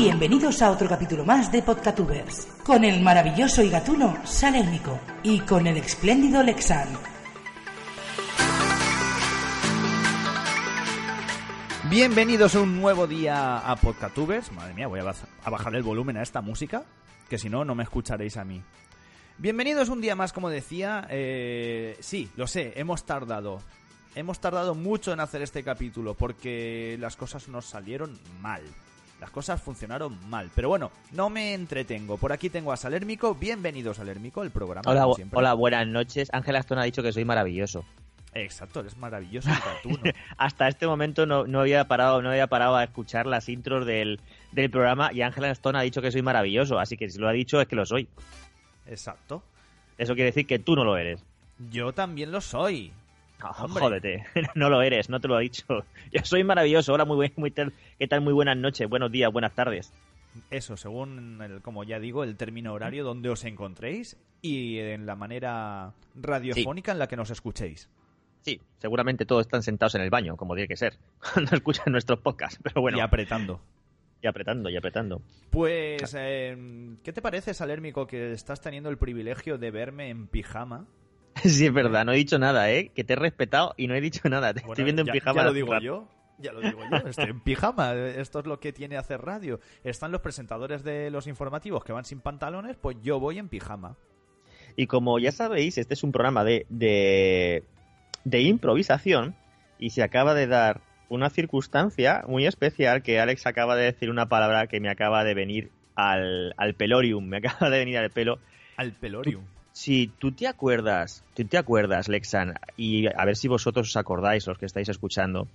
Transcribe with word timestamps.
Bienvenidos 0.00 0.62
a 0.62 0.70
otro 0.70 0.88
capítulo 0.88 1.24
más 1.24 1.50
de 1.50 1.60
Podcatubers, 1.60 2.46
con 2.64 2.84
el 2.84 3.02
maravilloso 3.02 3.64
y 3.64 3.68
gatuno 3.68 4.16
Salérmico 4.24 4.96
y 5.24 5.40
con 5.40 5.66
el 5.66 5.76
espléndido 5.76 6.40
Lexan. 6.44 6.86
Bienvenidos 11.90 12.54
a 12.54 12.60
un 12.60 12.80
nuevo 12.80 13.08
día 13.08 13.58
a 13.58 13.74
Podcatubers. 13.74 14.52
Madre 14.52 14.72
mía, 14.72 14.86
voy 14.86 15.00
a, 15.00 15.04
baj- 15.04 15.26
a 15.42 15.50
bajar 15.50 15.74
el 15.74 15.82
volumen 15.82 16.16
a 16.16 16.22
esta 16.22 16.42
música, 16.42 16.84
que 17.28 17.36
si 17.36 17.50
no, 17.50 17.64
no 17.64 17.74
me 17.74 17.82
escucharéis 17.82 18.36
a 18.36 18.44
mí. 18.44 18.62
Bienvenidos 19.36 19.88
un 19.88 20.00
día 20.00 20.14
más, 20.14 20.32
como 20.32 20.48
decía. 20.48 21.08
Eh, 21.10 21.96
sí, 21.98 22.30
lo 22.36 22.46
sé, 22.46 22.72
hemos 22.76 23.04
tardado. 23.04 23.62
Hemos 24.14 24.38
tardado 24.38 24.76
mucho 24.76 25.12
en 25.12 25.18
hacer 25.18 25.42
este 25.42 25.64
capítulo 25.64 26.14
porque 26.14 26.96
las 27.00 27.16
cosas 27.16 27.48
nos 27.48 27.66
salieron 27.66 28.16
mal. 28.40 28.62
Las 29.20 29.30
cosas 29.30 29.60
funcionaron 29.60 30.16
mal. 30.30 30.50
Pero 30.54 30.68
bueno, 30.68 30.92
no 31.12 31.28
me 31.28 31.52
entretengo. 31.54 32.16
Por 32.18 32.32
aquí 32.32 32.50
tengo 32.50 32.72
a 32.72 32.76
Salérmico. 32.76 33.34
Bienvenido, 33.34 33.92
Salérmico, 33.92 34.42
el 34.42 34.50
programa. 34.50 34.88
Hola, 34.88 35.00
como 35.02 35.12
bu- 35.12 35.16
siempre. 35.16 35.38
hola, 35.38 35.54
buenas 35.54 35.86
noches. 35.88 36.28
Ángela 36.32 36.60
Stone 36.60 36.80
ha 36.80 36.84
dicho 36.84 37.02
que 37.02 37.12
soy 37.12 37.24
maravilloso. 37.24 37.84
Exacto, 38.34 38.80
eres 38.80 38.96
maravilloso 38.96 39.48
gatuno. 39.48 39.98
Hasta 40.36 40.68
este 40.68 40.86
momento 40.86 41.26
no, 41.26 41.46
no 41.46 41.60
había 41.60 41.88
parado, 41.88 42.22
no 42.22 42.30
había 42.30 42.46
parado 42.46 42.76
a 42.76 42.84
escuchar 42.84 43.26
las 43.26 43.48
intros 43.48 43.86
del, 43.86 44.20
del 44.52 44.70
programa 44.70 45.10
y 45.12 45.22
Ángela 45.22 45.50
Stone 45.50 45.78
ha 45.78 45.82
dicho 45.82 46.00
que 46.02 46.12
soy 46.12 46.22
maravilloso, 46.22 46.78
así 46.78 46.96
que 46.96 47.08
si 47.10 47.18
lo 47.18 47.26
ha 47.28 47.32
dicho 47.32 47.60
es 47.60 47.66
que 47.66 47.74
lo 47.74 47.86
soy. 47.86 48.06
Exacto. 48.86 49.42
Eso 49.96 50.14
quiere 50.14 50.26
decir 50.30 50.46
que 50.46 50.58
tú 50.60 50.76
no 50.76 50.84
lo 50.84 50.96
eres. 50.96 51.24
Yo 51.70 51.92
también 51.92 52.30
lo 52.30 52.40
soy. 52.40 52.92
Hombre. 53.58 53.80
jódete, 53.82 54.24
no 54.54 54.68
lo 54.68 54.82
eres, 54.82 55.08
no 55.08 55.20
te 55.20 55.28
lo 55.28 55.36
ha 55.36 55.40
dicho. 55.40 55.64
Yo 56.12 56.20
soy 56.24 56.44
maravilloso. 56.44 56.92
Hola, 56.92 57.04
muy 57.04 57.16
buen, 57.16 57.32
muy 57.36 57.50
tal, 57.50 57.72
¿qué 57.98 58.08
tal? 58.08 58.20
Muy 58.20 58.32
buenas 58.32 58.56
noches, 58.56 58.88
buenos 58.88 59.10
días, 59.12 59.32
buenas 59.32 59.54
tardes. 59.54 59.92
Eso, 60.50 60.76
según, 60.76 61.40
el, 61.42 61.62
como 61.62 61.84
ya 61.84 61.98
digo, 61.98 62.22
el 62.24 62.36
término 62.36 62.72
horario 62.72 63.04
donde 63.04 63.28
os 63.28 63.44
encontréis 63.44 64.16
y 64.42 64.78
en 64.78 65.06
la 65.06 65.16
manera 65.16 65.92
radiofónica 66.14 66.92
en 66.92 66.98
la 66.98 67.08
que 67.08 67.16
nos 67.16 67.30
escuchéis. 67.30 67.88
Sí, 68.42 68.60
seguramente 68.78 69.26
todos 69.26 69.42
están 69.46 69.62
sentados 69.62 69.94
en 69.96 70.02
el 70.02 70.10
baño, 70.10 70.36
como 70.36 70.54
tiene 70.54 70.68
que 70.68 70.76
ser, 70.76 70.94
cuando 71.34 71.56
escuchan 71.56 71.92
nuestros 71.92 72.20
podcasts, 72.20 72.60
pero 72.62 72.80
bueno, 72.80 72.98
Y 72.98 73.00
apretando. 73.00 73.60
y 74.22 74.26
apretando, 74.26 74.70
y 74.70 74.76
apretando. 74.76 75.22
Pues, 75.50 76.14
eh, 76.16 76.56
¿qué 77.02 77.12
te 77.12 77.20
parece, 77.22 77.52
Salérmico, 77.54 78.06
que 78.06 78.32
estás 78.32 78.60
teniendo 78.60 78.90
el 78.90 78.98
privilegio 78.98 79.58
de 79.58 79.70
verme 79.70 80.08
en 80.10 80.28
pijama? 80.28 80.86
Sí, 81.44 81.66
es 81.66 81.72
verdad, 81.72 82.04
no 82.04 82.12
he 82.12 82.16
dicho 82.16 82.38
nada, 82.38 82.70
¿eh? 82.70 82.90
Que 82.94 83.04
te 83.04 83.14
he 83.14 83.16
respetado 83.16 83.74
y 83.76 83.86
no 83.86 83.94
he 83.94 84.00
dicho 84.00 84.28
nada. 84.28 84.52
Te 84.54 84.60
Bueno, 84.60 84.72
estoy 84.72 84.84
viendo 84.84 85.02
en 85.02 85.08
pijama. 85.08 85.40
Ya 85.40 85.46
lo 85.46 85.52
digo 85.52 85.78
yo. 85.80 86.08
Ya 86.38 86.52
lo 86.52 86.60
digo 86.60 86.80
yo, 86.90 87.08
estoy 87.08 87.30
en 87.30 87.40
pijama. 87.40 87.94
Esto 88.16 88.40
es 88.40 88.46
lo 88.46 88.60
que 88.60 88.72
tiene 88.72 88.96
hacer 88.96 89.20
radio. 89.20 89.60
Están 89.82 90.12
los 90.12 90.20
presentadores 90.20 90.84
de 90.84 91.10
los 91.10 91.26
informativos 91.26 91.84
que 91.84 91.92
van 91.92 92.04
sin 92.04 92.20
pantalones, 92.20 92.76
pues 92.76 92.96
yo 93.02 93.18
voy 93.18 93.38
en 93.38 93.48
pijama. 93.48 93.96
Y 94.76 94.86
como 94.86 95.18
ya 95.18 95.32
sabéis, 95.32 95.78
este 95.78 95.94
es 95.94 96.04
un 96.04 96.12
programa 96.12 96.44
de, 96.44 96.64
de, 96.68 97.64
de 98.24 98.40
improvisación 98.42 99.34
y 99.78 99.90
se 99.90 100.04
acaba 100.04 100.34
de 100.34 100.46
dar 100.46 100.80
una 101.08 101.30
circunstancia 101.30 102.22
muy 102.28 102.46
especial 102.46 103.02
que 103.02 103.18
Alex 103.18 103.46
acaba 103.46 103.74
de 103.74 103.84
decir 103.84 104.10
una 104.10 104.28
palabra 104.28 104.68
que 104.68 104.78
me 104.78 104.90
acaba 104.90 105.24
de 105.24 105.34
venir 105.34 105.72
al, 105.96 106.54
al 106.56 106.74
pelorium, 106.74 107.26
me 107.26 107.36
acaba 107.44 107.70
de 107.70 107.78
venir 107.78 107.98
al 107.98 108.10
pelo. 108.10 108.38
Al 108.76 108.92
pelorium. 108.92 109.44
Si 109.78 110.08
tú 110.18 110.32
te 110.32 110.48
acuerdas, 110.48 111.22
tú 111.36 111.44
te 111.44 111.56
acuerdas, 111.56 112.08
Lexan, 112.08 112.56
y 112.76 113.06
a 113.06 113.24
ver 113.24 113.36
si 113.36 113.46
vosotros 113.46 113.86
os 113.90 113.96
acordáis, 113.96 114.44
los 114.44 114.58
que 114.58 114.66
estáis 114.66 114.88
escuchando, 114.88 115.46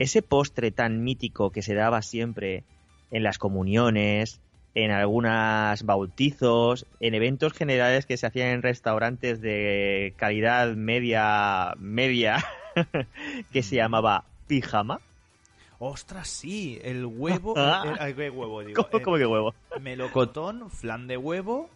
ese 0.00 0.22
postre 0.22 0.72
tan 0.72 1.04
mítico 1.04 1.52
que 1.52 1.62
se 1.62 1.74
daba 1.74 2.02
siempre 2.02 2.64
en 3.12 3.22
las 3.22 3.38
comuniones, 3.38 4.40
en 4.74 4.90
algunos 4.90 5.84
bautizos, 5.84 6.84
en 6.98 7.14
eventos 7.14 7.52
generales 7.52 8.06
que 8.06 8.16
se 8.16 8.26
hacían 8.26 8.48
en 8.48 8.62
restaurantes 8.62 9.40
de 9.40 10.14
calidad 10.16 10.74
media, 10.74 11.74
media, 11.78 12.44
que 13.52 13.62
se 13.62 13.76
llamaba 13.76 14.24
pijama. 14.48 14.98
Ostras, 15.78 16.26
sí, 16.26 16.80
el 16.82 17.06
huevo. 17.06 17.54
Eh, 17.56 17.96
ay, 18.00 18.14
¿qué 18.14 18.30
huevo, 18.30 18.64
digo? 18.64 18.84
¿Cómo, 18.90 19.04
cómo 19.04 19.16
que 19.16 19.26
huevo? 19.26 19.54
melocotón, 19.80 20.68
flan 20.72 21.06
de 21.06 21.16
huevo. 21.16 21.70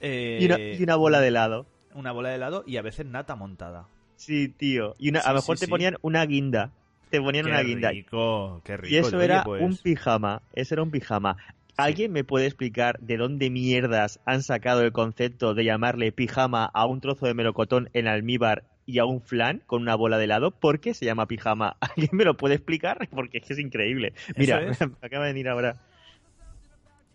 Eh, 0.00 0.38
Y 0.40 0.46
una, 0.46 0.58
y 0.58 0.82
una 0.82 0.96
bola 0.96 1.20
de 1.20 1.28
helado. 1.28 1.66
una 1.94 2.12
bola 2.12 2.28
de 2.30 2.36
helado 2.36 2.64
y 2.66 2.76
a 2.76 2.82
veces 2.82 3.06
nata 3.06 3.34
montada. 3.36 3.86
Sí, 4.16 4.48
tío. 4.48 4.94
Y 4.98 5.10
una, 5.10 5.20
Sí, 5.20 5.28
a 5.28 5.32
lo 5.32 5.36
mejor 5.38 5.56
sí, 5.56 5.60
te 5.60 5.66
sí. 5.66 5.70
ponían 5.70 5.96
una 6.02 6.24
guinda. 6.26 6.70
Te 7.10 7.20
ponían 7.20 7.44
Qué 7.46 7.50
una 7.50 7.62
guinda. 7.62 7.90
rico, 7.90 8.60
qué 8.64 8.76
rico. 8.76 8.94
Y 8.94 8.98
eso 8.98 9.16
Oye, 9.16 9.24
era 9.24 9.44
pues, 9.44 9.62
un 9.62 9.76
pijama. 9.76 10.42
Eso 10.52 10.74
era 10.74 10.82
un 10.82 10.90
pijama. 10.90 11.36
¿Alguien 11.76 12.10
me 12.12 12.24
puede 12.24 12.46
explicar 12.46 12.98
de 13.00 13.16
dónde 13.16 13.50
mierdas 13.50 14.18
han 14.26 14.42
sacado 14.42 14.82
el 14.82 14.92
concepto 14.92 15.54
de 15.54 15.64
llamarle 15.64 16.10
pijama 16.12 16.64
a 16.66 16.86
un 16.86 17.00
trozo 17.00 17.26
de 17.26 17.34
melocotón 17.34 17.88
en 17.92 18.08
almíbar 18.08 18.64
y 18.84 18.98
a 18.98 19.04
un 19.04 19.20
flan 19.22 19.62
con 19.66 19.82
una 19.82 19.94
bola 19.94 20.18
de 20.18 20.24
helado? 20.24 20.50
¿Por 20.50 20.80
qué 20.80 20.92
se 20.92 21.06
llama 21.06 21.26
pijama? 21.28 21.76
¿Alguien 21.80 22.10
me 22.12 22.24
lo 22.24 22.36
puede 22.36 22.56
explicar? 22.56 23.08
Porque 23.10 23.38
es 23.38 23.46
que 23.46 23.52
es 23.52 23.58
increíble. 23.60 24.12
Mira, 24.36 24.60
es. 24.62 24.78
acaba 25.02 25.26
de 25.26 25.32
venir 25.32 25.48
ahora. 25.48 25.76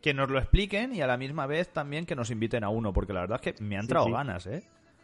Que 0.04 0.14
nos 0.14 0.30
lo 0.30 0.38
expliquen 0.38 0.94
y 0.94 1.02
a 1.02 1.08
la 1.08 1.18
misma 1.18 1.48
vez 1.48 1.70
también 1.70 2.06
que 2.06 2.16
nos 2.16 2.30
inviten 2.30 2.64
a 2.64 2.70
uno, 2.70 2.94
porque 2.94 3.14
la 3.14 3.22
verdad 3.22 3.40
es 3.44 3.54
que 3.54 3.64
me 3.64 3.78
han 3.78 3.88
Sí, 3.88 3.96
sí. 4.06 4.12
ganas, 4.12 4.46
¿eh? 4.46 4.62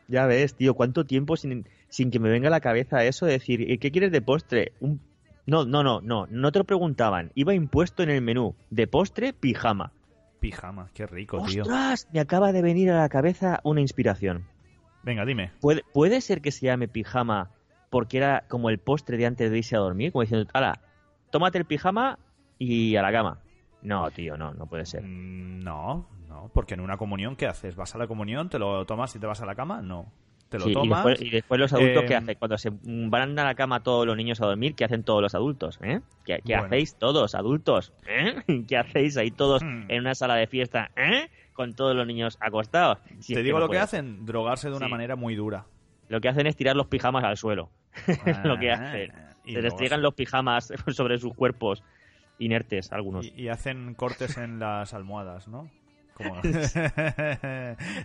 Ya 0.09 0.25
ves, 0.25 0.55
tío, 0.55 0.73
cuánto 0.73 1.05
tiempo 1.05 1.37
sin, 1.37 1.65
sin 1.87 2.11
que 2.11 2.19
me 2.19 2.29
venga 2.29 2.49
a 2.49 2.51
la 2.51 2.59
cabeza 2.59 3.03
eso 3.05 3.25
de 3.25 3.31
decir, 3.33 3.61
"¿Y 3.61 3.77
¿qué 3.77 3.91
quieres 3.91 4.11
de 4.11 4.21
postre? 4.21 4.73
Un... 4.81 4.99
No, 5.45 5.65
no, 5.65 5.81
no, 5.83 6.01
no, 6.01 6.27
no 6.29 6.51
te 6.51 6.59
lo 6.59 6.65
preguntaban. 6.65 7.31
Iba 7.33 7.53
impuesto 7.55 8.03
en 8.03 8.09
el 8.09 8.21
menú. 8.21 8.55
De 8.69 8.85
postre, 8.87 9.33
pijama. 9.33 9.93
Pijama, 10.39 10.89
qué 10.93 11.05
rico, 11.07 11.43
tío. 11.45 11.63
¡Ostras! 11.63 12.07
Me 12.13 12.19
acaba 12.19 12.51
de 12.51 12.61
venir 12.61 12.91
a 12.91 12.99
la 12.99 13.09
cabeza 13.09 13.59
una 13.63 13.81
inspiración. 13.81 14.45
Venga, 15.03 15.25
dime. 15.25 15.51
¿Puede, 15.61 15.83
puede 15.93 16.21
ser 16.21 16.41
que 16.41 16.51
se 16.51 16.65
llame 16.65 16.87
pijama 16.87 17.49
porque 17.89 18.17
era 18.17 18.43
como 18.47 18.69
el 18.69 18.79
postre 18.79 19.17
de 19.17 19.25
antes 19.25 19.49
de 19.49 19.57
irse 19.57 19.75
a 19.75 19.79
dormir? 19.79 20.11
Como 20.11 20.21
diciendo, 20.23 20.49
ala, 20.53 20.81
tómate 21.31 21.57
el 21.57 21.65
pijama 21.65 22.19
y 22.57 22.95
a 22.95 23.01
la 23.01 23.11
cama. 23.11 23.39
No, 23.81 24.09
tío, 24.11 24.37
no, 24.37 24.53
no 24.53 24.65
puede 24.67 24.85
ser. 24.85 25.03
Mm, 25.03 25.63
No, 25.63 26.07
no, 26.27 26.49
porque 26.53 26.73
en 26.73 26.81
una 26.81 26.97
comunión, 26.97 27.35
¿qué 27.35 27.47
haces? 27.47 27.75
¿Vas 27.75 27.95
a 27.95 27.97
la 27.97 28.07
comunión, 28.07 28.49
te 28.49 28.59
lo 28.59 28.85
tomas 28.85 29.15
y 29.15 29.19
te 29.19 29.25
vas 29.27 29.41
a 29.41 29.45
la 29.45 29.55
cama? 29.55 29.81
No. 29.81 30.11
Te 30.49 30.57
lo 30.57 30.65
Sí, 30.65 30.71
y, 30.71 30.73
tomas. 30.73 31.05
después, 31.05 31.21
y 31.21 31.29
después 31.29 31.59
los 31.59 31.73
adultos, 31.73 32.03
eh, 32.03 32.05
¿qué 32.07 32.15
hacen? 32.15 32.35
Cuando 32.39 32.57
se 32.57 32.71
van 32.83 33.37
a 33.37 33.43
la 33.43 33.53
cama 33.55 33.83
todos 33.83 34.07
los 34.07 34.17
niños 34.17 34.41
a 34.41 34.47
dormir, 34.47 34.73
¿qué 34.75 34.83
hacen 34.83 35.03
todos 35.03 35.21
los 35.21 35.35
adultos? 35.35 35.77
¿eh? 35.83 36.01
¿Qué, 36.25 36.39
qué 36.43 36.53
Bueno. 36.53 36.63
hacéis 36.65 36.95
todos, 36.97 37.35
adultos? 37.35 37.93
¿eh? 38.07 38.35
¿Qué 38.67 38.77
hacéis 38.77 39.15
ahí 39.17 39.29
todos 39.29 39.61
Hmm. 39.63 39.85
en 39.89 39.99
una 40.01 40.15
sala 40.15 40.35
de 40.35 40.47
fiesta? 40.47 40.89
¿eh? 40.95 41.29
Con 41.53 41.75
todos 41.75 41.95
los 41.95 42.07
niños 42.07 42.37
acostados. 42.41 42.97
Si 43.19 43.35
Te 43.35 43.43
digo 43.43 43.59
no 43.59 43.65
lo 43.65 43.71
que 43.71 43.77
hacen, 43.77 44.25
drogarse 44.25 44.69
de 44.71 44.75
una 44.77 44.87
Sí. 44.87 44.91
manera 44.91 45.15
muy 45.15 45.35
dura. 45.35 45.65
Lo 46.07 46.19
que 46.19 46.29
hacen 46.29 46.47
es 46.47 46.55
tirar 46.55 46.75
los 46.75 46.87
pijamas 46.87 47.23
al 47.23 47.37
suelo. 47.37 47.69
lo 48.43 48.57
que 48.57 48.71
hacen. 48.71 49.11
Ah, 49.13 49.35
y 49.45 49.53
Se 49.53 49.61
les 49.61 49.73
los 49.99 50.13
pijamas 50.15 50.73
sobre 50.87 51.19
sus 51.19 51.33
cuerpos 51.35 51.83
inertes, 52.39 52.91
algunos. 52.91 53.27
Y, 53.27 53.43
y 53.43 53.47
hacen 53.49 53.93
cortes 53.93 54.37
en 54.37 54.59
las 54.59 54.93
almohadas, 54.93 55.47
¿no? 55.47 55.69
Como... 56.15 56.35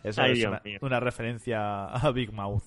Eso 0.04 0.22
Ay, 0.22 0.42
es 0.42 0.82
una, 0.82 1.00
referencia 1.00 1.86
a 1.86 2.10
Big 2.12 2.32
Mouth. 2.32 2.62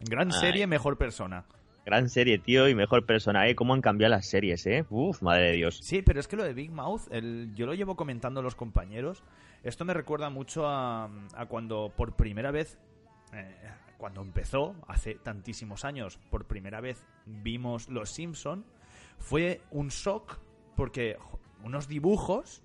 Gran 0.00 0.32
Ay. 0.32 0.40
serie, 0.40 0.66
mejor 0.66 0.96
persona. 0.98 1.44
Gran 1.84 2.08
serie, 2.08 2.38
tío, 2.38 2.68
y 2.68 2.74
mejor 2.74 3.06
persona, 3.06 3.46
¿eh? 3.48 3.54
¿Cómo 3.54 3.72
han 3.72 3.80
cambiado 3.80 4.10
las 4.10 4.26
series, 4.26 4.66
eh? 4.66 4.84
Uf, 4.90 5.22
madre 5.22 5.50
de 5.50 5.52
Dios. 5.52 5.78
Sí, 5.78 6.02
pero 6.02 6.18
es 6.18 6.26
que 6.26 6.34
lo 6.36 6.42
de 6.42 6.52
Big 6.52 6.72
Mouth, 6.72 7.02
el- 7.12 7.52
yo 7.54 7.64
lo 7.66 7.74
llevo 7.74 7.94
comentando 7.94 8.40
a 8.40 8.42
los 8.42 8.56
compañeros. 8.56 9.22
Esto 9.62 9.84
me 9.84 9.94
recuerda 9.94 10.28
mucho 10.28 10.66
a, 10.66 11.08
a 11.34 11.46
cuando 11.46 11.92
por 11.96 12.16
primera 12.16 12.50
vez, 12.50 12.76
eh, 13.32 13.54
cuando 13.98 14.20
empezó, 14.20 14.74
hace 14.88 15.14
tantísimos 15.14 15.84
años, 15.84 16.18
por 16.28 16.44
primera 16.46 16.80
vez 16.80 17.06
vimos 17.24 17.88
Los 17.88 18.10
Simpson. 18.10 18.64
Fue 19.18 19.60
un 19.70 19.88
shock 19.88 20.38
porque 20.76 21.16
jo, 21.18 21.38
unos 21.64 21.88
dibujos 21.88 22.62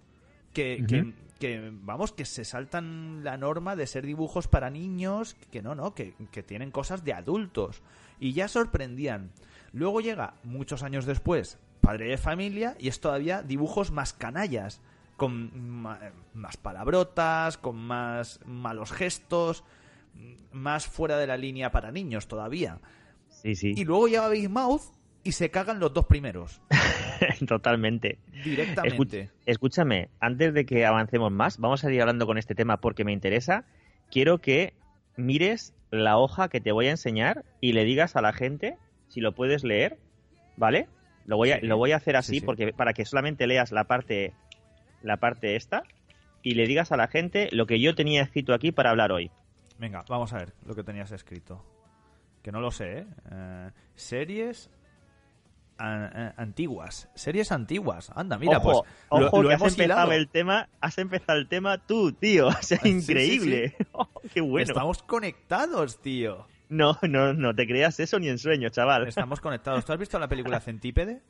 que, 0.53 0.85
que, 0.87 1.13
que, 1.39 1.71
vamos, 1.71 2.11
que 2.11 2.25
se 2.25 2.45
saltan 2.45 3.23
la 3.23 3.37
norma 3.37 3.75
de 3.75 3.87
ser 3.87 4.05
dibujos 4.05 4.47
para 4.47 4.69
niños, 4.69 5.35
que 5.51 5.61
no, 5.61 5.75
no, 5.75 5.95
que, 5.95 6.13
que 6.31 6.43
tienen 6.43 6.71
cosas 6.71 7.03
de 7.03 7.13
adultos. 7.13 7.81
Y 8.19 8.33
ya 8.33 8.47
sorprendían. 8.47 9.31
Luego 9.73 10.01
llega, 10.01 10.35
muchos 10.43 10.83
años 10.83 11.05
después, 11.05 11.57
Padre 11.79 12.09
de 12.09 12.17
Familia, 12.17 12.75
y 12.79 12.89
es 12.89 12.99
todavía 12.99 13.41
dibujos 13.41 13.91
más 13.91 14.13
canallas, 14.13 14.81
con 15.17 15.51
más 16.33 16.57
palabrotas, 16.57 17.57
con 17.57 17.75
más 17.75 18.39
malos 18.45 18.91
gestos, 18.91 19.63
más 20.51 20.87
fuera 20.87 21.17
de 21.17 21.27
la 21.27 21.37
línea 21.37 21.71
para 21.71 21.91
niños 21.91 22.27
todavía. 22.27 22.79
Sí, 23.29 23.55
sí, 23.55 23.73
Y 23.75 23.85
luego 23.85 24.07
llega 24.07 24.29
Big 24.29 24.49
Mouth 24.49 24.81
y 25.23 25.33
se 25.33 25.51
cagan 25.51 25.79
los 25.79 25.93
dos 25.93 26.05
primeros, 26.05 26.61
totalmente. 27.47 28.17
directamente. 28.43 29.29
Escúchame, 29.45 30.09
antes 30.19 30.53
de 30.53 30.65
que 30.65 30.85
avancemos 30.85 31.31
más, 31.31 31.57
vamos 31.57 31.83
a 31.83 31.87
seguir 31.87 32.01
hablando 32.01 32.25
con 32.25 32.37
este 32.37 32.55
tema 32.55 32.77
porque 32.77 33.03
me 33.03 33.11
interesa. 33.13 33.65
Quiero 34.09 34.39
que 34.39 34.73
mires 35.17 35.73
la 35.89 36.17
hoja 36.17 36.49
que 36.49 36.61
te 36.61 36.71
voy 36.71 36.87
a 36.87 36.91
enseñar 36.91 37.43
y 37.59 37.73
le 37.73 37.83
digas 37.85 38.15
a 38.15 38.21
la 38.21 38.33
gente 38.33 38.77
si 39.09 39.19
lo 39.21 39.33
puedes 39.33 39.63
leer, 39.63 39.97
¿vale? 40.57 40.87
Lo 41.25 41.37
voy 41.37 41.51
a, 41.51 41.59
Sí. 41.59 41.67
lo 41.67 41.77
voy 41.77 41.91
a 41.91 41.97
hacer 41.97 42.15
así 42.15 42.33
Sí, 42.35 42.39
sí. 42.39 42.45
porque 42.45 42.73
para 42.73 42.93
que 42.93 43.05
solamente 43.05 43.45
leas 43.47 43.71
la 43.71 43.83
parte 43.85 44.33
la 45.03 45.17
parte 45.17 45.55
esta 45.55 45.83
y 46.43 46.53
le 46.55 46.67
digas 46.67 46.91
a 46.91 46.97
la 46.97 47.07
gente 47.07 47.49
lo 47.51 47.65
que 47.65 47.79
yo 47.79 47.95
tenía 47.95 48.21
escrito 48.21 48.53
aquí 48.53 48.71
para 48.71 48.91
hablar 48.91 49.11
hoy. 49.11 49.31
Venga, 49.79 50.03
vamos 50.07 50.31
a 50.33 50.37
ver 50.37 50.53
lo 50.65 50.75
que 50.75 50.83
tenías 50.83 51.11
escrito. 51.11 51.65
Que 52.43 52.51
no 52.51 52.59
lo 52.59 52.71
sé, 52.71 52.99
¿eh? 52.99 53.05
Eh, 53.31 53.69
series 53.95 54.69
antiguas. 56.37 57.09
Series 57.15 57.51
antiguas. 57.51 58.11
Anda, 58.15 58.37
mira, 58.37 58.57
ojo, 58.57 58.85
pues 59.09 59.21
lo, 59.21 59.27
ojo 59.27 59.43
lo 59.43 59.49
que 59.49 59.55
has 59.55 59.61
hemos 59.61 59.73
empezado 59.73 60.07
hilado. 60.07 60.11
el 60.13 60.27
tema, 60.29 60.69
has 60.79 60.97
empezado 60.97 61.39
el 61.39 61.47
tema 61.47 61.77
tú, 61.77 62.11
tío, 62.11 62.47
o 62.49 62.51
sea, 62.61 62.77
Sí, 62.79 62.89
sí, 62.89 63.11
increíble. 63.11 63.75
Oh, 63.93 64.07
qué 64.33 64.41
bueno. 64.41 64.67
Estamos 64.67 65.03
conectados, 65.03 66.01
tío. 66.01 66.47
No, 66.69 66.97
no, 67.01 67.33
no 67.33 67.53
te 67.53 67.67
creas 67.67 67.99
eso 67.99 68.17
ni 68.19 68.29
en 68.29 68.37
sueño, 68.37 68.69
chaval. 68.69 69.07
Estamos 69.07 69.41
conectados. 69.41 69.83
¿Tú 69.83 69.91
has 69.91 69.99
visto 69.99 70.17
la 70.17 70.27
película 70.29 70.59
Centípede? 70.61 71.21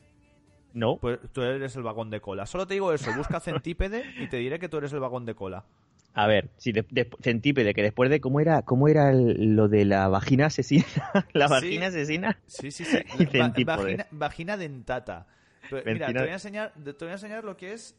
No. 0.73 0.97
Pues 0.97 1.19
tú 1.33 1.41
eres 1.41 1.75
el 1.75 1.83
vagón 1.83 2.09
de 2.09 2.21
cola. 2.21 2.45
Solo 2.45 2.67
te 2.67 2.75
digo 2.75 2.93
eso, 2.93 3.11
busca 3.15 3.39
Centípede 3.39 4.03
y 4.19 4.27
te 4.27 4.37
diré 4.37 4.59
que 4.59 4.69
tú 4.69 4.77
eres 4.77 4.93
el 4.93 4.99
vagón 4.99 5.25
de 5.25 5.35
cola. 5.35 5.65
A 6.13 6.27
ver, 6.27 6.49
sí, 6.57 6.71
de, 6.73 6.85
de- 6.89 7.09
centípede, 7.21 7.73
que 7.73 7.81
después 7.83 8.09
de 8.09 8.19
cómo 8.19 8.39
era, 8.41 8.63
cómo 8.63 8.87
era 8.89 9.11
el- 9.11 9.55
lo 9.55 9.69
de 9.69 9.85
la 9.85 10.07
vagina 10.09 10.47
asesina, 10.47 10.83
la 11.33 11.47
Sí. 11.47 11.51
vagina 11.53 11.87
asesina. 11.87 12.37
Sí, 12.47 12.71
sí, 12.71 12.83
sí. 12.83 12.97
Va- 13.39 13.53
vagina, 13.77 14.07
vagina 14.11 14.57
dentata. 14.57 15.27
Pero, 15.69 15.83
Mira, 15.93 16.07
te 16.07 16.19
voy, 16.19 16.29
a 16.29 16.33
enseñar, 16.33 16.73
te 16.73 16.91
voy 17.05 17.09
a 17.09 17.13
enseñar 17.13 17.43
lo 17.45 17.55
que 17.55 17.71
es 17.73 17.95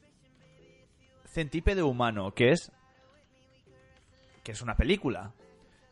Centípede 1.24 1.82
humano, 1.82 2.34
que 2.34 2.50
es 2.52 2.70
que 4.42 4.52
es 4.52 4.60
una 4.60 4.76
película. 4.76 5.32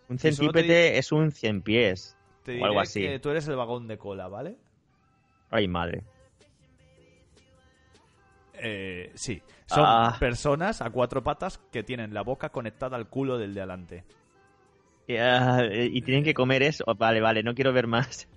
Un 0.09 0.19
centípede 0.19 0.99
es 0.99 1.13
un 1.13 1.31
cien 1.33 1.63
pies. 1.63 2.17
Te 2.43 2.61
O 2.61 2.65
algo 2.67 2.81
así. 2.81 3.01
que 3.01 3.19
tú 3.21 3.31
eres 3.31 3.47
el 3.49 3.57
vagón 3.57 3.87
de 3.87 3.97
cola, 3.97 4.29
¿vale? 4.29 4.57
Ay, 5.51 5.69
madre. 5.69 6.03
Eh, 8.63 9.11
sí. 9.15 9.43
Son 9.67 9.85
Ah. 9.87 10.17
personas 10.21 10.83
a 10.83 10.91
cuatro 10.91 11.23
patas 11.23 11.59
que 11.73 11.83
tienen 11.83 12.13
la 12.13 12.23
boca 12.23 12.51
conectada 12.51 12.97
al 12.97 13.09
culo 13.09 13.39
del 13.39 13.55
de 13.55 13.61
adelante. 13.61 14.05
Y, 15.07 15.17
ah, 15.17 15.63
y 15.71 16.03
tienen 16.03 16.23
que 16.25 16.35
comer 16.35 16.63
eso. 16.63 16.85
Vale, 16.97 17.21
vale, 17.21 17.43
no 17.43 17.55
quiero 17.55 17.73
ver 17.73 17.87
más. 17.87 18.29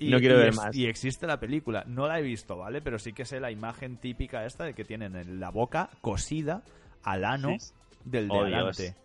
Y, 0.00 0.10
no 0.10 0.18
quiero 0.18 0.36
y 0.36 0.38
ver 0.38 0.48
es- 0.48 0.56
más. 0.56 0.74
Y 0.76 0.86
existe 0.86 1.26
la 1.26 1.40
película. 1.40 1.84
No 1.86 2.06
la 2.06 2.18
he 2.18 2.22
visto, 2.22 2.56
¿vale? 2.58 2.80
Pero 2.82 2.98
sí 2.98 3.12
que 3.12 3.24
sé 3.24 3.40
la 3.40 3.50
imagen 3.50 3.96
típica 3.96 4.44
esta 4.44 4.64
de 4.64 4.74
que 4.74 4.84
tienen 4.84 5.16
en 5.16 5.40
la 5.40 5.50
boca 5.50 5.88
cosida 6.00 6.62
al 7.02 7.24
ano 7.24 7.56
Sí. 7.58 7.72
del 8.04 8.28
de 8.28 8.34
Oh, 8.34 8.42
adelante. 8.42 8.82
Dios. 8.82 8.96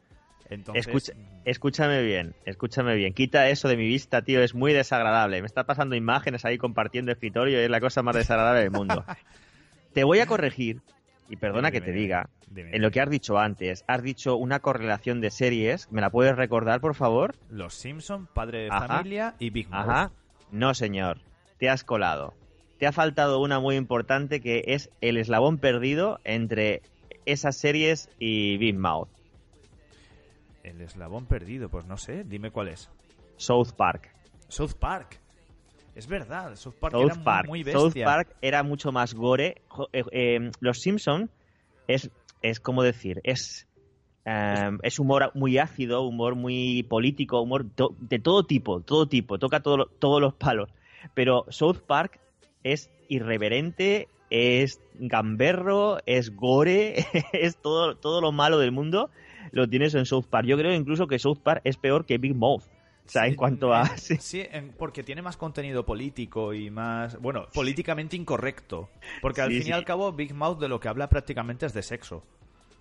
Entonces, 0.49 0.87
Escucha- 0.87 1.13
escúchame 1.43 2.01
bien, 2.03 2.33
escúchame 2.45 2.95
bien. 2.95 3.13
Quita 3.13 3.49
eso 3.49 3.67
de 3.67 3.75
mi 3.75 3.85
vista, 3.85 4.21
tío, 4.21 4.41
es 4.41 4.55
muy 4.55 4.71
desagradable. 4.71 5.41
Me 5.41 5.45
está 5.47 5.65
pasando 5.65 5.95
imágenes 5.95 6.45
ahí 6.45 6.57
compartiendo 6.57 7.11
escritorio 7.11 7.59
y 7.59 7.63
es 7.65 7.69
la 7.69 7.81
cosa 7.81 8.01
más 8.03 8.15
desagradable 8.15 8.61
del 8.61 8.71
mundo. 8.71 9.03
Te 9.93 10.03
voy 10.03 10.19
a 10.19 10.25
corregir, 10.27 10.81
y 11.29 11.35
perdona 11.37 11.69
Dime, 11.69 11.79
que 11.79 11.81
te 11.85 11.91
dime, 11.91 12.01
diga, 12.01 12.29
dime. 12.49 12.75
en 12.75 12.81
lo 12.81 12.91
que 12.91 13.01
has 13.01 13.09
dicho 13.09 13.37
antes. 13.37 13.83
Has 13.87 14.01
dicho 14.03 14.35
una 14.37 14.59
correlación 14.59 15.21
de 15.21 15.31
series. 15.31 15.91
¿Me 15.91 16.01
la 16.01 16.09
puedes 16.09 16.35
recordar, 16.35 16.79
por 16.81 16.95
favor? 16.95 17.35
Los 17.49 17.73
Simpson, 17.73 18.27
Padre 18.27 18.63
de 18.63 18.69
Ajá. 18.71 18.87
Familia 18.87 19.35
y 19.39 19.49
Big 19.49 19.69
Mouth. 19.69 19.89
Ajá. 19.89 20.11
No, 20.51 20.73
señor. 20.73 21.19
Te 21.57 21.69
has 21.69 21.83
colado. 21.83 22.33
Te 22.77 22.85
ha 22.85 22.91
faltado 22.91 23.41
una 23.41 23.59
muy 23.59 23.75
importante 23.75 24.39
que 24.39 24.63
es 24.67 24.89
el 25.01 25.17
eslabón 25.17 25.57
perdido 25.57 26.19
entre 26.23 26.83
esas 27.25 27.57
series 27.57 28.09
y 28.19 28.57
Big 28.57 28.77
Mouth. 28.77 29.09
El 30.63 30.81
eslabón 30.81 31.25
perdido, 31.25 31.69
pues 31.69 31.85
no 31.85 31.97
sé, 31.97 32.23
dime 32.23 32.51
cuál 32.51 32.67
es. 32.67 32.89
South 33.37 33.71
Park. 33.75 34.11
South 34.47 34.73
Park. 34.79 35.19
Es 35.97 36.07
verdad, 36.07 36.55
South 36.55 36.75
Park 36.79 36.93
South 36.93 37.05
era 37.05 37.15
muy- 37.15 37.23
Park. 37.23 37.47
muy, 37.47 37.63
South 37.63 37.83
bestia. 37.85 38.05
Park 38.05 38.35
era 38.41 38.61
mucho 38.63 38.91
más 38.91 39.13
gore. 39.15 39.61
Eh, 39.93 40.03
eh, 40.11 40.51
los 40.59 40.77
Simpson 40.79 41.29
es, 41.87 42.11
es 42.43 42.59
como 42.59 42.83
decir, 42.83 43.19
es, 43.23 43.67
eh, 44.25 44.69
es 44.83 44.99
humor 44.99 45.31
muy 45.33 45.57
ácido, 45.57 46.03
humor 46.03 46.35
muy 46.35 46.83
político, 46.83 47.41
humor 47.41 47.65
to- 47.73 47.95
de 47.99 48.19
todo 48.19 48.43
tipo, 48.43 48.81
todo 48.81 49.07
tipo, 49.07 49.39
toca 49.39 49.61
todo 49.61 49.87
todos 49.99 50.21
los 50.21 50.35
palos. 50.35 50.69
Pero 51.15 51.45
South 51.49 51.79
Park 51.87 52.19
es 52.63 52.91
irreverente, 53.09 54.07
es 54.29 54.79
gamberro, 54.99 55.97
es 56.05 56.35
gore, 56.35 56.95
es 57.33 57.57
todo, 57.57 57.95
todo 57.95 58.21
lo 58.21 58.31
malo 58.31 58.59
del 58.59 58.71
mundo 58.71 59.09
lo 59.51 59.67
tienes 59.67 59.95
en 59.95 60.05
South 60.05 60.25
Park. 60.29 60.45
Yo 60.45 60.57
creo 60.57 60.73
incluso 60.75 61.07
que 61.07 61.17
South 61.17 61.39
Park 61.41 61.61
es 61.63 61.77
peor 61.77 62.05
que 62.05 62.17
Big 62.19 62.35
Mouth. 62.35 62.65
O 63.07 63.09
sea, 63.09 63.25
en 63.25 63.31
Sí, 63.31 63.35
cuanto 63.37 63.73
a... 63.73 63.81
en- 63.83 63.97
Sí, 64.21 64.45
en- 64.51 64.73
porque 64.73 65.03
tiene 65.03 65.21
más 65.21 65.37
contenido 65.37 65.85
político 65.85 66.53
y 66.53 66.69
más. 66.69 67.19
Bueno, 67.19 67.47
políticamente 67.53 68.15
incorrecto. 68.15 68.89
Porque 69.21 69.41
al 69.41 69.51
Sí, 69.51 69.59
fin 69.61 69.69
y 69.69 69.71
al 69.71 69.85
cabo, 69.85 70.11
Big 70.11 70.33
Mouth 70.33 70.59
de 70.59 70.67
lo 70.67 70.79
que 70.79 70.87
habla 70.89 71.07
prácticamente 71.09 71.65
es 71.65 71.73
de 71.73 71.81
sexo. 71.83 72.23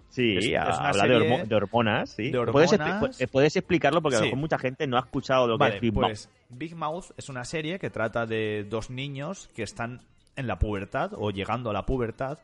Sí, 0.08 0.36
Es- 0.36 0.44
es 0.46 0.50
una 0.52 0.62
habla 0.88 0.90
de, 0.90 1.08
serie 1.08 1.16
hormo- 1.38 1.46
de 1.46 1.54
hormonas, 1.56 2.10
sí. 2.10 2.30
de 2.30 2.46
¿Puedes, 2.46 2.72
hormonas. 2.72 3.02
expli- 3.18 3.26
pu- 3.26 3.30
puedes 3.30 3.56
explicarlo 3.56 4.00
porque 4.02 4.16
a 4.16 4.20
lo 4.20 4.24
mejor 4.26 4.38
mucha 4.38 4.58
gente 4.58 4.86
no 4.86 4.96
ha 4.96 5.00
escuchado 5.00 5.46
lo 5.46 5.58
que 5.58 5.68
es 5.68 5.80
Big 5.80 5.92
Mouth. 5.92 6.02
pues 6.06 6.30
Big 6.48 6.76
Mouth 6.76 7.06
es 7.16 7.28
una 7.28 7.44
serie 7.44 7.78
que 7.78 7.90
trata 7.90 8.24
de 8.26 8.64
dos 8.68 8.88
niños 8.90 9.48
que 9.54 9.62
están 9.64 10.00
en 10.36 10.46
la 10.46 10.58
pubertad 10.58 11.12
o 11.16 11.30
llegando 11.30 11.70
a 11.70 11.72
la 11.72 11.84
pubertad 11.86 12.38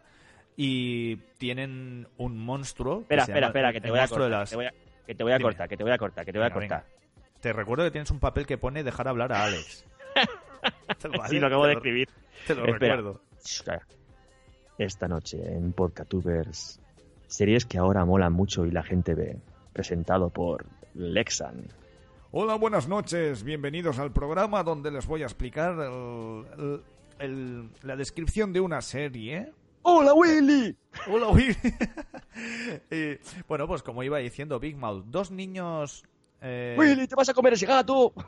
y 0.57 1.17
tienen 1.39 2.09
un 2.19 2.37
monstruo. 2.39 3.01
Espera, 3.03 3.23
espera, 3.23 3.47
espera, 3.49 3.73
que 3.73 3.81
te 3.81 3.91
voy 3.91 3.99
a 4.01 4.09
cortar, 4.09 4.49
que 5.07 5.15
te 5.15 5.23
voy 5.25 5.33
a, 5.33 5.37
a 5.37 5.41
cortar, 5.41 5.69
que 5.69 5.77
te 5.77 5.83
voy 5.85 5.93
a 5.93 5.99
cortar, 5.99 6.25
que 6.27 6.33
te 6.33 6.39
voy 6.39 6.47
a 6.47 6.51
cortar. 6.51 6.85
Te 7.43 7.53
recuerdo 7.53 7.85
que 7.85 7.91
tienes 7.91 8.11
un 8.11 8.21
papel 8.21 8.47
que 8.47 8.57
pone 8.57 8.83
dejar 8.85 9.09
hablar 9.09 9.33
a 9.33 9.45
Alex. 9.45 9.85
Vale, 11.05 11.29
Sí, 11.29 11.39
lo 11.41 11.49
acabo 11.49 11.65
te 11.65 11.69
de 11.71 11.75
escribir. 11.75 12.09
Te 12.47 12.55
lo 12.55 12.65
Espera. 12.67 12.97
recuerdo. 12.97 13.21
Esta 14.79 15.09
noche 15.09 15.39
en 15.53 15.73
Podcatubers, 15.73 16.81
series 17.27 17.67
que 17.67 17.79
ahora 17.79 18.05
molan 18.05 18.33
mucho 18.33 18.65
y 18.65 18.71
la 18.71 18.83
gente 18.85 19.15
ve, 19.15 19.39
presentado 19.73 20.31
por 20.31 20.65
Lexan. 20.95 21.67
Hola, 22.31 22.55
buenas 22.55 22.87
noches. 22.89 23.43
Bienvenidos 23.43 23.99
al 23.99 24.13
programa 24.13 24.63
donde 24.63 24.91
les 24.93 25.07
voy 25.07 25.23
a 25.23 25.27
explicar 25.27 25.73
el- 25.81 26.45
el- 26.59 26.83
el- 27.19 27.71
la 27.83 27.97
descripción 27.97 28.53
de 28.53 28.61
una 28.61 28.81
serie. 28.81 29.53
¡Hola, 29.83 30.15
Willy! 30.15 30.77
Hola, 31.09 31.29
Will. 31.29 31.57
Y, 32.91 33.19
bueno, 33.47 33.67
pues 33.67 33.83
como 33.83 34.03
iba 34.03 34.19
diciendo 34.19 34.59
Big 34.59 34.77
Mouth, 34.77 35.05
dos 35.09 35.31
niños... 35.31 36.05
eh, 36.43 36.77
¡Willy, 36.79 37.07
te 37.07 37.15
vas 37.15 37.29
a 37.29 37.35
comer 37.35 37.53
ese 37.55 37.67
gato! 37.67 38.13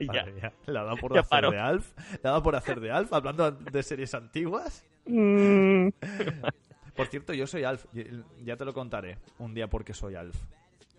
Ya. 0.00 0.24
mía, 0.24 0.52
ha 0.66 0.72
dado 0.72 0.96
por 0.96 1.12
Ya 1.12 1.20
hacer 1.20 1.28
paro. 1.30 1.50
de 1.50 1.58
Alf. 1.58 1.92
Le 2.10 2.20
ha 2.24 2.28
dado 2.30 2.42
por 2.42 2.56
hacer 2.56 2.80
de 2.80 2.90
Alf, 2.90 3.12
hablando 3.12 3.50
de 3.50 3.82
series 3.82 4.14
antiguas. 4.14 4.82
Mm. 5.04 5.88
Por 6.96 7.06
cierto, 7.08 7.34
yo 7.34 7.46
soy 7.46 7.64
Alf. 7.64 7.84
Ya 8.42 8.56
te 8.56 8.64
lo 8.64 8.72
contaré 8.72 9.18
un 9.38 9.52
día 9.54 9.68
porque 9.68 9.92
soy 9.92 10.14
Alf. 10.14 10.36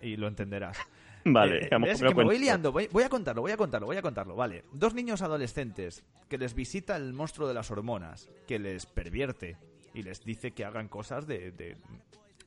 Y 0.02 0.18
lo 0.18 0.28
entenderás. 0.28 0.78
Vale, 1.26 1.66
Eh, 1.66 1.70
lo 1.72 2.10
que 2.12 2.16
me 2.16 2.24
voy 2.26 2.38
liando. 2.40 2.72
Voy, 2.72 2.88
voy 2.92 3.04
a 3.04 3.10
contarlo, 3.10 3.42
voy 3.42 3.52
a 3.52 3.58
contarlo, 3.58 3.88
voy 3.88 3.98
a 3.98 4.02
contarlo. 4.04 4.36
Vale. 4.36 4.64
Dos 4.72 4.94
niños 4.94 5.22
adolescentes 5.24 6.04
que 6.30 6.38
les 6.38 6.54
visita 6.54 6.96
el 6.96 7.12
monstruo 7.14 7.48
de 7.48 7.56
las 7.56 7.72
hormonas, 7.72 8.30
que 8.48 8.60
les 8.60 8.86
pervierte 8.86 9.58
y 9.96 10.04
les 10.04 10.24
dice 10.24 10.52
que 10.52 10.64
hagan 10.64 10.88
cosas 10.90 11.26
de, 11.26 11.52
de- 11.52 11.76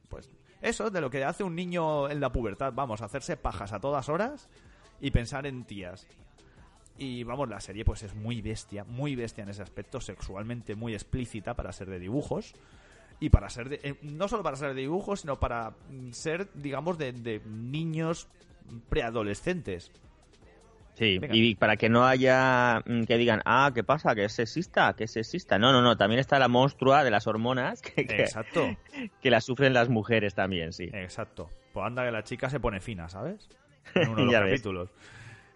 pues 0.09 0.31
eso, 0.63 0.91
de 0.91 1.01
lo 1.01 1.11
que 1.11 1.25
hace 1.25 1.43
un 1.43 1.57
niño 1.57 2.09
en 2.09 2.21
la 2.21 2.33
pubertad, 2.33 2.73
vamos, 2.73 3.03
hacerse 3.03 3.37
pajas 3.37 3.73
a 3.73 3.81
todas 3.81 4.09
horas 4.09 4.49
y 5.01 5.11
pensar 5.11 5.47
en 5.47 5.65
tías. 5.65 6.07
Y 6.99 7.25
vamos, 7.25 7.49
la 7.49 7.61
serie 7.61 7.85
pues 7.85 8.03
es 8.05 8.15
muy 8.15 8.41
bestia, 8.41 8.85
muy 8.85 9.17
bestia 9.17 9.43
en 9.43 9.51
ese 9.51 9.63
aspecto, 9.63 10.01
sexualmente 10.01 10.77
muy 10.77 10.95
explícita 10.95 11.55
para 11.55 11.73
ser 11.73 11.91
de 11.91 11.99
dibujos. 11.99 12.55
Y 13.19 13.31
para 13.31 13.51
ser 13.51 13.69
de, 13.69 13.81
eh, 13.83 13.99
no 14.03 14.29
solo 14.29 14.43
para 14.43 14.57
ser 14.57 14.75
de 14.75 14.81
dibujos, 14.81 15.21
sino 15.21 15.39
para 15.39 15.71
mm, 15.71 16.13
ser, 16.13 16.49
digamos, 16.55 16.99
de, 16.99 17.13
de 17.13 17.41
niños 17.45 18.29
preadolescentes. 18.89 19.91
Sí, 20.95 21.19
Venga. 21.19 21.35
y 21.35 21.55
para 21.55 21.77
que 21.77 21.89
no 21.89 22.05
haya 22.05 22.83
mm, 22.87 23.05
que 23.05 23.17
digan, 23.17 23.41
ah, 23.47 23.71
¿qué 23.75 23.83
pasa? 23.83 24.15
¿Que 24.15 24.25
es 24.27 24.33
sexista? 24.35 24.93
¿Que 24.95 25.05
es 25.05 25.13
sexista? 25.13 25.59
No, 25.59 25.73
no, 25.73 25.81
no, 25.81 25.97
también 25.97 26.21
está 26.21 26.39
la 26.39 26.49
monstrua 26.49 27.03
de 27.03 27.11
las 27.11 27.27
hormonas 27.27 27.81
que, 27.81 28.07
que, 28.07 28.21
Exacto, 28.23 28.77
que 29.23 29.31
la 29.31 29.41
sufren 29.41 29.73
las 29.73 29.89
mujeres 29.89 30.35
también, 30.35 30.73
sí. 30.73 30.91
exacto. 30.93 31.49
Pues 31.73 31.87
anda 31.87 32.05
que 32.05 32.13
la 32.13 32.23
chica 32.23 32.51
se 32.51 32.61
pone 32.61 32.81
fina, 32.81 33.09
¿sabes? 33.09 33.49
En 33.95 34.11
uno 34.11 34.19
de 34.21 34.25
los 34.27 34.35
capítulos. 34.35 34.91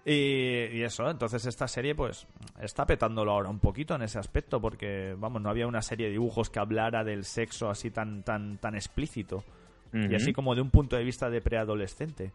Y, 0.04 0.68
y 0.72 0.82
eso, 0.82 1.10
entonces 1.10 1.44
esta 1.46 1.66
serie 1.68 1.94
pues 1.94 2.26
está 2.62 2.86
petándolo 2.86 3.32
ahora 3.32 3.48
un 3.50 3.58
poquito 3.58 3.94
en 3.96 4.02
ese 4.02 4.18
aspecto 4.20 4.60
porque, 4.60 5.14
vamos, 5.18 5.42
no 5.42 5.50
había 5.50 5.66
una 5.66 5.82
serie 5.82 6.06
de 6.06 6.12
dibujos 6.12 6.48
que 6.48 6.60
hablara 6.60 7.02
del 7.04 7.24
sexo 7.24 7.68
así 7.68 7.90
tan, 7.90 8.22
tan, 8.22 8.58
tan 8.58 8.74
explícito. 8.76 9.44
Y 9.92 10.06
Ujú. 10.06 10.16
así 10.16 10.32
como 10.32 10.54
de 10.54 10.60
un 10.60 10.70
punto 10.70 10.96
de 10.96 11.04
vista 11.04 11.28
de 11.28 11.40
preadolescente. 11.40 12.32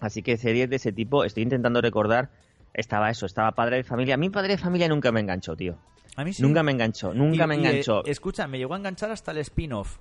Así 0.00 0.22
que 0.22 0.36
series 0.36 0.68
de 0.70 0.76
ese 0.76 0.92
tipo, 0.92 1.24
estoy 1.24 1.42
intentando 1.42 1.80
recordar, 1.80 2.30
estaba 2.74 3.10
eso, 3.10 3.26
estaba 3.26 3.52
Padre 3.52 3.76
de 3.76 3.84
Familia. 3.84 4.14
A 4.14 4.18
mí 4.18 4.28
Padre 4.30 4.52
de 4.52 4.58
Familia 4.58 4.88
nunca 4.88 5.10
me 5.12 5.20
enganchó, 5.20 5.56
tío. 5.56 5.78
A 6.16 6.24
mí 6.24 6.32
sí. 6.32 6.42
Nunca 6.42 6.62
me 6.62 6.72
enganchó, 6.72 7.12
nunca 7.14 7.44
Y- 7.44 7.46
me 7.48 7.56
y, 7.56 7.58
eh, 7.58 7.68
enganchó. 7.70 8.04
escucha, 8.04 8.46
me 8.46 8.58
llegó 8.58 8.74
a 8.74 8.78
enganchar 8.78 9.10
hasta 9.10 9.32
el 9.32 9.38
spin-off. 9.38 9.98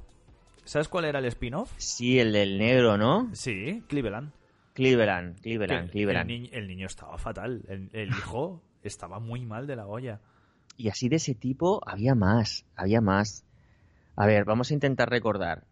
¿Sabes 0.63 0.87
cuál 0.89 1.05
era 1.05 1.19
el 1.19 1.25
spin-off? 1.25 1.71
Sí, 1.77 2.19
el 2.19 2.31
del 2.33 2.57
negro, 2.57 2.97
¿no? 2.97 3.29
Sí, 3.33 3.83
Cleveland. 3.87 4.31
Cleveland, 4.73 5.39
Cleveland, 5.41 5.85
el, 5.85 5.91
Cleveland. 5.91 6.27
niño, 6.27 6.49
el 6.51 6.67
niño 6.67 6.87
estaba 6.87 7.17
fatal. 7.17 7.61
El, 7.69 7.89
el 7.93 8.09
hijo 8.09 8.61
estaba 8.83 9.19
muy 9.19 9.45
mal 9.45 9.67
de 9.67 9.75
la 9.77 9.85
olla. 9.87 10.19
Y 10.77 10.89
así 10.89 11.07
de 11.07 11.15
ese 11.17 11.33
tipo 11.35 11.81
había 11.87 12.15
más, 12.15 12.65
había 12.75 12.99
más. 12.99 13.45
A 14.17 14.25
ver, 14.25 14.43
vamos 14.43 14.71
a 14.71 14.73
intentar 14.73 15.09
recordar. 15.09 15.63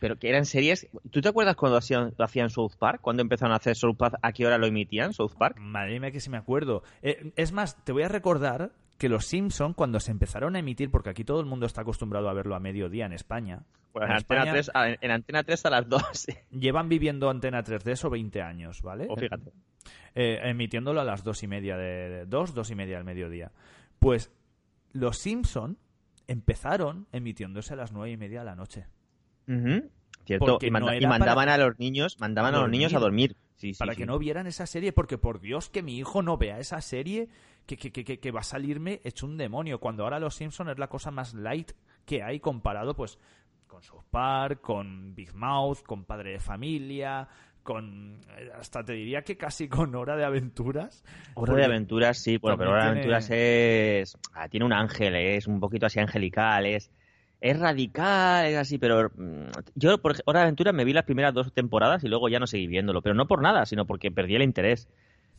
Pero 0.00 0.16
que 0.18 0.28
eran 0.28 0.44
series. 0.46 0.88
¿Tú 1.10 1.20
te 1.20 1.28
acuerdas 1.28 1.56
cuando 1.56 1.76
hacían, 1.78 2.14
lo 2.16 2.24
hacían 2.24 2.50
South 2.50 2.72
Park? 2.78 3.00
¿Cuándo 3.00 3.22
empezaron 3.22 3.52
a 3.52 3.56
hacer 3.56 3.74
South 3.76 3.96
Park? 3.96 4.16
¿A 4.22 4.32
qué 4.32 4.46
hora 4.46 4.58
lo 4.58 4.66
emitían 4.66 5.12
South 5.12 5.32
Park? 5.38 5.58
Madre 5.58 5.98
mía 6.00 6.10
que 6.10 6.20
si 6.20 6.30
me 6.30 6.36
acuerdo. 6.36 6.82
Eh, 7.02 7.32
es 7.36 7.52
más, 7.52 7.82
te 7.84 7.92
voy 7.92 8.02
a 8.04 8.08
recordar 8.08 8.72
que 8.96 9.08
los 9.08 9.26
Simpson 9.26 9.74
cuando 9.74 10.00
se 10.00 10.10
empezaron 10.10 10.56
a 10.56 10.58
emitir, 10.58 10.90
porque 10.90 11.10
aquí 11.10 11.22
todo 11.24 11.40
el 11.40 11.46
mundo 11.46 11.66
está 11.66 11.82
acostumbrado 11.82 12.28
a 12.28 12.32
verlo 12.32 12.54
a 12.56 12.60
mediodía 12.60 13.06
en 13.06 13.12
España. 13.12 13.62
Pues 13.92 14.04
en 14.04 14.10
en, 14.10 14.16
Antena 14.16 14.40
España 14.42 14.52
3, 14.52 14.70
a- 14.74 14.88
en 15.00 15.10
Antena 15.10 15.42
3 15.44 15.66
a 15.66 15.70
las 15.70 15.88
2. 15.88 16.02
llevan 16.50 16.88
viviendo 16.88 17.30
Antena 17.30 17.62
3D 17.62 17.92
eso 17.92 18.10
20 18.10 18.42
años, 18.42 18.82
¿vale? 18.82 19.06
o 19.08 19.16
fíjate. 19.16 19.52
eh, 20.14 20.40
emitiéndolo 20.42 21.00
a 21.00 21.04
las 21.04 21.22
dos 21.24 21.42
y 21.42 21.46
media 21.46 21.76
de, 21.76 22.08
de- 22.08 22.26
dos, 22.26 22.54
dos 22.54 22.70
y 22.70 22.74
media 22.74 22.96
del 22.96 23.04
mediodía. 23.04 23.52
Pues 24.00 24.32
los 24.92 25.18
Simpson 25.18 25.78
empezaron 26.26 27.06
emitiéndose 27.12 27.74
a 27.74 27.76
las 27.76 27.92
nueve 27.92 28.10
y 28.12 28.16
media 28.16 28.40
de 28.40 28.44
la 28.46 28.54
noche. 28.56 28.86
Cierto. 30.24 30.58
Y, 30.60 30.70
manda- 30.70 30.88
no 30.90 30.94
y 30.94 30.98
era 30.98 31.08
mandaban 31.08 31.46
para- 31.46 31.54
a 31.54 31.58
los 31.58 31.78
niños, 31.78 32.18
mandaban 32.20 32.54
a, 32.54 32.58
a 32.58 32.60
los 32.62 32.70
niños 32.70 32.92
a 32.94 32.98
dormir. 32.98 33.36
Sí, 33.56 33.74
sí, 33.74 33.78
para 33.78 33.92
sí. 33.94 33.98
que 33.98 34.06
no 34.06 34.18
vieran 34.18 34.46
esa 34.46 34.66
serie, 34.66 34.92
porque 34.92 35.18
por 35.18 35.40
Dios 35.40 35.68
que 35.70 35.82
mi 35.82 35.96
hijo 35.98 36.22
no 36.22 36.36
vea 36.36 36.58
esa 36.60 36.80
serie, 36.80 37.28
que, 37.66 37.76
que, 37.76 37.90
que, 37.90 38.04
que- 38.04 38.20
que 38.20 38.30
va 38.30 38.40
a 38.40 38.44
salirme 38.44 39.00
hecho 39.04 39.26
un 39.26 39.36
demonio, 39.36 39.80
cuando 39.80 40.04
ahora 40.04 40.20
Los 40.20 40.34
Simpson 40.36 40.68
es 40.68 40.78
la 40.78 40.88
cosa 40.88 41.10
más 41.10 41.34
light 41.34 41.72
que 42.04 42.22
hay 42.22 42.38
comparado 42.40 42.94
pues 42.94 43.18
con 43.66 43.82
South 43.82 44.04
Park, 44.10 44.60
con 44.60 45.14
Big 45.14 45.34
Mouth, 45.34 45.82
con 45.82 46.04
Padre 46.04 46.32
de 46.32 46.40
Familia, 46.40 47.26
con 47.62 48.20
eh, 48.38 48.50
hasta 48.54 48.82
te 48.84 48.92
diría 48.92 49.22
que 49.22 49.36
casi 49.36 49.68
con 49.68 49.94
Hora 49.94 50.16
de 50.16 50.24
Aventuras. 50.24 51.04
Hora 51.34 51.54
de 51.54 51.64
Aventuras, 51.64 52.18
sí, 52.18 52.36
bueno, 52.38 52.56
pero 52.58 52.70
Hora 52.70 52.78
de 52.78 53.00
tiene- 53.02 53.14
Aventuras 53.14 53.30
es. 53.30 54.18
ah, 54.34 54.48
tiene 54.48 54.64
un 54.66 54.72
ángel, 54.72 55.14
es 55.16 55.46
un 55.46 55.58
poquito 55.58 55.86
así 55.86 55.98
angelical, 56.00 56.64
es. 56.66 56.90
Es 57.40 57.58
radical, 57.58 58.46
es 58.46 58.56
así, 58.56 58.78
pero 58.78 59.10
mm, 59.14 59.50
yo 59.76 59.98
por 60.02 60.16
Hora 60.24 60.40
de 60.40 60.44
Aventuras 60.46 60.74
me 60.74 60.84
vi 60.84 60.92
las 60.92 61.04
primeras 61.04 61.32
dos 61.34 61.52
temporadas 61.52 62.02
y 62.02 62.08
luego 62.08 62.28
ya 62.28 62.40
no 62.40 62.46
seguí 62.48 62.66
viéndolo, 62.66 63.00
pero 63.00 63.14
no 63.14 63.28
por 63.28 63.42
nada, 63.42 63.64
sino 63.66 63.86
porque 63.86 64.10
perdí 64.10 64.34
el 64.36 64.42
interés 64.42 64.88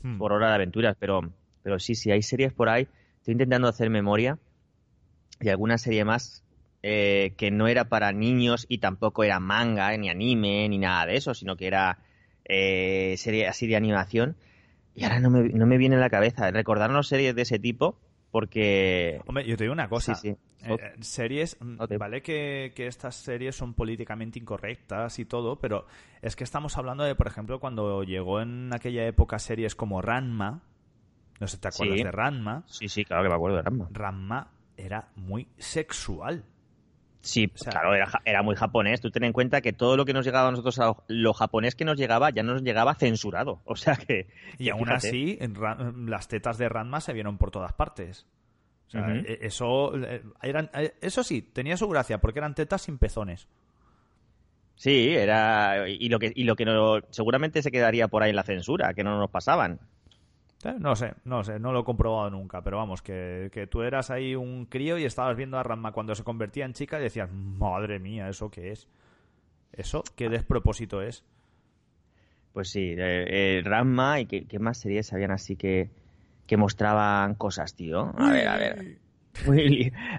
Hmm. 0.01 0.17
por 0.17 0.31
Hora 0.31 0.49
de 0.49 0.55
Aventuras, 0.55 0.95
pero, 0.99 1.31
pero 1.63 1.79
sí, 1.79 1.95
sí, 1.95 2.11
hay 2.11 2.21
series 2.21 2.53
por 2.53 2.69
ahí, 2.69 2.87
estoy 3.17 3.33
intentando 3.33 3.67
hacer 3.67 3.89
memoria 3.89 4.39
de 5.39 5.51
alguna 5.51 5.77
serie 5.77 6.05
más 6.05 6.43
eh, 6.83 7.33
que 7.37 7.51
no 7.51 7.67
era 7.67 7.89
para 7.89 8.11
niños 8.11 8.65
y 8.69 8.77
tampoco 8.79 9.23
era 9.23 9.39
manga, 9.39 9.95
ni 9.97 10.09
anime, 10.09 10.67
ni 10.69 10.77
nada 10.77 11.05
de 11.05 11.17
eso, 11.17 11.33
sino 11.33 11.57
que 11.57 11.67
era 11.67 11.99
eh, 12.45 13.15
serie 13.17 13.47
así 13.47 13.67
de 13.67 13.75
animación. 13.75 14.37
Y 14.95 15.03
ahora 15.03 15.19
no 15.19 15.29
me, 15.29 15.49
no 15.49 15.65
me 15.65 15.77
viene 15.77 15.95
a 15.95 15.99
la 15.99 16.09
cabeza 16.09 16.51
recordarnos 16.51 17.07
series 17.07 17.35
de 17.35 17.41
ese 17.43 17.59
tipo 17.59 17.97
porque... 18.31 19.21
Hombre, 19.25 19.45
yo 19.47 19.57
te 19.57 19.63
digo 19.63 19.73
una 19.73 19.89
cosa. 19.89 20.15
Sí, 20.15 20.29
sí. 20.29 20.37
Eh, 20.67 20.75
eh, 20.77 20.93
series, 20.99 21.57
mm, 21.59 21.77
vale 21.97 22.21
que, 22.21 22.73
que 22.75 22.87
estas 22.87 23.15
series 23.15 23.55
son 23.55 23.73
políticamente 23.73 24.39
incorrectas 24.39 25.17
y 25.19 25.25
todo, 25.25 25.57
pero 25.59 25.85
es 26.21 26.35
que 26.35 26.43
estamos 26.43 26.77
hablando 26.77 27.03
de, 27.03 27.15
por 27.15 27.27
ejemplo, 27.27 27.59
cuando 27.59 28.03
llegó 28.03 28.41
en 28.41 28.71
aquella 28.73 29.05
época 29.07 29.39
series 29.39 29.73
como 29.75 30.01
Ranma, 30.01 30.61
no 31.39 31.47
sé 31.47 31.57
te 31.57 31.69
acuerdas 31.69 31.97
Sí. 31.97 32.03
de 32.03 32.11
Ranma, 32.11 32.63
Sí, 32.67 32.89
sí, 32.89 33.05
claro 33.05 33.23
que 33.23 33.29
me 33.29 33.35
acuerdo 33.35 33.57
de 33.57 33.63
Ranma. 33.63 33.87
Ranma 33.91 34.51
era 34.75 35.09
muy 35.15 35.47
sexual. 35.57 36.43
Sí, 37.21 37.51
O 37.53 37.57
sea- 37.57 37.71
claro, 37.71 37.93
era, 37.93 38.09
era 38.23 38.41
muy 38.43 38.55
japonés. 38.55 39.01
Tú 39.01 39.11
ten 39.11 39.23
en 39.23 39.33
cuenta 39.33 39.61
que 39.61 39.73
todo 39.73 39.97
lo 39.97 40.05
que 40.05 40.13
nos 40.13 40.25
llegaba 40.25 40.47
a 40.47 40.51
nosotros, 40.51 40.79
a 40.79 40.95
lo 41.07 41.33
japonés 41.33 41.75
que 41.75 41.85
nos 41.85 41.97
llegaba, 41.97 42.29
ya 42.29 42.43
nos 42.43 42.61
llegaba 42.63 42.95
censurado. 42.95 43.61
O 43.65 43.75
sea 43.75 43.95
que... 43.95 44.27
Y 44.57 44.65
que 44.65 44.71
aún 44.71 44.85
fíjate. 44.85 45.07
así, 45.07 45.37
en 45.41 46.09
las 46.09 46.27
tetas 46.27 46.57
de 46.57 46.69
Ranma 46.69 47.01
se 47.01 47.13
vieron 47.13 47.37
por 47.37 47.51
todas 47.51 47.73
partes. 47.73 48.25
O 48.87 48.91
sea, 48.91 49.13
eh, 49.13 49.39
eso, 49.41 49.95
eh, 49.95 50.23
eran, 50.41 50.71
eh, 50.73 50.95
eso 51.01 51.23
sí, 51.23 51.41
tenía 51.43 51.77
su 51.77 51.87
gracia, 51.87 52.19
porque 52.19 52.39
eran 52.39 52.55
tetas 52.55 52.81
sin 52.81 52.97
pezones. 52.97 53.47
Sí, 54.75 55.09
era... 55.09 55.87
Y 55.89 56.07
lo 56.09 56.19
que, 56.19 56.31
y 56.33 56.45
lo 56.45 56.55
que 56.55 56.65
no, 56.65 56.99
seguramente 57.09 57.61
se 57.61 57.69
quedaría 57.69 58.07
por 58.07 58.23
ahí 58.23 58.29
en 58.29 58.37
la 58.37 58.43
censura, 58.43 58.93
que 58.93 59.03
no 59.03 59.19
nos 59.19 59.29
pasaban. 59.29 59.79
Eh, 60.65 60.75
No 60.79 60.95
sé, 60.95 61.13
no 61.25 61.43
sé, 61.43 61.59
no 61.59 61.71
lo 61.71 61.81
he 61.81 61.83
comprobado 61.83 62.29
nunca, 62.29 62.61
pero 62.61 62.77
vamos, 62.77 63.01
que, 63.01 63.49
que 63.53 63.67
tú 63.67 63.81
eras 63.81 64.09
ahí 64.09 64.35
un 64.35 64.65
crío 64.65 64.97
y 64.97 65.05
estabas 65.05 65.37
viendo 65.37 65.57
a 65.57 65.63
Ranma 65.63 65.91
cuando 65.91 66.15
se 66.15 66.23
convertía 66.23 66.65
en 66.65 66.73
chica 66.73 66.99
y 66.99 67.03
decías, 67.03 67.29
madre 67.31 67.99
mía, 67.99 68.27
¿eso 68.29 68.49
qué 68.51 68.71
es? 68.71 68.87
¿Eso 69.71 70.03
qué 70.15 70.29
despropósito 70.29 71.01
es? 71.01 71.23
Pues 72.53 72.69
sí, 72.69 72.95
eh, 72.97 73.57
eh, 73.57 73.61
Ranma 73.63 74.19
y 74.19 74.25
qué, 74.25 74.45
qué 74.45 74.59
más 74.59 74.79
series 74.79 75.13
habían 75.13 75.31
así 75.31 75.55
que, 75.55 75.89
que 76.47 76.57
mostraban 76.57 77.35
cosas, 77.35 77.75
tío. 77.75 78.11
A 78.17 78.31
ver, 78.31 78.47
a 78.47 78.57
ver. 78.57 78.97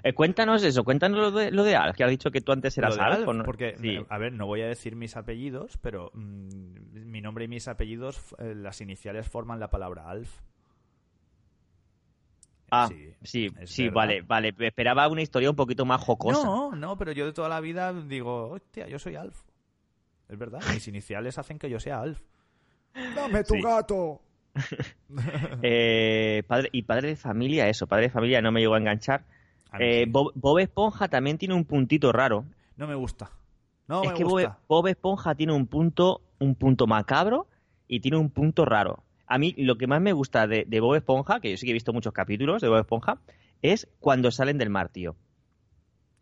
Eh, 0.03 0.13
cuéntanos 0.13 0.63
eso, 0.63 0.83
cuéntanos 0.83 1.19
lo 1.19 1.31
de, 1.31 1.51
lo 1.51 1.63
de 1.63 1.75
Alf, 1.75 1.95
que 1.95 2.03
has 2.03 2.09
dicho 2.09 2.31
que 2.31 2.41
tú 2.41 2.51
antes 2.51 2.77
eras 2.77 2.97
Alf. 2.97 3.17
Alf, 3.19 3.27
¿o 3.27 3.33
no? 3.33 3.43
porque, 3.43 3.75
Sí. 3.79 3.99
a 4.09 4.17
ver, 4.17 4.33
no 4.33 4.45
voy 4.47 4.61
a 4.61 4.67
decir 4.67 4.95
mis 4.95 5.15
apellidos, 5.15 5.77
pero 5.77 6.11
mm, 6.13 7.05
mi 7.09 7.21
nombre 7.21 7.45
y 7.45 7.47
mis 7.47 7.67
apellidos, 7.67 8.19
eh, 8.39 8.53
las 8.55 8.81
iniciales 8.81 9.27
forman 9.27 9.59
la 9.59 9.69
palabra 9.69 10.09
Alf. 10.09 10.39
Ah, 12.73 12.87
Sí, 13.23 13.49
sí, 13.65 13.89
vale, 13.89 14.21
vale. 14.21 14.55
Esperaba 14.59 15.07
una 15.09 15.21
historia 15.21 15.49
un 15.49 15.55
poquito 15.57 15.85
más 15.85 16.01
jocosa. 16.01 16.41
No, 16.43 16.71
no, 16.73 16.97
pero 16.97 17.11
yo 17.11 17.25
de 17.25 17.33
toda 17.33 17.49
la 17.49 17.59
vida 17.59 17.91
digo, 17.93 18.49
hostia, 18.51 18.87
yo 18.87 18.97
soy 18.97 19.15
Alf. 19.17 19.43
Es 20.29 20.37
verdad, 20.37 20.61
mis 20.73 20.87
iniciales 20.87 21.37
hacen 21.37 21.59
que 21.59 21.69
yo 21.69 21.79
sea 21.81 21.99
Alf. 22.01 22.21
¡Dame 23.13 23.43
tu 23.43 23.55
Sí. 23.55 23.61
gato! 23.61 24.21
Eh, 25.63 26.43
padre, 26.47 26.69
y 26.71 26.83
padre 26.83 27.09
de 27.09 27.15
familia, 27.15 27.67
eso, 27.69 27.87
padre 27.87 28.03
de 28.05 28.09
familia 28.09 28.41
no 28.41 28.51
me 28.51 28.59
llegó 28.61 28.75
a 28.75 28.77
enganchar. 28.77 29.23
A 29.71 29.77
Eh. 29.81 30.05
Bob, 30.07 30.31
Bob 30.35 30.59
Esponja 30.59 31.07
también 31.07 31.37
tiene 31.37 31.53
un 31.53 31.65
puntito 31.65 32.11
raro. 32.11 32.45
No 32.77 32.87
me 32.87 32.95
gusta. 32.95 33.31
No 33.87 34.03
es 34.03 34.09
me 34.11 34.15
que 34.15 34.23
Bob, 34.23 34.31
gusta. 34.33 34.57
Bob 34.67 34.87
Esponja 34.87 35.35
tiene 35.35 35.53
un 35.53 35.67
punto, 35.67 36.21
un 36.39 36.55
punto 36.55 36.87
macabro 36.87 37.47
y 37.87 37.99
tiene 37.99 38.17
un 38.17 38.29
punto 38.29 38.65
raro. 38.65 39.03
A 39.27 39.37
mí 39.37 39.53
lo 39.57 39.77
que 39.77 39.87
más 39.87 40.01
me 40.01 40.13
gusta 40.13 40.47
de, 40.47 40.65
de 40.67 40.79
Bob 40.79 40.95
Esponja, 40.95 41.39
que 41.39 41.51
yo 41.51 41.57
sí 41.57 41.65
que 41.65 41.71
he 41.71 41.73
visto 41.73 41.93
muchos 41.93 42.13
capítulos 42.13 42.61
de 42.61 42.67
Bob 42.69 42.79
Esponja, 42.79 43.17
es 43.61 43.87
cuando 43.99 44.31
salen 44.31 44.57
del 44.57 44.69
mar, 44.69 44.89
tío. 44.89 45.15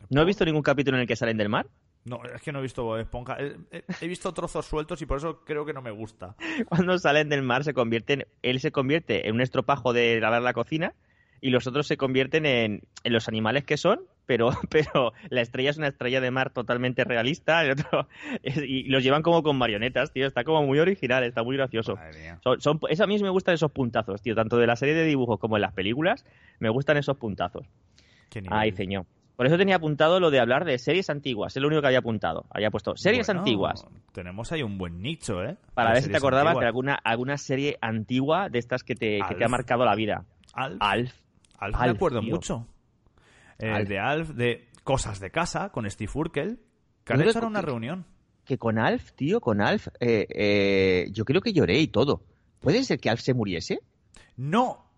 ¿No 0.10 0.22
he 0.22 0.26
visto 0.26 0.46
ningún 0.46 0.64
capítulo 0.64 0.98
en 0.98 1.02
el 1.02 1.08
que 1.08 1.16
salen 1.16 1.38
del 1.38 1.50
mar? 1.50 1.68
No, 2.10 2.22
es 2.26 2.42
que 2.42 2.52
no 2.52 2.60
he 2.60 2.62
visto 2.64 2.84
Bob 2.84 2.98
Esponja. 2.98 3.38
He, 3.40 3.56
he- 3.72 3.84
he 4.02 4.08
visto 4.08 4.34
trozos 4.34 4.66
sueltos 4.66 5.02
y 5.02 5.06
por 5.06 5.18
eso 5.18 5.42
creo 5.46 5.66
que 5.66 5.74
no 5.74 5.82
me 5.82 5.92
gusta. 5.92 6.36
Cuando 6.70 6.98
salen 6.98 7.30
del 7.30 7.44
mar 7.44 7.64
se 7.64 7.74
convierten, 7.74 8.26
él 8.42 8.60
se 8.60 8.72
convierte 8.72 9.28
en 9.28 9.36
un 9.36 9.42
estropajo 9.42 9.94
de 9.94 10.20
lavar 10.20 10.42
la 10.42 10.54
cocina 10.54 10.94
y 11.42 11.52
los 11.52 11.68
otros 11.68 11.88
se 11.88 11.96
convierten 11.96 12.46
en, 12.46 12.82
en 13.04 13.14
los 13.14 13.28
animales 13.30 13.64
que 13.64 13.78
son, 13.78 14.02
pero, 14.26 14.50
pero 14.70 15.14
la 15.30 15.42
estrella 15.42 15.70
es 15.70 15.78
una 15.78 15.88
estrella 15.88 16.20
de 16.20 16.32
mar 16.32 16.50
totalmente 16.50 17.04
realista 17.06 17.64
el 17.64 17.72
otro, 17.72 18.08
y 18.44 18.84
los 18.90 19.04
llevan 19.04 19.22
como 19.22 19.42
con 19.44 19.56
marionetas, 19.58 20.12
tío. 20.12 20.26
Está 20.28 20.44
como 20.44 20.66
muy 20.66 20.80
original, 20.80 21.24
está 21.24 21.44
muy 21.44 21.56
gracioso. 21.58 21.96
Madre 21.96 22.20
mía. 22.20 22.40
Son, 22.44 22.60
son- 22.60 22.80
eso 22.90 23.04
a 23.04 23.08
mí 23.08 23.18
me 23.20 23.30
gustan 23.30 23.54
esos 23.56 23.72
puntazos, 23.72 24.22
tío. 24.22 24.36
Tanto 24.36 24.58
de 24.58 24.68
la 24.68 24.76
serie 24.76 24.96
de 24.96 25.06
dibujos 25.06 25.40
como 25.40 25.56
en 25.58 25.62
las 25.62 25.74
películas, 25.74 26.26
me 26.60 26.70
gustan 26.70 26.98
esos 26.98 27.18
puntazos. 27.18 27.68
Ay, 28.52 28.72
señor. 28.74 29.06
Por 29.40 29.46
eso 29.48 29.58
tenía 29.58 29.78
apuntado 29.78 30.20
lo 30.20 30.32
de 30.32 30.40
hablar 30.42 30.66
de 30.66 30.78
series 30.78 31.10
antiguas. 31.10 31.56
Es 31.56 31.62
lo 31.62 31.70
único 31.70 31.80
que 31.80 31.88
había 31.88 32.00
apuntado. 32.00 32.46
Había 32.50 32.72
puesto 32.72 32.98
series 32.98 33.26
Bueno, 33.26 33.40
antiguas. 33.40 33.86
Tenemos 34.12 34.52
ahí 34.52 34.64
un 34.64 34.78
buen 34.78 35.02
nicho, 35.02 35.42
¿eh? 35.42 35.56
Para 35.74 35.94
ver 35.94 36.04
si 36.04 36.10
te 36.12 36.18
acordabas 36.18 36.60
de 36.60 36.66
alguna, 36.66 36.96
alguna 36.96 37.38
serie 37.38 37.78
antigua 37.80 38.50
de 38.50 38.60
estas 38.60 38.84
que 38.84 38.96
te, 38.96 39.20
que 39.30 39.36
te 39.36 39.46
ha 39.46 39.48
marcado 39.48 39.86
la 39.86 39.96
vida. 39.96 40.26
Alf. 40.52 40.76
Alf. 40.82 41.14
Alf 41.58 41.78
me 41.78 41.84
Alf, 41.86 41.96
acuerdo 41.96 42.20
tío. 42.20 42.36
mucho. 42.36 42.68
Eh, 43.60 43.72
Alf. 43.72 43.88
De 43.88 43.98
Alf, 44.00 44.30
de 44.32 44.68
Cosas 44.84 45.22
de 45.22 45.32
Casa, 45.32 45.70
con 45.70 45.90
Steve 45.90 46.12
Urkel, 46.14 46.60
que 47.06 47.14
han 47.14 47.22
hecho 47.22 47.48
una 47.48 47.62
que- 47.62 47.66
reunión. 47.66 48.06
Que 48.44 48.58
con 48.58 48.78
Alf, 48.78 49.14
tío, 49.14 49.40
con 49.40 49.62
Alf, 49.62 49.88
eh, 50.02 50.28
eh, 50.32 51.08
yo 51.14 51.24
creo 51.24 51.40
que 51.40 51.54
lloré 51.54 51.80
y 51.80 51.88
todo. 51.88 52.26
¿Puede 52.60 52.84
ser 52.84 53.00
que 53.00 53.10
Alf 53.10 53.22
se 53.22 53.34
muriese? 53.34 53.80
No. 54.36 54.92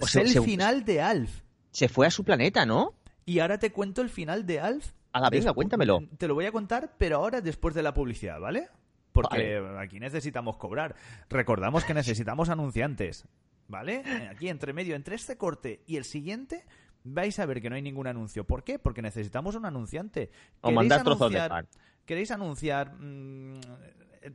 O 0.00 0.04
es 0.06 0.12
se- 0.12 0.22
el 0.22 0.28
se- 0.28 0.40
final 0.40 0.82
de 0.86 1.02
Alf. 1.02 1.42
Se 1.72 1.90
fue 1.90 2.06
a 2.06 2.10
su 2.10 2.24
planeta, 2.24 2.64
¿no? 2.64 2.94
Y 3.24 3.38
ahora 3.38 3.58
te 3.58 3.72
cuento 3.72 4.02
el 4.02 4.08
final 4.10 4.46
de 4.46 4.60
Alf. 4.60 4.92
Haga, 5.12 5.30
venga, 5.30 5.50
Despu- 5.50 5.54
cuéntamelo. 5.54 6.00
Te 6.18 6.26
lo 6.28 6.34
voy 6.34 6.46
a 6.46 6.52
contar, 6.52 6.94
pero 6.98 7.16
ahora 7.16 7.40
después 7.40 7.74
de 7.74 7.82
la 7.82 7.92
publicidad, 7.94 8.40
¿vale? 8.40 8.68
Porque 9.12 9.62
aquí 9.78 10.00
necesitamos 10.00 10.56
cobrar. 10.56 10.94
Recordamos 11.28 11.84
que 11.84 11.92
necesitamos 11.94 12.48
anunciantes, 12.48 13.26
¿vale? 13.68 14.02
Aquí 14.30 14.48
entre 14.48 14.72
medio, 14.72 14.96
entre 14.96 15.16
este 15.16 15.36
corte 15.36 15.82
y 15.86 15.96
el 15.96 16.04
siguiente, 16.04 16.64
vais 17.04 17.38
a 17.38 17.44
ver 17.46 17.60
que 17.60 17.68
no 17.68 17.76
hay 17.76 17.82
ningún 17.82 18.06
anuncio. 18.06 18.44
¿Por 18.44 18.64
qué? 18.64 18.78
Porque 18.78 19.02
necesitamos 19.02 19.54
un 19.54 19.66
anunciante. 19.66 20.30
O 20.62 20.68
¿Queréis 20.68 20.76
mandar 20.76 21.02
trozos 21.04 21.30
de 21.32 21.48
pan. 21.48 21.68
¿Queréis 22.06 22.30
anunciar 22.30 22.94
mm, 22.98 23.60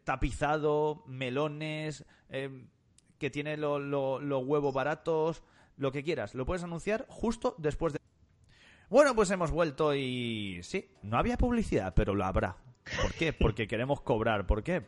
tapizado, 0.03 1.03
melones, 1.07 2.05
eh, 2.29 2.65
que 3.17 3.29
tiene 3.29 3.57
lo- 3.57 3.79
lo- 3.79 4.19
los 4.19 4.45
huevos 4.45 4.73
baratos, 4.73 5.43
lo 5.77 5.91
que 5.91 6.03
quieras? 6.03 6.35
Lo 6.35 6.45
puedes 6.45 6.63
anunciar 6.63 7.05
justo 7.09 7.55
después 7.57 7.93
de... 7.93 7.99
Bueno, 8.89 9.15
pues 9.15 9.29
hemos 9.31 9.51
vuelto 9.51 9.93
y 9.95 10.59
sí, 10.63 10.85
no 11.03 11.17
había 11.17 11.37
publicidad, 11.37 11.93
pero 11.95 12.15
lo 12.15 12.23
habrá. 12.25 12.55
¿Por 13.01 13.13
qué? 13.13 13.33
Porque 13.33 13.67
queremos 13.67 13.99
cobrar. 14.01 14.47
¿Por 14.47 14.63
qué? 14.63 14.81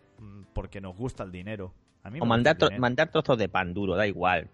Porque 0.54 0.80
nos 0.80 0.96
gusta 0.96 1.24
el 1.24 1.32
dinero. 1.32 1.74
A 2.04 2.10
mí 2.10 2.20
O 2.22 2.26
mandar, 2.26 2.58
tro- 2.58 2.78
mandar 2.78 3.12
trozos 3.12 3.38
de 3.38 3.50
pan 3.50 3.74
duro, 3.74 3.96
da 3.98 4.08
igual. 4.08 4.50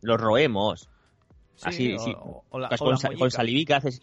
Los 0.00 0.20
roemos. 0.20 0.88
Sí, 1.54 1.68
así, 1.68 1.94
o- 1.94 1.98
sí. 2.00 2.12
o- 2.18 2.44
o 2.50 2.58
la- 2.58 2.68
o 2.68 2.76
con, 2.76 2.90
la 3.20 3.30
salivica 3.30 3.76
haces... 3.76 4.00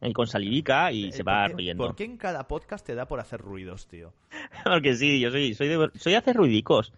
Y 0.00 0.12
con 0.14 0.26
salivica 0.26 0.90
y 0.92 1.08
Eh, 1.08 1.12
se 1.12 1.22
¿por 1.24 1.32
va 1.34 1.48
qué- 1.48 1.54
riendo. 1.54 1.84
¿Por 1.84 1.96
qué 1.96 2.04
en 2.04 2.16
cada 2.16 2.48
podcast 2.48 2.86
te 2.86 2.94
da 2.94 3.06
por 3.06 3.20
hacer 3.20 3.40
ruidos, 3.42 3.88
tío? 3.88 4.14
Porque 4.64 4.94
sí, 4.94 5.20
yo 5.20 5.30
soy, 5.30 5.52
soy, 5.54 5.68
de, 5.68 5.90
soy 5.96 6.12
de 6.12 6.18
hacer 6.18 6.34
ruidicos. 6.36 6.94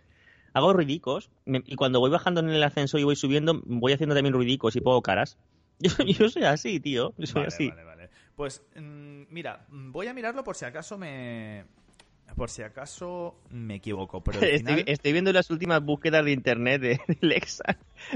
Hago 0.53 0.73
ruidicos 0.73 1.31
me- 1.45 1.63
y 1.67 1.75
cuando 1.75 1.99
voy 1.99 2.11
bajando 2.11 2.39
en 2.41 2.51
el 2.51 2.63
ascensor 2.63 3.01
y 3.01 3.05
voy 3.05 3.17
subiendo, 3.17 3.61
voy 3.65 3.93
haciendo 3.95 4.15
también 4.15 4.35
ruidicos 4.35 4.77
y 4.77 4.81
pongo 4.81 5.03
caras. 5.03 5.39
Yo, 5.81 5.91
yo 6.07 6.29
soy 6.29 6.45
así, 6.45 6.81
tío. 6.81 7.13
Yo 7.19 7.27
soy 7.27 7.43
Vale, 7.43 7.47
así. 7.49 7.69
vale, 7.69 7.85
vale. 7.85 8.11
Pues 8.37 8.63
mm, 8.77 9.23
mira, 9.31 9.67
mm, 9.69 9.93
voy 9.93 10.07
a 10.07 10.15
mirarlo 10.15 10.45
por 10.45 10.57
si 10.57 10.65
acaso 10.65 10.97
me. 10.99 11.65
Por 12.37 12.51
si 12.51 12.63
acaso 12.63 13.41
me 13.51 13.77
equivoco. 13.77 14.23
Pero 14.23 14.39
al 14.39 14.45
Estoy, 14.49 14.75
final- 14.75 14.85
estoy 14.89 15.13
viendo 15.13 15.33
las 15.33 15.51
últimas 15.51 15.83
búsquedas 15.83 16.25
de 16.25 16.33
internet 16.33 16.81
de, 16.81 17.01
de 17.07 17.19
Lexa. 17.21 17.65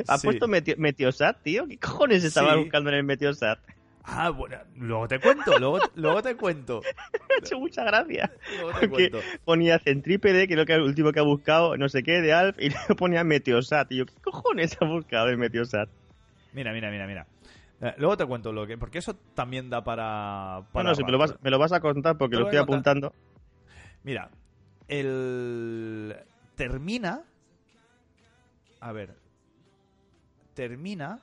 ¿Ha 0.06 0.18
Sí. 0.18 0.26
puesto 0.26 0.46
Meteo- 0.48 0.76
Meteosat, 0.76 1.42
tío? 1.42 1.66
¿Qué 1.66 1.78
cojones 1.78 2.22
estaba 2.22 2.52
Sí. 2.54 2.60
buscando 2.60 2.90
en 2.90 2.96
el 2.96 3.04
Meteosat? 3.04 3.58
Ah, 4.04 4.30
bueno, 4.30 4.58
luego 4.76 5.06
te 5.06 5.20
cuento, 5.20 5.56
luego, 5.60 5.78
luego 5.94 6.22
te 6.22 6.34
cuento. 6.36 6.82
Me 7.28 7.34
ha 7.36 7.38
hecho 7.38 7.58
mucha 7.60 7.84
gracia. 7.84 8.32
Luego 8.60 8.78
te 8.80 8.88
cuento. 8.88 9.20
ponía 9.44 9.78
centrípede, 9.78 10.46
que 10.48 10.54
es 10.54 10.58
lo 10.58 10.66
que 10.66 10.74
el 10.74 10.82
último 10.82 11.12
que 11.12 11.20
ha 11.20 11.24
buscado, 11.24 11.76
no 11.76 11.88
sé 11.88 12.02
qué, 12.02 12.20
de 12.20 12.32
Alf, 12.32 12.56
y 12.58 12.70
luego 12.70 12.96
ponía 12.96 13.22
Meteosat. 13.24 13.90
Y 13.92 13.98
yo, 13.98 14.06
¿qué 14.06 14.14
cojones 14.20 14.76
ha 14.80 14.86
buscado 14.86 15.28
el 15.28 15.38
Meteosat? 15.38 15.88
Mira, 16.52 16.72
mira, 16.72 16.90
mira, 16.90 17.06
mira. 17.06 17.26
Eh, 17.80 17.94
luego 17.98 18.16
te 18.16 18.26
cuento 18.26 18.52
lo 18.52 18.66
que. 18.66 18.78
Porque 18.78 18.98
eso 18.98 19.14
también 19.34 19.68
da 19.68 19.82
para. 19.82 20.66
para 20.72 20.84
Bueno, 20.84 20.94
si 20.94 21.04
me 21.04 21.12
lo, 21.12 21.18
vas, 21.18 21.34
me 21.42 21.50
lo 21.50 21.58
vas 21.58 21.72
a 21.72 21.80
contar 21.80 22.16
porque 22.16 22.36
lo 22.36 22.44
estoy 22.44 22.58
apuntando. 22.58 23.12
Mira, 24.04 24.30
el. 24.88 26.16
Termina. 26.54 27.22
A 28.80 28.92
ver. 28.92 29.16
Termina. 30.54 31.20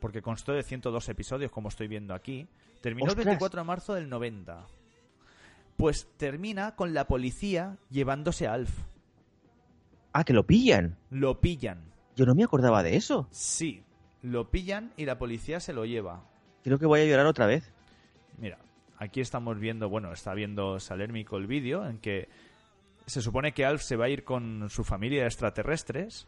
Porque 0.00 0.22
constó 0.22 0.52
de 0.52 0.62
102 0.62 1.08
episodios, 1.10 1.50
como 1.50 1.68
estoy 1.68 1.86
viendo 1.86 2.14
aquí. 2.14 2.48
Terminó 2.80 3.08
¡Ostras! 3.08 3.26
el 3.26 3.30
24 3.32 3.60
de 3.60 3.66
marzo 3.66 3.94
del 3.94 4.08
90. 4.08 4.64
Pues 5.76 6.08
termina 6.16 6.74
con 6.74 6.94
la 6.94 7.06
policía 7.06 7.76
llevándose 7.90 8.46
a 8.46 8.54
Alf. 8.54 8.70
Ah, 10.12 10.24
que 10.24 10.32
lo 10.32 10.46
pillan. 10.46 10.96
Lo 11.10 11.40
pillan. 11.40 11.92
Yo 12.16 12.24
no 12.24 12.34
me 12.34 12.44
acordaba 12.44 12.82
de 12.82 12.96
eso. 12.96 13.28
Sí, 13.30 13.84
lo 14.22 14.50
pillan 14.50 14.92
y 14.96 15.04
la 15.06 15.18
policía 15.18 15.60
se 15.60 15.72
lo 15.72 15.84
lleva. 15.84 16.22
Creo 16.62 16.78
que 16.78 16.86
voy 16.86 17.00
a 17.00 17.04
llorar 17.06 17.26
otra 17.26 17.46
vez. 17.46 17.72
Mira, 18.38 18.58
aquí 18.98 19.20
estamos 19.20 19.58
viendo, 19.58 19.88
bueno, 19.88 20.12
está 20.12 20.34
viendo 20.34 20.78
Salermico 20.80 21.36
el 21.36 21.46
vídeo 21.46 21.86
en 21.86 21.98
que 21.98 22.28
se 23.06 23.22
supone 23.22 23.52
que 23.52 23.64
Alf 23.64 23.82
se 23.82 23.96
va 23.96 24.04
a 24.06 24.08
ir 24.08 24.24
con 24.24 24.68
su 24.70 24.84
familia 24.84 25.22
de 25.22 25.26
extraterrestres. 25.26 26.26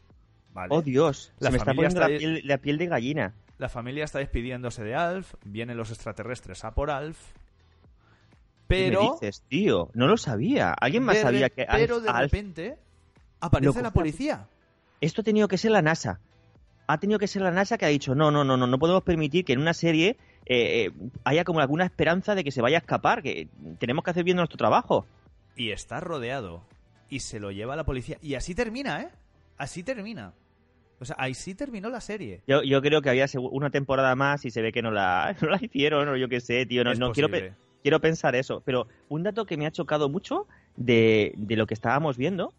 ¿vale? 0.52 0.68
Oh, 0.74 0.82
Dios. 0.82 1.32
La 1.38 1.48
Se 1.48 1.52
me 1.52 1.58
está 1.58 1.74
poniendo 1.74 2.00
la, 2.00 2.06
piel, 2.08 2.40
la 2.44 2.58
piel 2.58 2.78
de 2.78 2.86
gallina. 2.86 3.34
La 3.58 3.68
familia 3.68 4.04
está 4.04 4.18
despidiéndose 4.18 4.82
de 4.82 4.94
Alf, 4.94 5.34
vienen 5.44 5.76
los 5.76 5.90
extraterrestres 5.90 6.64
a 6.64 6.72
por 6.74 6.90
Alf. 6.90 7.18
Pero, 8.66 9.00
¿Qué 9.00 9.06
me 9.06 9.12
dices, 9.12 9.44
tío? 9.48 9.90
No 9.94 10.06
lo 10.06 10.16
sabía. 10.16 10.72
¿Alguien 10.72 11.02
más 11.04 11.18
sabía 11.18 11.50
que 11.50 11.66
Alf- 11.66 11.78
pero 11.78 12.00
de 12.00 12.08
Alf- 12.08 12.20
repente 12.22 12.78
aparece 13.40 13.82
la 13.82 13.90
policía. 13.92 14.48
Esto 15.00 15.20
ha 15.20 15.24
tenido 15.24 15.46
que 15.48 15.58
ser 15.58 15.72
la 15.72 15.82
NASA. 15.82 16.20
Ha 16.86 16.98
tenido 16.98 17.18
que 17.18 17.26
ser 17.28 17.42
la 17.42 17.50
NASA 17.50 17.78
que 17.78 17.84
ha 17.84 17.88
dicho, 17.88 18.14
no, 18.14 18.30
no, 18.30 18.44
no, 18.44 18.56
no, 18.56 18.66
no 18.66 18.78
podemos 18.78 19.02
permitir 19.02 19.44
que 19.44 19.52
en 19.52 19.60
una 19.60 19.72
serie 19.74 20.16
eh, 20.46 20.86
eh, 20.86 20.90
haya 21.24 21.44
como 21.44 21.60
alguna 21.60 21.84
esperanza 21.84 22.34
de 22.34 22.44
que 22.44 22.50
se 22.50 22.60
vaya 22.60 22.78
a 22.78 22.80
escapar, 22.80 23.22
que 23.22 23.48
tenemos 23.78 24.04
que 24.04 24.10
hacer 24.10 24.24
bien 24.24 24.36
nuestro 24.36 24.58
trabajo. 24.58 25.06
Y 25.56 25.70
está 25.70 26.00
rodeado. 26.00 26.62
Y 27.08 27.20
se 27.20 27.38
lo 27.40 27.50
lleva 27.52 27.76
la 27.76 27.84
policía. 27.84 28.18
Y 28.20 28.34
así 28.34 28.54
termina, 28.54 29.02
¿eh? 29.02 29.08
Así 29.58 29.82
termina. 29.82 30.32
O 30.98 31.04
sea, 31.04 31.16
así 31.18 31.54
terminó 31.54 31.88
la 31.90 32.00
serie. 32.00 32.42
Yo, 32.46 32.62
yo 32.62 32.80
creo 32.80 33.02
que 33.02 33.10
había 33.10 33.26
una 33.38 33.70
temporada 33.70 34.14
más 34.14 34.44
y 34.44 34.50
se 34.50 34.62
ve 34.62 34.72
que 34.72 34.82
no 34.82 34.90
la, 34.90 35.36
no 35.42 35.48
la 35.50 35.58
hicieron, 35.60 36.08
o 36.08 36.16
yo 36.16 36.28
qué 36.28 36.40
sé, 36.40 36.64
tío. 36.66 36.84
No, 36.84 36.94
no 36.94 37.12
quiero, 37.12 37.28
pe- 37.28 37.54
quiero 37.82 38.00
pensar 38.00 38.34
eso. 38.34 38.62
Pero 38.64 38.86
un 39.08 39.22
dato 39.22 39.44
que 39.44 39.56
me 39.56 39.66
ha 39.66 39.70
chocado 39.72 40.08
mucho 40.08 40.46
de, 40.76 41.32
de 41.36 41.56
lo 41.56 41.66
que 41.66 41.74
estábamos 41.74 42.16
viendo 42.16 42.52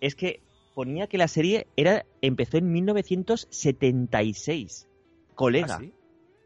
es 0.00 0.14
que 0.14 0.40
ponía 0.74 1.06
que 1.06 1.18
la 1.18 1.28
serie 1.28 1.66
era 1.76 2.04
empezó 2.20 2.56
en 2.58 2.72
1976. 2.72 4.88
Colega. 5.34 5.76
¿Ah, 5.76 5.78
sí? 5.80 5.92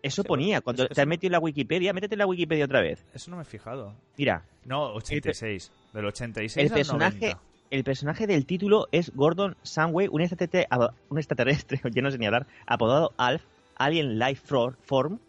Eso 0.03 0.25
ponía. 0.25 0.61
Cuando 0.61 0.85
eso- 0.85 0.95
te 0.95 1.01
has 1.01 1.07
metido 1.07 1.29
en 1.29 1.33
la 1.33 1.39
Wikipedia, 1.41 1.93
métete 1.93 2.15
en 2.15 2.19
la 2.21 2.27
Wikipedia 2.27 2.65
otra 2.65 2.81
vez. 2.81 3.05
Eso 3.13 3.31
no 3.31 3.37
me 3.37 3.43
he 3.43 3.47
fijado. 3.47 3.95
Mira, 4.17 4.45
No, 4.65 4.93
86. 4.95 5.71
Del 5.93 6.05
86 6.07 6.67
el 6.67 6.73
al 6.73 6.77
personaje, 6.77 7.21
90. 7.21 7.41
el 7.71 7.85
personaje 7.85 8.27
del 8.27 8.47
título 8.47 8.89
es 8.93 9.13
Gordon 9.15 9.57
Sunway, 9.63 10.09
un 10.11 10.21
extraterrestre, 10.21 10.69
un 11.09 11.19
extraterrestre, 11.19 11.81
yo 11.95 12.03
no 12.03 12.11
sé 12.11 12.19
ni 12.19 12.27
hablar, 12.27 12.47
apodado 12.67 13.13
Alf, 13.17 13.43
Alien 13.77 14.19
Life 14.19 14.43
Form, 14.83 15.21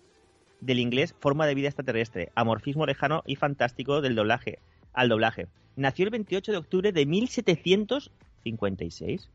del 0.59 0.79
inglés 0.79 1.13
forma 1.19 1.45
de 1.45 1.53
vida 1.55 1.67
extraterrestre, 1.67 2.31
amorfismo 2.35 2.85
lejano 2.87 3.21
y 3.27 3.35
fantástico 3.35 4.01
del 4.01 4.15
doblaje, 4.15 4.57
al 4.93 5.09
doblaje. 5.09 5.47
Nació 5.75 6.05
el 6.05 6.11
28 6.11 6.51
de 6.51 6.57
octubre 6.57 6.91
de 6.91 7.05
1756. 8.43 9.29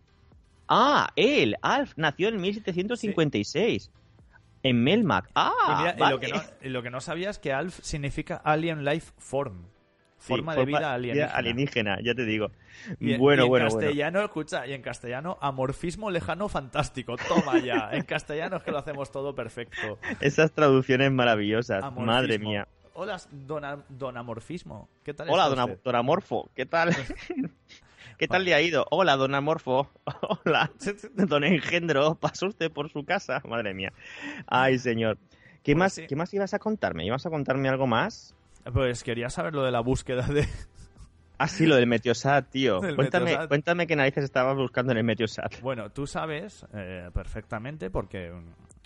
Ah, 0.69 1.09
él, 1.17 1.57
Alf, 1.63 1.93
nació 1.97 2.29
en 2.29 2.41
1756. 2.41 3.91
En 4.63 4.83
Melmac. 4.83 5.27
Y 5.29 5.33
Ah, 5.35 5.77
mira, 5.81 5.95
vale. 5.99 6.15
lo, 6.15 6.21
que 6.21 6.29
no, 6.29 6.41
lo 6.71 6.83
que 6.83 6.91
no 6.91 7.01
sabías 7.01 7.39
que 7.39 7.53
ALF 7.53 7.81
significa 7.83 8.37
Alien 8.45 8.85
Life 8.85 9.13
Form. 9.19 9.65
Sí, 10.19 10.29
Forma 10.29 10.55
de 10.55 10.65
vida 10.65 10.95
alienígena. 10.95 11.33
alienígena, 11.35 11.99
ya 12.01 12.15
te 12.15 12.25
digo. 12.25 12.53
Y 13.01 13.15
en- 13.15 13.21
bueno, 13.21 13.43
y 13.43 13.47
en 13.47 13.49
bueno, 13.51 13.67
bueno. 13.69 13.81
castellano, 13.81 14.21
escucha, 14.23 14.65
y 14.69 14.73
en 14.73 14.81
castellano, 14.81 15.37
amorfismo 15.41 16.13
lejano 16.13 16.49
fantástico. 16.49 17.17
Toma 17.17 17.59
ya. 17.59 17.91
En 17.93 18.05
castellano 18.05 18.59
es 18.59 18.63
que 18.63 18.71
lo 18.71 18.79
hacemos 18.79 19.11
todo 19.11 19.35
perfecto. 19.35 19.99
Esas 20.21 20.53
traducciones 20.53 21.11
maravillosas. 21.11 21.83
Amorfismo. 21.83 22.07
Madre 22.07 22.39
mía. 22.39 22.69
Hola, 22.95 23.21
don, 23.33 23.85
don 23.89 24.17
Amorfismo. 24.17 24.89
¿Qué 25.03 25.13
tal 25.13 25.29
Hola, 25.29 25.49
don, 25.49 25.77
don 25.83 25.97
Amorfo. 25.97 26.51
¿Qué 26.55 26.67
tal? 26.67 26.91
¿Qué 28.19 28.29
tal 28.29 28.45
le 28.45 28.55
ha 28.55 28.61
ido? 28.61 28.87
Hola, 28.91 29.17
don 29.17 29.35
Amorfo. 29.35 29.91
Hola, 30.45 30.71
don 31.15 31.45
Engendro. 31.45 32.15
¿Pasó 32.17 32.47
usted 32.47 32.71
por 32.71 32.91
su 32.91 33.05
casa? 33.05 33.41
Madre 33.49 33.75
mía. 33.75 33.93
Ay, 34.47 34.79
señor. 34.79 35.19
¿Qué, 35.63 35.73
Pues 35.73 35.77
más, 35.77 35.93
sí. 35.95 36.07
¿Qué 36.09 36.17
más 36.17 36.33
ibas 36.35 36.55
a 36.55 36.59
contarme? 36.59 37.05
¿Ibas 37.07 37.25
a 37.27 37.31
contarme 37.31 37.69
algo 37.69 37.87
más? 37.87 38.35
Pues 38.73 39.03
quería 39.03 39.29
saber 39.31 39.55
lo 39.55 39.63
de 39.65 39.71
la 39.73 39.81
búsqueda 39.81 40.27
de... 40.27 40.49
Ah, 41.39 41.49
sí, 41.49 41.67
lo 41.67 41.75
del 41.77 41.87
Meteosat, 41.89 42.51
tío. 42.51 42.81
Del 42.81 42.95
Cuéntame, 42.95 43.25
Meteosat. 43.27 43.49
cuéntame 43.49 43.87
qué 43.89 43.97
narices 43.97 44.23
estabas 44.25 44.57
buscando 44.57 44.93
en 44.93 44.99
el 44.99 45.05
Meteosat. 45.05 45.61
Bueno, 45.61 45.91
tú 45.91 46.07
sabes 46.07 46.65
eh, 46.73 47.11
perfectamente 47.13 47.91
porque, 47.91 48.33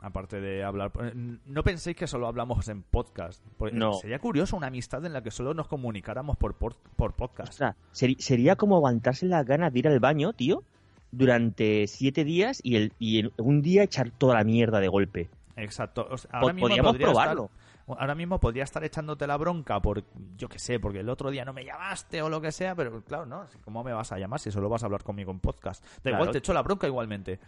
aparte 0.01 0.41
de 0.41 0.63
hablar... 0.65 0.93
eh, 1.03 1.13
No 1.47 1.63
penséis 1.63 1.97
que 1.97 2.07
solo 2.07 2.27
hablamos 2.27 2.69
en 2.69 2.83
podcast. 2.83 3.43
No. 3.73 3.95
Sería 3.95 4.19
curioso 4.19 4.57
una 4.57 4.67
amistad 4.69 5.05
en 5.05 5.13
la 5.13 5.23
que 5.23 5.31
solo 5.31 5.55
nos 5.55 5.69
comunicáramos 5.69 6.37
por, 6.37 6.55
por, 6.55 6.75
por 6.97 7.15
podcast. 7.15 7.51
Ostras, 7.51 7.77
sería 8.19 8.57
como 8.57 8.77
aguantarse 8.77 9.27
las 9.27 9.45
ganas 9.47 9.73
de 9.73 9.79
ir 9.81 9.89
al 9.89 10.01
baño, 10.01 10.33
tío, 10.33 10.63
durante 11.11 11.87
siete 11.87 12.25
días 12.25 12.61
y, 12.63 12.77
el, 12.77 12.93
y 12.99 13.31
un 13.41 13.63
día 13.63 13.83
echar 13.85 14.11
toda 14.11 14.35
la 14.35 14.45
mierda 14.45 14.81
de 14.81 14.89
golpe. 14.89 15.31
Exacto. 15.57 16.07
O 16.11 16.19
sea, 16.19 16.31
ahora 16.33 16.53
mismo 16.53 16.69
podríamos 16.69 16.93
podría 16.93 17.07
probarlo. 17.07 17.45
estar- 17.45 17.67
ahora 17.99 18.15
mismo 18.15 18.41
podría 18.41 18.65
estar 18.65 18.85
echándote 18.85 19.27
la 19.27 19.37
bronca 19.37 19.81
por, 19.81 20.03
yo 20.37 20.49
qué 20.49 20.59
sé, 20.59 20.79
porque 20.81 21.01
el 21.01 21.09
otro 21.09 21.31
día 21.31 21.45
no 21.45 21.53
me 21.53 21.65
llamaste 21.65 22.21
o 22.21 22.29
lo 22.29 22.41
que 22.41 22.53
sea, 22.53 22.75
pero 22.75 23.01
claro, 23.03 23.25
¿no? 23.27 23.47
¿Cómo 23.65 23.83
me 23.85 23.93
vas 23.93 24.11
a 24.13 24.19
llamar 24.19 24.41
si 24.41 24.51
solo 24.51 24.69
vas 24.69 24.83
a 24.83 24.87
hablar 24.87 25.05
conmigo 25.05 25.31
en 25.31 25.39
podcast? 25.41 25.83
Da 25.85 25.89
Claro. 26.03 26.17
igual, 26.19 26.33
te 26.33 26.39
echo 26.39 26.53
la 26.53 26.63
bronca 26.63 26.87
igualmente. 26.87 27.39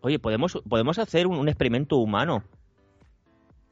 Oye, 0.00 0.18
podemos, 0.18 0.60
podemos 0.68 0.98
hacer 0.98 1.26
un, 1.26 1.38
un 1.38 1.48
experimento 1.48 1.96
humano 1.96 2.44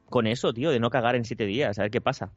con 0.09 0.27
eso, 0.27 0.53
tío, 0.53 0.71
de 0.71 0.79
no 0.79 0.89
cagar 0.89 1.15
en 1.15 1.25
siete 1.25 1.45
días, 1.45 1.77
a 1.79 1.83
ver 1.83 1.91
qué 1.91 2.01
pasa. 2.01 2.31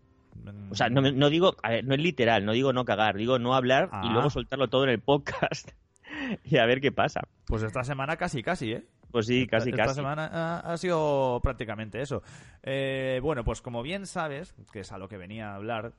O 0.70 0.74
sea, 0.74 0.88
no, 0.88 1.00
no 1.03 1.29
digo, 1.29 1.57
a 1.62 1.70
ver, 1.70 1.85
no 1.85 1.94
es 1.94 2.00
literal, 2.00 2.44
no 2.44 2.53
digo 2.53 2.72
no 2.72 2.85
cagar, 2.85 3.16
digo 3.16 3.38
no 3.38 3.55
hablar 3.55 3.87
y 3.87 4.09
Ah. 4.09 4.11
luego 4.12 4.31
soltarlo 4.31 4.68
todo 4.68 4.85
en 4.85 4.90
el 4.90 5.00
podcast. 5.00 5.70
y 6.44 6.57
a 6.59 6.66
ver 6.66 6.81
qué 6.81 6.92
pasa. 6.92 7.20
Pues 7.46 7.62
esta 7.62 7.83
semana 7.85 8.16
casi, 8.16 8.42
casi, 8.42 8.72
¿eh? 8.72 8.85
Pues 9.11 9.26
sí, 9.26 9.46
casi, 9.48 9.70
Esta 9.70 9.83
casi. 9.87 9.96
semana 9.96 10.26
ha, 10.33 10.59
ha 10.72 10.76
sido 10.79 11.40
prácticamente 11.42 12.00
eso. 12.00 12.22
Eh, 12.62 13.18
bueno, 13.22 13.42
pues 13.42 13.61
como 13.61 13.83
bien 13.83 14.07
sabes, 14.07 14.55
que 14.72 14.81
es 14.81 14.92
a 14.92 14.98
lo 14.98 15.09
que 15.09 15.16
venía 15.16 15.50
a 15.50 15.57
hablar, 15.57 15.92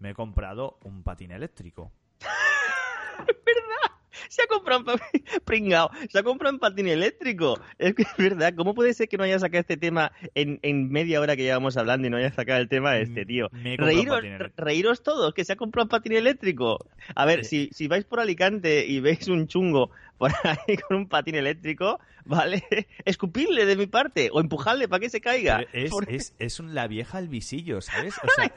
me 0.00 0.10
he 0.10 0.14
comprado 0.14 0.76
un 0.82 1.04
patín 1.04 1.30
eléctrico. 1.30 1.92
Se 4.28 4.42
ha 4.42 4.46
comprado 4.46 4.84
un 4.94 5.00
pringao, 5.44 5.90
se 6.10 6.18
ha 6.18 6.22
comprado 6.22 6.54
un 6.54 6.60
patín 6.60 6.88
eléctrico. 6.88 7.58
Es 7.78 7.94
que 7.94 8.02
es 8.02 8.16
verdad, 8.16 8.54
¿cómo 8.56 8.74
puede 8.74 8.94
ser 8.94 9.08
que 9.08 9.16
no 9.16 9.24
haya 9.24 9.38
sacado 9.38 9.60
este 9.60 9.76
tema 9.76 10.12
en, 10.34 10.58
en 10.62 10.90
media 10.90 11.20
hora 11.20 11.36
que 11.36 11.42
llevamos 11.42 11.76
hablando 11.76 12.06
y 12.06 12.10
no 12.10 12.16
haya 12.16 12.32
sacado 12.32 12.60
el 12.60 12.68
tema 12.68 12.92
de 12.92 13.02
este 13.02 13.24
tío? 13.26 13.48
Comprado 13.50 13.76
un 13.76 13.86
Reíros, 13.86 14.52
reíros 14.56 15.02
todos, 15.02 15.34
que 15.34 15.44
se 15.44 15.52
ha 15.52 15.56
comprado 15.56 15.84
un 15.84 15.90
patín 15.90 16.12
eléctrico. 16.12 16.78
A 17.14 17.24
ver, 17.26 17.44
si, 17.44 17.68
si 17.72 17.88
vais 17.88 18.04
por 18.04 18.20
Alicante 18.20 18.86
y 18.86 19.00
veis 19.00 19.28
un 19.28 19.46
chungo 19.46 19.90
por 20.18 20.32
ahí 20.44 20.76
con 20.88 20.96
un 20.96 21.08
patín 21.08 21.34
eléctrico, 21.34 22.00
¿vale? 22.24 22.64
Escupidle 23.04 23.66
de 23.66 23.76
mi 23.76 23.86
parte 23.86 24.30
o 24.32 24.40
empujadle 24.40 24.88
para 24.88 25.00
que 25.00 25.10
se 25.10 25.20
caiga. 25.20 25.64
Es, 25.72 25.90
Por- 25.90 26.10
es, 26.10 26.34
es 26.38 26.58
la 26.60 26.86
vieja 26.86 27.18
al 27.18 27.28
visillo, 27.28 27.80
¿sabes? 27.82 28.14
O 28.22 28.28
sea, 28.34 28.50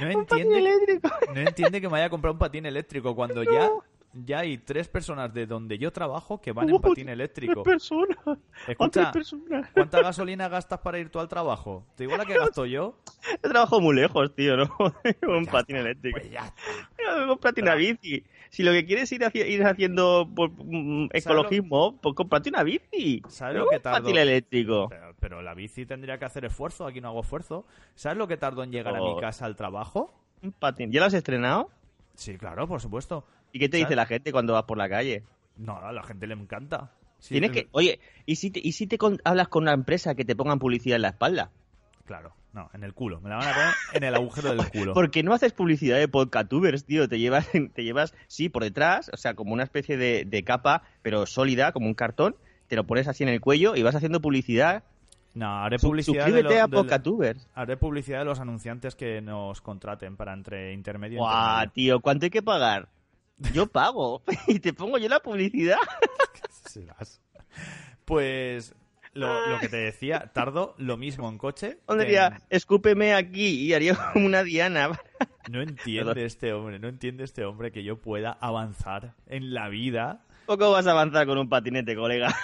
no 0.00 0.10
entiende, 0.10 0.58
eléctrico. 0.58 1.10
no 1.32 1.40
entiende 1.40 1.80
que 1.80 1.86
me 1.86 1.92
vaya 1.92 2.06
a 2.06 2.10
comprar 2.10 2.32
un 2.32 2.38
patín 2.38 2.66
eléctrico 2.66 3.14
cuando 3.14 3.44
ya, 3.44 3.70
ya 4.14 4.40
hay 4.40 4.58
tres 4.58 4.88
personas 4.88 5.32
de 5.34 5.46
donde 5.46 5.78
yo 5.78 5.92
trabajo 5.92 6.40
que 6.40 6.52
van 6.52 6.68
en 6.68 6.80
patín 6.80 7.08
eléctrico. 7.08 7.62
Tres 7.62 7.74
personas. 7.74 8.18
Escucha, 8.68 8.84
Otras 8.86 9.12
personas. 9.12 9.70
¿cuánta 9.72 10.02
gasolina 10.02 10.48
gastas 10.48 10.80
para 10.80 10.98
ir 10.98 11.10
tú 11.10 11.18
al 11.18 11.28
trabajo? 11.28 11.86
¿Te 11.96 12.04
digo 12.04 12.16
la 12.16 12.24
que 12.24 12.38
gasto 12.38 12.66
yo? 12.66 12.96
Yo 13.42 13.50
trabajo 13.50 13.80
muy 13.80 13.96
lejos, 13.96 14.34
tío, 14.34 14.56
¿no? 14.56 14.68
Con 15.20 15.34
un 15.34 15.46
patín 15.46 15.76
eléctrico. 15.76 16.18
Pues 16.18 16.30
ya 16.30 16.46
está. 16.46 16.54
Mira, 16.98 17.26
cómprate 17.26 17.62
una 17.62 17.74
bici. 17.74 18.24
Si 18.50 18.62
lo 18.62 18.70
que 18.72 18.84
quieres 18.86 19.10
es 19.10 19.12
ir, 19.12 19.46
ir 19.46 19.64
haciendo 19.64 20.28
pues, 20.34 20.50
mm, 20.56 21.06
ecologismo, 21.12 21.98
pues 22.00 22.14
cómprate 22.14 22.50
una 22.50 22.62
bici. 22.62 23.22
¿Sabes 23.28 23.56
lo 23.56 23.68
que 23.68 23.76
un 23.76 23.82
tardo? 23.82 24.02
patín 24.02 24.16
eléctrico. 24.16 24.88
Pero, 24.88 25.14
pero 25.18 25.42
la 25.42 25.54
bici 25.54 25.86
tendría 25.86 26.18
que 26.18 26.24
hacer 26.24 26.44
esfuerzo, 26.44 26.86
aquí 26.86 27.00
no 27.00 27.08
hago 27.08 27.20
esfuerzo. 27.22 27.66
¿Sabes 27.94 28.18
lo 28.18 28.28
que 28.28 28.36
tardo 28.36 28.62
en 28.62 28.70
llegar 28.70 28.96
a 28.96 29.00
mi 29.00 29.18
casa 29.20 29.46
al 29.46 29.56
trabajo? 29.56 30.14
Un 30.42 30.52
patín. 30.52 30.92
¿Ya 30.92 31.00
lo 31.00 31.06
has 31.06 31.14
estrenado? 31.14 31.70
Sí, 32.14 32.36
claro, 32.38 32.68
por 32.68 32.80
supuesto. 32.80 33.26
¿Y 33.54 33.60
qué 33.60 33.68
te 33.68 33.76
dice 33.78 33.94
la 33.94 34.04
gente 34.04 34.32
cuando 34.32 34.52
vas 34.52 34.64
por 34.64 34.76
la 34.76 34.88
calle? 34.88 35.22
No, 35.56 35.78
a 35.78 35.92
la 35.92 36.02
gente 36.02 36.26
le 36.26 36.34
encanta. 36.34 36.90
Sí, 37.20 37.34
Tienes 37.34 37.50
es- 37.50 37.56
que... 37.56 37.68
Oye, 37.70 38.00
¿y 38.26 38.34
si 38.36 38.50
te, 38.50 38.60
y 38.62 38.72
si 38.72 38.86
te 38.88 38.98
con- 38.98 39.20
hablas 39.24 39.46
con 39.48 39.62
una 39.62 39.72
empresa 39.72 40.14
que 40.16 40.24
te 40.24 40.34
pongan 40.34 40.58
publicidad 40.58 40.96
en 40.96 41.02
la 41.02 41.08
espalda? 41.10 41.52
Claro, 42.04 42.34
no, 42.52 42.68
en 42.74 42.82
el 42.82 42.92
culo. 42.94 43.20
Me 43.20 43.30
la 43.30 43.36
van 43.36 43.46
a 43.48 43.52
poner 43.54 43.74
en 43.94 44.02
el 44.02 44.14
agujero 44.16 44.50
del 44.54 44.68
culo. 44.72 44.92
¿Por 44.92 45.10
qué 45.12 45.22
no 45.22 45.32
haces 45.32 45.52
publicidad 45.52 45.96
de 45.98 46.08
podcastubers, 46.08 46.84
tío? 46.84 47.08
Te 47.08 47.18
llevas, 47.20 47.48
te 47.74 47.84
llevas, 47.84 48.12
sí, 48.26 48.48
por 48.48 48.64
detrás, 48.64 49.08
o 49.14 49.16
sea, 49.16 49.34
como 49.34 49.52
una 49.54 49.62
especie 49.62 49.96
de, 49.96 50.24
de 50.26 50.42
capa, 50.42 50.82
pero 51.02 51.24
sólida, 51.24 51.70
como 51.70 51.86
un 51.86 51.94
cartón, 51.94 52.36
te 52.66 52.74
lo 52.76 52.84
pones 52.84 53.06
así 53.06 53.22
en 53.22 53.28
el 53.30 53.40
cuello 53.40 53.76
y 53.76 53.82
vas 53.84 53.94
haciendo 53.94 54.20
publicidad. 54.20 54.82
No, 55.34 55.62
haré 55.64 55.78
publicidad 55.78 56.26
de, 56.26 56.30
Suscríbete 56.32 56.54
lo- 56.56 56.60
a 56.64 56.66
de- 56.66 56.72
podcastubers. 56.76 57.48
haré 57.54 57.76
publicidad 57.76 58.18
de 58.18 58.24
los 58.24 58.40
anunciantes 58.40 58.96
que 58.96 59.20
nos 59.22 59.60
contraten 59.60 60.16
para 60.16 60.32
entre 60.34 60.72
intermedio 60.72 61.16
y 61.16 61.18
Guau, 61.20 61.32
intermedio. 61.32 61.72
tío, 61.72 62.00
¿cuánto 62.00 62.26
hay 62.26 62.30
que 62.30 62.42
pagar? 62.42 62.88
Yo 63.52 63.66
pago 63.66 64.22
y 64.46 64.58
te 64.60 64.72
pongo 64.72 64.98
yo 64.98 65.08
la 65.08 65.20
publicidad. 65.20 65.78
Pues 68.04 68.74
lo, 69.12 69.48
lo 69.48 69.60
que 69.60 69.68
te 69.68 69.76
decía, 69.76 70.30
tardo 70.32 70.74
lo 70.78 70.96
mismo 70.96 71.28
en 71.28 71.38
coche. 71.38 71.78
¿Dónde 71.86 72.04
que 72.04 72.10
diría, 72.10 72.26
en- 72.28 72.42
escúpeme 72.50 73.14
aquí 73.14 73.60
y 73.66 73.74
haría 73.74 73.94
como 74.12 74.26
una 74.26 74.42
diana? 74.42 74.98
No 75.50 75.60
entiende 75.62 76.24
este 76.24 76.52
hombre, 76.52 76.78
no 76.78 76.88
entiende 76.88 77.24
este 77.24 77.44
hombre 77.44 77.70
que 77.70 77.84
yo 77.84 78.00
pueda 78.00 78.32
avanzar 78.40 79.14
en 79.26 79.52
la 79.54 79.68
vida. 79.68 80.24
Poco 80.46 80.70
vas 80.70 80.86
a 80.86 80.90
avanzar 80.92 81.26
con 81.26 81.38
un 81.38 81.48
patinete, 81.48 81.94
colega. 81.96 82.34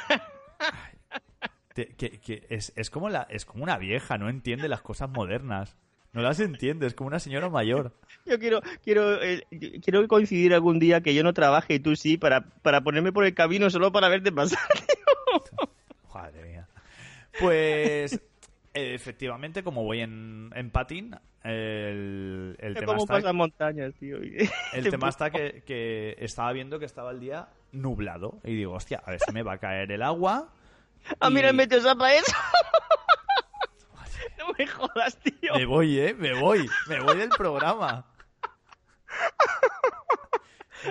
Te- 1.74 1.94
que, 1.94 2.18
que 2.20 2.46
es, 2.50 2.72
es 2.76 2.90
como 2.90 3.08
la, 3.08 3.22
es 3.30 3.44
como 3.44 3.62
una 3.62 3.78
vieja, 3.78 4.18
no 4.18 4.28
entiende 4.28 4.68
las 4.68 4.80
cosas 4.82 5.08
modernas. 5.10 5.76
No 6.12 6.22
las 6.22 6.40
entiende, 6.40 6.86
es 6.86 6.94
como 6.94 7.06
una 7.08 7.20
señora 7.20 7.48
mayor. 7.48 7.92
Yo 8.26 8.38
quiero, 8.38 8.60
quiero, 8.82 9.22
eh, 9.22 9.44
quiero 9.82 10.06
coincidir 10.08 10.52
algún 10.54 10.78
día 10.80 11.02
que 11.02 11.14
yo 11.14 11.22
no 11.22 11.32
trabaje 11.32 11.74
y 11.74 11.78
tú 11.80 11.94
sí, 11.94 12.16
para, 12.16 12.40
para 12.62 12.80
ponerme 12.80 13.12
por 13.12 13.24
el 13.24 13.34
camino 13.34 13.70
solo 13.70 13.92
para 13.92 14.08
verte 14.08 14.32
pasar. 14.32 14.58
Madre 16.14 16.42
mía. 16.42 16.66
Pues 17.38 18.14
eh, 18.74 18.94
efectivamente, 18.94 19.62
como 19.62 19.84
voy 19.84 20.00
en, 20.00 20.50
en 20.54 20.70
patín, 20.70 21.14
el, 21.44 22.56
el 22.58 22.74
tema 22.74 22.86
¿Cómo 22.86 22.98
está, 23.02 23.14
pasan 23.14 23.36
montañas, 23.36 23.94
tío? 23.94 24.16
el 24.72 24.82
Te 24.82 24.90
tema 24.90 25.08
está 25.08 25.30
que, 25.30 25.62
que 25.64 26.16
estaba 26.18 26.52
viendo 26.52 26.78
que 26.78 26.86
estaba 26.86 27.12
el 27.12 27.20
día 27.20 27.48
nublado. 27.72 28.40
Y 28.44 28.54
digo, 28.56 28.74
hostia, 28.74 29.00
a 29.06 29.12
ver 29.12 29.20
si 29.24 29.32
me 29.32 29.42
va 29.44 29.54
a 29.54 29.58
caer 29.58 29.92
el 29.92 30.02
agua. 30.02 30.48
Ah, 31.20 31.30
mira, 31.30 31.46
y- 31.46 31.50
el 31.50 31.56
Meteosat 31.56 31.96
para 31.96 32.14
eso. 32.16 32.32
No 34.40 34.54
me 34.58 34.66
jodas, 34.66 35.16
tío. 35.18 35.54
Me 35.54 35.64
voy, 35.64 35.98
¿eh? 36.00 36.14
Me 36.14 36.32
voy. 36.38 36.68
Me 36.88 37.00
voy 37.00 37.16
del 37.18 37.28
programa. 37.30 38.06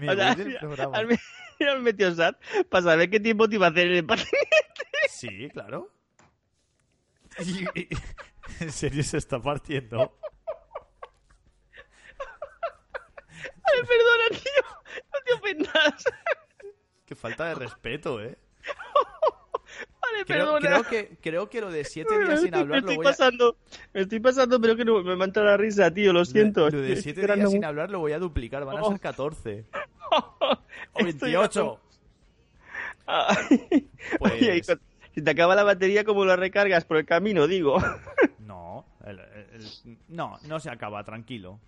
Me 0.01 0.09
O 0.11 0.15
sea, 0.15 0.33
voy 0.35 0.43
del 0.45 0.57
programa. 0.59 0.97
al 0.97 1.07
me- 1.07 1.19
mira 1.59 1.73
el 1.73 1.81
Meteosat 1.81 2.39
para 2.69 2.83
saber 2.83 3.09
qué 3.09 3.19
tiempo 3.19 3.47
te 3.49 3.55
iba 3.55 3.67
a 3.67 3.69
hacer 3.69 3.87
el 3.87 4.05
patinete. 4.05 4.37
Sí, 5.09 5.49
claro. 5.51 5.89
Y- 7.39 7.79
y- 7.79 7.87
en 8.59 8.71
serio 8.71 9.03
se 9.03 9.17
está 9.17 9.39
partiendo. 9.41 10.17
Ay, 13.63 13.81
perdona, 13.87 14.29
tío. 14.31 15.03
No 15.13 15.19
te 15.25 15.33
ofendas. 15.33 16.03
Qué 17.05 17.15
falta 17.15 17.45
de 17.49 17.55
respeto, 17.55 18.21
¿eh? 18.21 18.37
Vale, 20.19 20.25
Creo, 20.25 20.53
perdona. 20.53 20.59
creo 20.59 20.83
que, 20.83 21.17
creo 21.21 21.49
que 21.49 21.61
lo 21.61 21.71
de 21.71 21.83
siete 21.85 22.17
días 22.19 22.41
sin 22.41 22.51
me 22.51 22.57
hablar 22.57 22.81
lo 22.81 22.89
estoy 22.89 22.95
voy 22.97 23.05
a... 23.05 23.09
pasando, 23.09 23.57
me 23.93 24.01
estoy 24.01 24.19
pasando, 24.19 24.59
pero 24.61 24.75
que 24.75 24.85
no 24.85 25.01
me 25.03 25.15
manta 25.15 25.41
la 25.43 25.57
risa, 25.57 25.91
tío, 25.93 26.11
lo 26.13 26.25
siento. 26.25 26.69
Lo 26.69 26.81
de 26.81 26.95
siete 26.97 27.21
días 27.25 27.51
sin 27.51 27.63
hablar 27.65 27.89
lo 27.89 27.99
voy 27.99 28.11
a 28.13 28.19
duplicar. 28.19 28.65
Van 28.65 28.77
a 28.77 28.81
Oh. 28.83 28.91
ser 28.91 28.99
14. 28.99 29.65
O 30.11 30.99
Estoy 31.05 31.33
28. 31.33 31.79
Ay. 33.05 33.89
Pues- 34.17 34.33
Oye, 34.33 34.61
con- 34.61 34.79
si 35.13 35.21
te 35.21 35.31
acaba 35.31 35.55
la 35.55 35.63
batería, 35.63 36.03
¿cómo 36.03 36.25
la 36.25 36.35
recargas? 36.35 36.85
Por 36.85 36.97
el 36.97 37.05
camino, 37.05 37.47
digo. 37.47 37.77
No, 38.39 38.85
el- 39.05 39.19
el- 39.19 39.97
no, 40.07 40.37
no 40.47 40.59
se 40.59 40.69
acaba, 40.69 41.03
tranquilo. 41.03 41.59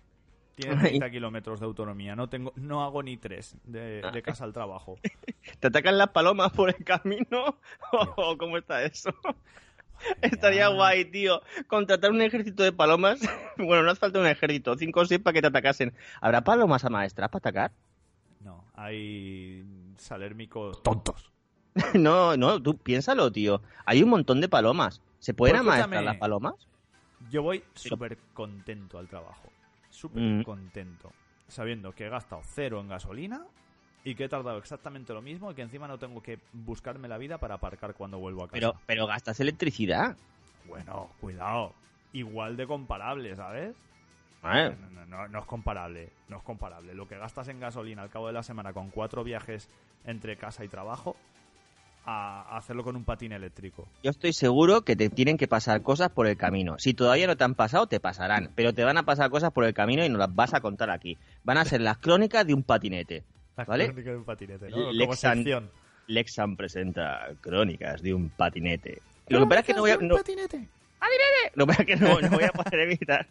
Tiene 0.56 0.74
Ay. 0.76 0.88
30 0.90 1.10
kilómetros 1.10 1.60
de 1.60 1.66
autonomía. 1.66 2.14
No 2.14 2.28
tengo, 2.28 2.52
no 2.56 2.82
hago 2.82 3.02
ni 3.02 3.16
tres 3.16 3.56
de, 3.64 4.02
de 4.12 4.22
casa 4.22 4.44
al 4.44 4.52
trabajo. 4.52 4.96
¿Te 5.60 5.68
atacan 5.68 5.98
las 5.98 6.10
palomas 6.10 6.52
por 6.52 6.68
el 6.68 6.84
camino? 6.84 7.58
¿O 8.16 8.36
cómo 8.36 8.58
está 8.58 8.82
eso? 8.82 9.10
Estaría 10.20 10.68
guay, 10.68 11.04
tío. 11.06 11.42
Contratar 11.68 12.10
un 12.10 12.22
ejército 12.22 12.62
de 12.62 12.72
palomas. 12.72 13.20
Bueno, 13.58 13.82
no 13.82 13.90
hace 13.90 14.00
falta 14.00 14.18
un 14.18 14.26
ejército, 14.26 14.76
cinco 14.76 15.00
o 15.00 15.04
seis 15.04 15.20
para 15.20 15.34
que 15.34 15.42
te 15.42 15.46
atacasen. 15.48 15.92
¿Habrá 16.20 16.42
palomas 16.42 16.84
amaestras 16.84 17.28
para 17.28 17.38
atacar? 17.38 17.72
No, 18.40 18.64
hay 18.74 19.62
salérmicos 19.98 20.82
tontos. 20.82 21.30
no, 21.94 22.36
no, 22.36 22.60
tú 22.60 22.76
piénsalo, 22.78 23.30
tío. 23.30 23.60
Hay 23.84 24.02
un 24.02 24.08
montón 24.08 24.40
de 24.40 24.48
palomas. 24.48 25.02
¿Se 25.18 25.34
pueden 25.34 25.56
Pues 25.62 25.68
amaestrar 25.68 26.02
las 26.02 26.16
palomas? 26.16 26.54
Yo 27.30 27.42
voy 27.42 27.62
súper 27.74 28.18
contento 28.32 28.98
al 28.98 29.06
trabajo. 29.06 29.51
Súper 29.92 30.22
Mm. 30.22 30.42
contento. 30.42 31.12
Sabiendo 31.48 31.92
que 31.92 32.06
he 32.06 32.08
gastado 32.08 32.42
cero 32.44 32.80
en 32.80 32.88
gasolina 32.88 33.42
y 34.04 34.14
que 34.14 34.24
he 34.24 34.28
tardado 34.28 34.58
exactamente 34.58 35.12
lo 35.12 35.20
mismo 35.22 35.50
y 35.50 35.54
que 35.54 35.62
encima 35.62 35.86
no 35.86 35.98
tengo 35.98 36.22
que 36.22 36.38
buscarme 36.52 37.06
la 37.08 37.18
vida 37.18 37.38
para 37.38 37.54
aparcar 37.56 37.94
cuando 37.94 38.18
vuelvo 38.18 38.42
a 38.42 38.46
casa. 38.48 38.54
Pero, 38.54 38.74
pero 38.86 39.06
gastas 39.06 39.38
electricidad. 39.38 40.16
Bueno, 40.66 41.10
cuidado. 41.20 41.74
Igual 42.14 42.56
de 42.56 42.66
comparable, 42.66 43.36
¿sabes? 43.36 43.74
¿eh? 44.44 44.76
No, 44.80 44.90
no, 44.90 45.06
no, 45.06 45.28
no 45.28 45.38
es 45.38 45.44
comparable. 45.46 46.10
No 46.28 46.38
es 46.38 46.42
comparable. 46.42 46.94
Lo 46.94 47.06
que 47.06 47.18
gastas 47.18 47.48
en 47.48 47.60
gasolina 47.60 48.02
al 48.02 48.10
cabo 48.10 48.26
de 48.28 48.32
la 48.32 48.42
semana 48.42 48.72
con 48.72 48.90
cuatro 48.90 49.22
viajes 49.22 49.68
entre 50.04 50.36
casa 50.36 50.64
y 50.64 50.68
trabajo 50.68 51.16
a 52.04 52.56
hacerlo 52.56 52.82
con 52.82 52.96
un 52.96 53.04
patín 53.04 53.32
eléctrico. 53.32 53.86
Yo 54.02 54.10
estoy 54.10 54.32
seguro 54.32 54.82
que 54.82 54.96
te 54.96 55.08
tienen 55.08 55.36
que 55.38 55.46
pasar 55.48 55.82
cosas 55.82 56.10
por 56.10 56.26
el 56.26 56.36
camino. 56.36 56.76
Si 56.78 56.94
todavía 56.94 57.26
no 57.26 57.36
te 57.36 57.44
han 57.44 57.54
pasado, 57.54 57.86
te 57.86 58.00
pasarán. 58.00 58.50
Pero 58.56 58.72
te 58.72 58.82
van 58.84 58.98
a 58.98 59.04
pasar 59.04 59.30
cosas 59.30 59.52
por 59.52 59.64
el 59.64 59.72
camino 59.74 60.04
y 60.04 60.08
nos 60.08 60.18
las 60.18 60.34
vas 60.34 60.52
a 60.54 60.60
contar 60.60 60.90
aquí. 60.90 61.16
Van 61.44 61.58
a 61.58 61.64
ser 61.64 61.80
las 61.80 61.98
crónicas 61.98 62.46
de 62.46 62.54
un 62.54 62.62
patinete. 62.64 63.22
La 63.56 63.64
¿Vale? 63.64 63.86
crónica 63.86 64.10
de 64.10 64.16
un 64.16 64.24
patinete, 64.24 64.68
¿no? 64.70 64.76
Como 64.76 64.92
Lexan- 64.92 65.34
sección. 65.36 65.70
Lexan 66.08 66.56
presenta 66.56 67.28
crónicas 67.40 68.02
de 68.02 68.14
un 68.14 68.30
patinete. 68.30 69.00
Lo 69.28 69.40
que 69.40 69.46
pasa 69.46 69.60
es 69.60 69.66
que 69.66 69.74
no 69.74 69.80
voy 69.82 69.90
a, 69.92 69.96
no, 69.98 70.16
patinete. 70.16 70.68
lo 71.54 71.66
que 71.66 71.68
pasa 71.68 71.82
es 71.82 71.86
que 71.86 71.96
no, 71.96 72.20
no 72.20 72.30
voy 72.30 72.44
a 72.44 72.50
poder 72.50 72.80
evitar 72.80 73.26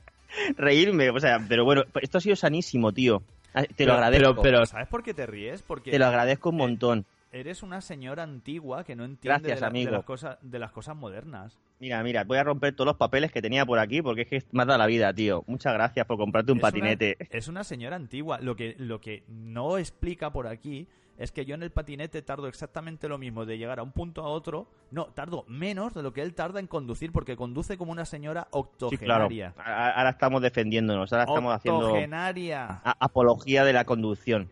reírme. 0.58 1.10
O 1.10 1.20
sea, 1.20 1.40
pero 1.48 1.66
bueno, 1.66 1.84
esto 2.02 2.18
ha 2.18 2.22
sido 2.22 2.36
sanísimo, 2.36 2.92
tío. 2.94 3.22
Ah, 3.54 3.64
Te 3.64 3.68
lo 3.68 3.76
Pero- 3.76 3.94
agradezco. 3.96 4.28
Pero, 4.30 4.42
pero, 4.42 4.66
¿sabes 4.66 4.88
por 4.88 5.04
qué 5.04 5.14
te 5.14 5.26
ríes? 5.26 5.62
Porque 5.62 5.92
Te 5.92 6.00
lo 6.00 6.06
agradezco 6.06 6.50
un 6.52 6.58
montón. 6.58 7.06
Eres 7.32 7.64
una 7.64 7.82
señora 7.82 8.24
antigua 8.24 8.84
que 8.84 8.96
no 8.96 9.04
entiende 9.06 9.50
Gracias, 9.50 9.60
de, 9.60 9.62
la- 9.62 9.68
de 9.72 9.80
amigo. 9.80 9.92
las 9.92 10.04
cosas, 10.06 10.38
de 10.42 10.60
las 10.60 10.72
cosas 10.72 10.96
modernas. 10.96 11.58
Mira, 11.80 12.04
mira, 12.04 12.24
voy 12.26 12.38
a 12.38 12.44
romper 12.44 12.76
todos 12.76 12.86
los 12.88 12.98
papeles 12.98 13.32
que 13.32 13.42
tenía 13.42 13.66
por 13.66 13.80
aquí 13.80 14.02
porque 14.02 14.22
es 14.22 14.28
que 14.28 14.44
me 14.52 14.62
has 14.64 14.68
dado 14.68 14.80
la 14.80 14.86
vida, 14.86 15.14
tío. 15.14 15.44
Muchas 15.48 15.74
gracias 15.74 16.06
por 16.06 16.18
comprarte 16.18 16.52
un 16.52 16.58
Es 16.60 16.64
una- 16.64 16.72
patinete. 16.72 17.18
es 17.20 17.48
una 17.48 17.64
señora 17.64 17.96
antigua. 17.96 18.40
Lo 18.42 18.56
que, 18.56 18.76
lo 18.78 19.00
que 19.02 19.24
no 19.28 19.78
explica 19.78 20.32
por 20.32 20.48
aquí 20.48 20.88
es 21.18 21.32
que 21.32 21.46
yo 21.46 21.54
en 21.56 21.62
el 21.62 21.72
patinete 21.72 22.22
tardo 22.24 22.48
exactamente 22.48 23.08
lo 23.08 23.18
mismo 23.20 23.46
de 23.46 23.58
llegar 23.58 23.80
a 23.80 23.84
un 23.84 23.92
punto 23.92 24.22
a 24.24 24.28
otro. 24.28 24.68
No, 24.92 25.06
tardo 25.06 25.46
menos 25.48 25.94
de 25.94 26.02
lo 26.04 26.14
que 26.14 26.22
él 26.22 26.34
tarda 26.34 26.60
en 26.60 26.68
conducir 26.68 27.12
porque 27.12 27.36
conduce 27.36 27.78
como 27.78 27.92
una 27.92 28.06
señora 28.06 28.42
Sí, 28.44 28.98
claro. 28.98 29.26
octogenaria. 29.26 29.54
Ahora 29.58 30.10
estamos 30.10 30.42
defendiéndonos, 30.42 31.12
ahora 31.14 31.26
estamos 31.26 31.54
haciendo 31.56 31.80
Octogenaria. 31.88 32.82
apología 33.00 33.64
de 33.66 33.74
la 33.74 33.86
conducción. 33.86 34.50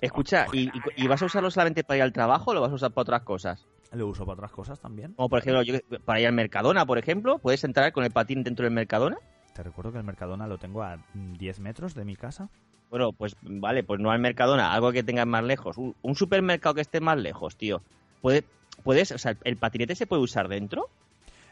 Escucha, 0.00 0.46
¿y, 0.52 0.70
y- 0.96 1.06
vas 1.08 1.22
a 1.22 1.26
usarlo 1.26 1.50
solamente 1.50 1.82
para 1.84 1.96
ir 1.98 2.02
al 2.02 2.12
trabajo 2.12 2.50
o 2.50 2.54
lo 2.54 2.60
vas 2.60 2.70
a 2.70 2.74
usar 2.74 2.92
para 2.92 3.02
otras 3.02 3.22
cosas? 3.22 3.66
Lo 3.92 4.06
uso 4.06 4.24
para 4.24 4.34
otras 4.34 4.52
cosas 4.52 4.78
también. 4.80 5.14
Como 5.14 5.28
por 5.28 5.40
ejemplo, 5.40 5.62
yo- 5.62 5.74
para 6.04 6.20
ir 6.20 6.26
al 6.26 6.34
Mercadona, 6.34 6.86
por 6.86 6.98
ejemplo, 6.98 7.38
¿puedes 7.38 7.64
entrar 7.64 7.92
con 7.92 8.04
el 8.04 8.10
patín 8.12 8.44
dentro 8.44 8.64
del 8.64 8.72
Mercadona? 8.74 9.16
Te 9.54 9.62
recuerdo 9.62 9.90
que 9.92 9.98
el 9.98 10.04
Mercadona 10.04 10.46
lo 10.46 10.58
tengo 10.58 10.82
a 10.82 10.98
mm, 11.14 11.32
10 11.34 11.58
metros 11.58 11.94
de 11.94 12.04
mi 12.04 12.14
casa. 12.14 12.48
Bueno, 12.90 13.12
pues 13.12 13.36
vale, 13.42 13.82
pues 13.82 14.00
no 14.00 14.10
al 14.10 14.20
Mercadona, 14.20 14.72
algo 14.72 14.92
que 14.92 15.02
tengas 15.02 15.26
más 15.26 15.42
lejos. 15.42 15.76
Un, 15.78 15.96
un 16.02 16.14
supermercado 16.14 16.74
que 16.76 16.80
esté 16.80 17.00
más 17.00 17.18
lejos, 17.18 17.56
tío. 17.56 17.82
¿Puede, 18.22 18.44
¿Puedes, 18.84 19.10
o 19.12 19.18
sea, 19.18 19.36
el 19.44 19.56
patinete 19.56 19.94
se 19.96 20.06
puede 20.06 20.22
usar 20.22 20.48
dentro? 20.48 20.88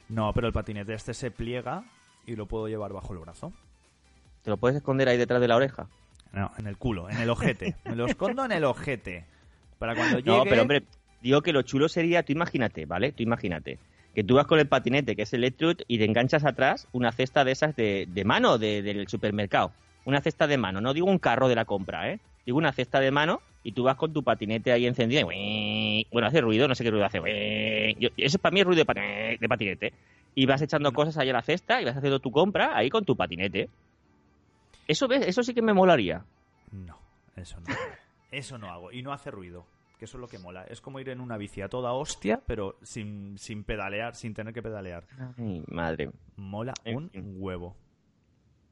No, 0.08 0.32
pero 0.32 0.46
el 0.46 0.52
patinete 0.52 0.94
este 0.94 1.14
se 1.14 1.30
pliega 1.32 1.82
y 2.26 2.36
lo 2.36 2.46
puedo 2.46 2.68
llevar 2.68 2.92
bajo 2.92 3.12
el 3.12 3.18
brazo. 3.18 3.52
¿Te 4.44 4.50
lo 4.50 4.56
puedes 4.56 4.76
esconder 4.76 5.08
ahí 5.08 5.16
detrás 5.18 5.40
de 5.40 5.48
la 5.48 5.56
oreja? 5.56 5.88
No, 6.32 6.50
en 6.58 6.66
el 6.66 6.76
culo, 6.76 7.08
en 7.08 7.18
el 7.18 7.30
ojete. 7.30 7.74
Me 7.84 7.96
lo 7.96 8.06
escondo 8.06 8.44
en 8.44 8.52
el 8.52 8.64
ojete. 8.64 9.24
Para 9.78 9.94
cuando 9.94 10.18
llegue... 10.18 10.30
No, 10.36 10.44
pero 10.44 10.62
hombre, 10.62 10.82
digo 11.20 11.42
que 11.42 11.52
lo 11.52 11.62
chulo 11.62 11.88
sería, 11.88 12.22
tú 12.22 12.32
imagínate, 12.32 12.84
¿vale? 12.86 13.12
Tú 13.12 13.22
imagínate. 13.22 13.78
Que 14.14 14.24
tú 14.24 14.34
vas 14.36 14.46
con 14.46 14.58
el 14.58 14.66
patinete, 14.66 15.14
que 15.16 15.22
es 15.22 15.32
electric, 15.32 15.84
y 15.88 15.98
te 15.98 16.04
enganchas 16.04 16.44
atrás 16.44 16.88
una 16.92 17.12
cesta 17.12 17.44
de 17.44 17.52
esas 17.52 17.76
de, 17.76 18.06
de 18.08 18.24
mano 18.24 18.58
de- 18.58 18.82
del 18.82 19.06
supermercado. 19.08 19.72
Una 20.04 20.20
cesta 20.20 20.46
de 20.46 20.56
mano, 20.56 20.80
no 20.80 20.94
digo 20.94 21.06
un 21.06 21.18
carro 21.18 21.48
de 21.48 21.54
la 21.54 21.64
compra, 21.64 22.10
¿eh? 22.10 22.20
Digo 22.46 22.58
una 22.58 22.72
cesta 22.72 23.00
de 23.00 23.10
mano 23.10 23.40
y 23.64 23.72
tú 23.72 23.82
vas 23.82 23.96
con 23.96 24.12
tu 24.12 24.22
patinete 24.22 24.72
ahí 24.72 24.86
encendido 24.86 25.28
y... 25.34 26.06
Bueno, 26.12 26.28
hace 26.28 26.40
ruido, 26.40 26.68
no 26.68 26.74
sé 26.74 26.84
qué 26.84 26.90
ruido 26.90 27.04
hace. 27.04 27.18
Yo- 27.98 28.10
eso 28.16 28.38
para 28.38 28.52
mí 28.54 28.60
es 28.60 28.66
ruido 28.66 28.78
de 28.80 28.84
patinete, 28.86 29.38
de 29.40 29.48
patinete. 29.48 29.92
Y 30.34 30.46
vas 30.46 30.62
echando 30.62 30.92
cosas 30.92 31.16
ahí 31.18 31.28
a 31.30 31.32
la 31.32 31.42
cesta 31.42 31.80
y 31.82 31.84
vas 31.84 31.96
haciendo 31.96 32.20
tu 32.20 32.30
compra 32.30 32.76
ahí 32.76 32.88
con 32.90 33.04
tu 33.04 33.16
patinete. 33.16 33.68
Eso, 34.88 35.08
¿ves? 35.08 35.26
Eso 35.26 35.42
sí 35.42 35.54
que 35.54 35.62
me 35.62 35.72
molaría. 35.72 36.24
No, 36.72 36.98
eso 37.36 37.58
no. 37.60 37.66
Eso 38.30 38.58
no 38.58 38.70
hago. 38.70 38.92
Y 38.92 39.02
no 39.02 39.12
hace 39.12 39.30
ruido. 39.30 39.66
Que 39.98 40.04
eso 40.04 40.18
es 40.18 40.20
lo 40.20 40.28
que 40.28 40.38
mola. 40.38 40.64
Es 40.64 40.80
como 40.82 41.00
ir 41.00 41.08
en 41.08 41.20
una 41.20 41.38
bici 41.38 41.62
a 41.62 41.68
toda 41.68 41.92
hostia, 41.92 42.42
pero 42.46 42.76
sin, 42.82 43.38
sin 43.38 43.64
pedalear, 43.64 44.14
sin 44.14 44.34
tener 44.34 44.52
que 44.52 44.62
pedalear. 44.62 45.06
Ay, 45.38 45.64
madre. 45.68 46.10
Mola 46.36 46.74
un 46.84 47.10
huevo. 47.38 47.74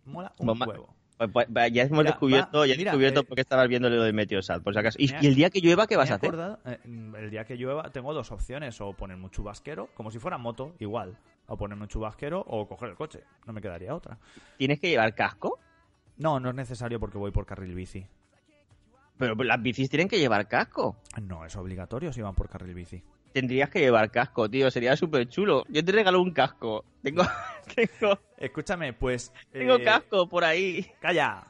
Mola 0.04 0.32
un 0.38 0.46
Mamá- 0.46 0.66
huevo. 0.66 0.94
Pues, 1.16 1.46
pues, 1.52 1.72
ya 1.72 1.82
hemos 1.84 1.98
Mira, 1.98 2.10
descubierto, 2.10 2.58
va, 2.58 2.66
ya 2.66 2.74
mira, 2.76 2.90
descubierto 2.90 3.20
eh, 3.20 3.24
por 3.24 3.34
qué 3.36 3.40
estabas 3.42 3.68
viendo 3.68 3.88
lo 3.88 4.02
de 4.02 4.12
Meteosat, 4.12 4.62
por 4.62 4.74
si 4.74 4.80
acaso. 4.80 4.98
¿Y, 5.00 5.14
el 5.24 5.34
día 5.36 5.48
que 5.48 5.60
llueva 5.60 5.86
qué 5.86 5.96
vas 5.96 6.10
a 6.10 6.16
hacer? 6.16 6.34
eh, 6.66 6.78
el 6.84 7.30
día 7.30 7.44
que 7.44 7.56
llueva 7.56 7.90
tengo 7.90 8.12
dos 8.12 8.32
opciones. 8.32 8.80
O 8.80 8.92
ponerme 8.92 9.24
un 9.24 9.30
chubasquero, 9.30 9.88
como 9.94 10.10
si 10.10 10.18
fuera 10.18 10.36
moto, 10.38 10.74
igual. 10.80 11.16
O 11.46 11.56
ponerme 11.56 11.84
un 11.84 11.88
chubasquero 11.88 12.40
o 12.40 12.66
coger 12.66 12.90
el 12.90 12.96
coche. 12.96 13.22
No 13.46 13.52
me 13.52 13.60
quedaría 13.62 13.94
otra. 13.94 14.18
¿Tienes 14.58 14.80
que 14.80 14.90
llevar 14.90 15.14
casco? 15.14 15.58
No, 16.16 16.40
no 16.40 16.50
es 16.50 16.54
necesario 16.54 17.00
porque 17.00 17.18
voy 17.18 17.30
por 17.30 17.46
carril 17.46 17.74
bici. 17.74 18.06
Pero 19.18 19.34
las 19.36 19.62
bicis 19.62 19.88
tienen 19.88 20.08
que 20.08 20.18
llevar 20.18 20.48
casco. 20.48 20.96
No, 21.22 21.44
es 21.44 21.54
obligatorio 21.56 22.12
si 22.12 22.20
van 22.20 22.34
por 22.34 22.48
carril 22.48 22.74
bici. 22.74 23.02
Tendrías 23.32 23.68
que 23.68 23.80
llevar 23.80 24.10
casco, 24.10 24.48
tío, 24.48 24.70
sería 24.70 24.96
súper 24.96 25.28
chulo. 25.28 25.64
Yo 25.68 25.84
te 25.84 25.92
regalo 25.92 26.20
un 26.22 26.32
casco. 26.32 26.84
Tengo, 27.02 27.24
tengo, 27.74 28.18
Escúchame, 28.38 28.92
pues... 28.92 29.32
tengo 29.50 29.76
eh, 29.76 29.84
casco 29.84 30.28
por 30.28 30.44
ahí. 30.44 30.86
¡Calla! 31.00 31.44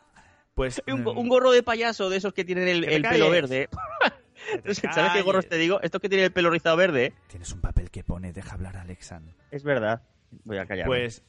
Pues... 0.54 0.82
Un, 0.86 1.02
mm, 1.02 1.08
un 1.08 1.28
gorro 1.28 1.52
de 1.52 1.62
payaso 1.62 2.08
de 2.08 2.16
esos 2.16 2.32
que 2.32 2.44
tienen 2.44 2.68
el, 2.68 2.80
Que 2.82 2.88
te 2.88 2.96
el 2.96 3.02
pelo 3.02 3.30
verde. 3.30 3.68
¿Sabes 4.92 5.12
qué 5.12 5.22
gorros 5.22 5.48
te 5.48 5.56
digo? 5.56 5.80
Estos 5.82 6.00
que 6.00 6.08
tienen 6.08 6.24
el 6.24 6.32
pelo 6.32 6.50
rizado 6.50 6.76
verde. 6.76 7.12
Tienes 7.28 7.52
un 7.52 7.60
papel 7.60 7.90
que 7.90 8.04
pone, 8.04 8.32
deja 8.32 8.54
hablar 8.54 8.76
a 8.76 8.82
Alexan. 8.82 9.34
Es 9.50 9.62
verdad. 9.62 10.02
Voy 10.44 10.58
a 10.58 10.66
callar. 10.66 10.86
Pues, 10.86 11.22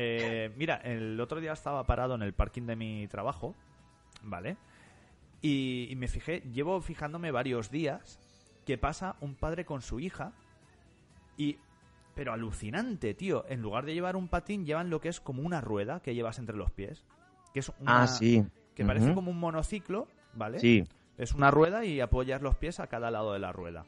eh, 0.00 0.52
mira, 0.56 0.76
el 0.76 1.20
otro 1.20 1.40
día 1.40 1.52
estaba 1.52 1.84
parado 1.84 2.14
en 2.14 2.22
el 2.22 2.32
parking 2.32 2.62
de 2.62 2.76
mi 2.76 3.08
trabajo, 3.08 3.56
¿vale? 4.22 4.56
Y, 5.42 5.88
y 5.90 5.96
me 5.96 6.06
fijé, 6.06 6.40
llevo 6.52 6.80
fijándome 6.80 7.32
varios 7.32 7.70
días 7.70 8.20
que 8.64 8.78
pasa 8.78 9.16
un 9.20 9.34
padre 9.34 9.64
con 9.64 9.82
su 9.82 9.98
hija 9.98 10.32
y... 11.36 11.58
Pero 12.14 12.32
alucinante, 12.32 13.14
tío. 13.14 13.44
En 13.48 13.62
lugar 13.62 13.86
de 13.86 13.94
llevar 13.94 14.16
un 14.16 14.26
patín, 14.26 14.66
llevan 14.66 14.90
lo 14.90 15.00
que 15.00 15.08
es 15.08 15.20
como 15.20 15.42
una 15.42 15.60
rueda 15.60 16.00
que 16.00 16.16
llevas 16.16 16.40
entre 16.40 16.56
los 16.56 16.70
pies. 16.72 17.04
Que 17.54 17.60
es 17.60 17.72
una, 17.78 18.02
ah, 18.02 18.06
sí. 18.08 18.44
Que 18.74 18.84
parece 18.84 19.14
como 19.14 19.30
un 19.30 19.38
monociclo, 19.38 20.08
¿vale? 20.34 20.58
Sí. 20.58 20.84
Es 21.16 21.32
una 21.34 21.52
rueda 21.52 21.84
y 21.84 22.00
apoyas 22.00 22.42
los 22.42 22.56
pies 22.56 22.80
a 22.80 22.88
cada 22.88 23.12
lado 23.12 23.32
de 23.32 23.38
la 23.38 23.52
rueda. 23.52 23.86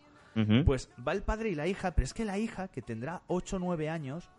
Pues 0.64 0.90
va 1.06 1.12
el 1.12 1.22
padre 1.22 1.50
y 1.50 1.54
la 1.56 1.66
hija, 1.66 1.90
pero 1.90 2.04
es 2.04 2.14
que 2.14 2.24
la 2.24 2.38
hija, 2.38 2.68
que 2.68 2.82
tendrá 2.82 3.22
8 3.26 3.56
o 3.56 3.58
9 3.58 3.88
años, 3.88 4.30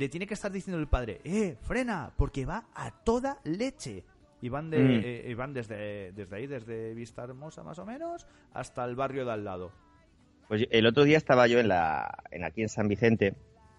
le 0.00 0.08
tiene 0.08 0.26
que 0.26 0.34
estar 0.34 0.50
diciendo 0.50 0.80
el 0.80 0.88
padre, 0.88 1.20
¡eh, 1.24 1.56
frena! 1.60 2.10
Porque 2.16 2.46
va 2.46 2.64
a 2.74 2.90
toda 2.90 3.38
leche. 3.44 4.02
Y 4.42 4.48
van, 4.48 4.70
de, 4.70 4.78
Mm. 4.78 5.00
eh, 5.04 5.26
y 5.28 5.34
van 5.34 5.52
desde, 5.52 6.12
desde 6.12 6.36
ahí, 6.36 6.46
desde 6.46 6.94
Vista 6.94 7.22
Hermosa 7.22 7.62
más 7.62 7.78
o 7.78 7.84
menos, 7.84 8.26
hasta 8.54 8.84
el 8.86 8.96
barrio 8.96 9.26
de 9.26 9.32
al 9.32 9.44
lado. 9.44 9.70
Pues 10.48 10.66
el 10.70 10.86
otro 10.86 11.04
día 11.04 11.18
estaba 11.18 11.46
yo 11.46 11.60
en 11.60 11.68
la, 11.68 12.24
en 12.30 12.44
aquí 12.44 12.62
en 12.62 12.70
San 12.70 12.88
Vicente 12.88 13.34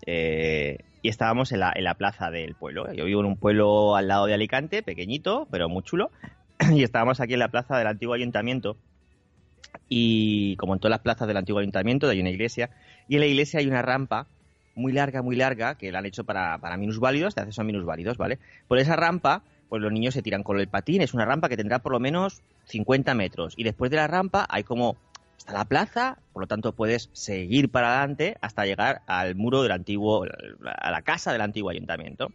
eh, 0.05 0.77
y 1.01 1.09
estábamos 1.09 1.51
en 1.51 1.61
la, 1.61 1.73
en 1.75 1.83
la 1.83 1.95
plaza 1.95 2.29
del 2.29 2.53
pueblo. 2.53 2.93
Yo 2.93 3.05
vivo 3.05 3.21
en 3.21 3.25
un 3.25 3.37
pueblo 3.37 3.95
al 3.95 4.07
lado 4.07 4.27
de 4.27 4.35
Alicante, 4.35 4.83
pequeñito, 4.83 5.47
pero 5.49 5.67
muy 5.67 5.81
chulo. 5.83 6.11
Y 6.71 6.83
estábamos 6.83 7.19
aquí 7.19 7.33
en 7.33 7.39
la 7.39 7.49
plaza 7.49 7.75
del 7.79 7.87
antiguo 7.87 8.13
ayuntamiento. 8.13 8.77
Y 9.89 10.55
como 10.57 10.73
en 10.75 10.79
todas 10.79 10.91
las 10.91 10.99
plazas 10.99 11.27
del 11.27 11.37
antiguo 11.37 11.59
ayuntamiento, 11.59 12.07
hay 12.07 12.19
una 12.21 12.29
iglesia. 12.29 12.69
Y 13.07 13.15
en 13.15 13.21
la 13.21 13.25
iglesia 13.27 13.59
hay 13.59 13.67
una 13.67 13.81
rampa 13.81 14.27
muy 14.75 14.93
larga, 14.93 15.21
muy 15.21 15.35
larga, 15.35 15.75
que 15.75 15.91
la 15.91 15.99
han 15.99 16.05
hecho 16.05 16.23
para, 16.23 16.57
para 16.59 16.77
minusválidos, 16.77 17.35
de 17.35 17.41
acceso 17.41 17.61
a 17.61 17.65
minusválidos, 17.65 18.17
¿vale? 18.17 18.39
Por 18.67 18.79
esa 18.79 18.95
rampa, 18.95 19.43
pues 19.69 19.81
los 19.81 19.91
niños 19.91 20.13
se 20.13 20.21
tiran 20.21 20.43
con 20.43 20.59
el 20.59 20.67
patín. 20.67 21.01
Es 21.01 21.13
una 21.13 21.25
rampa 21.25 21.49
que 21.49 21.57
tendrá 21.57 21.79
por 21.79 21.93
lo 21.93 21.99
menos 21.99 22.41
50 22.65 23.13
metros. 23.15 23.53
Y 23.57 23.63
después 23.63 23.89
de 23.91 23.97
la 23.97 24.07
rampa 24.07 24.45
hay 24.49 24.63
como 24.63 24.97
está 25.37 25.53
la 25.53 25.65
plaza, 25.65 26.17
por 26.33 26.43
lo 26.43 26.47
tanto 26.47 26.73
puedes 26.73 27.09
seguir 27.13 27.69
para 27.69 27.89
adelante 27.89 28.37
hasta 28.41 28.65
llegar 28.65 29.01
al 29.07 29.35
muro 29.35 29.63
del 29.63 29.71
antiguo, 29.71 30.25
a 30.65 30.91
la 30.91 31.01
casa 31.01 31.31
del 31.31 31.41
antiguo 31.41 31.69
ayuntamiento. 31.69 32.31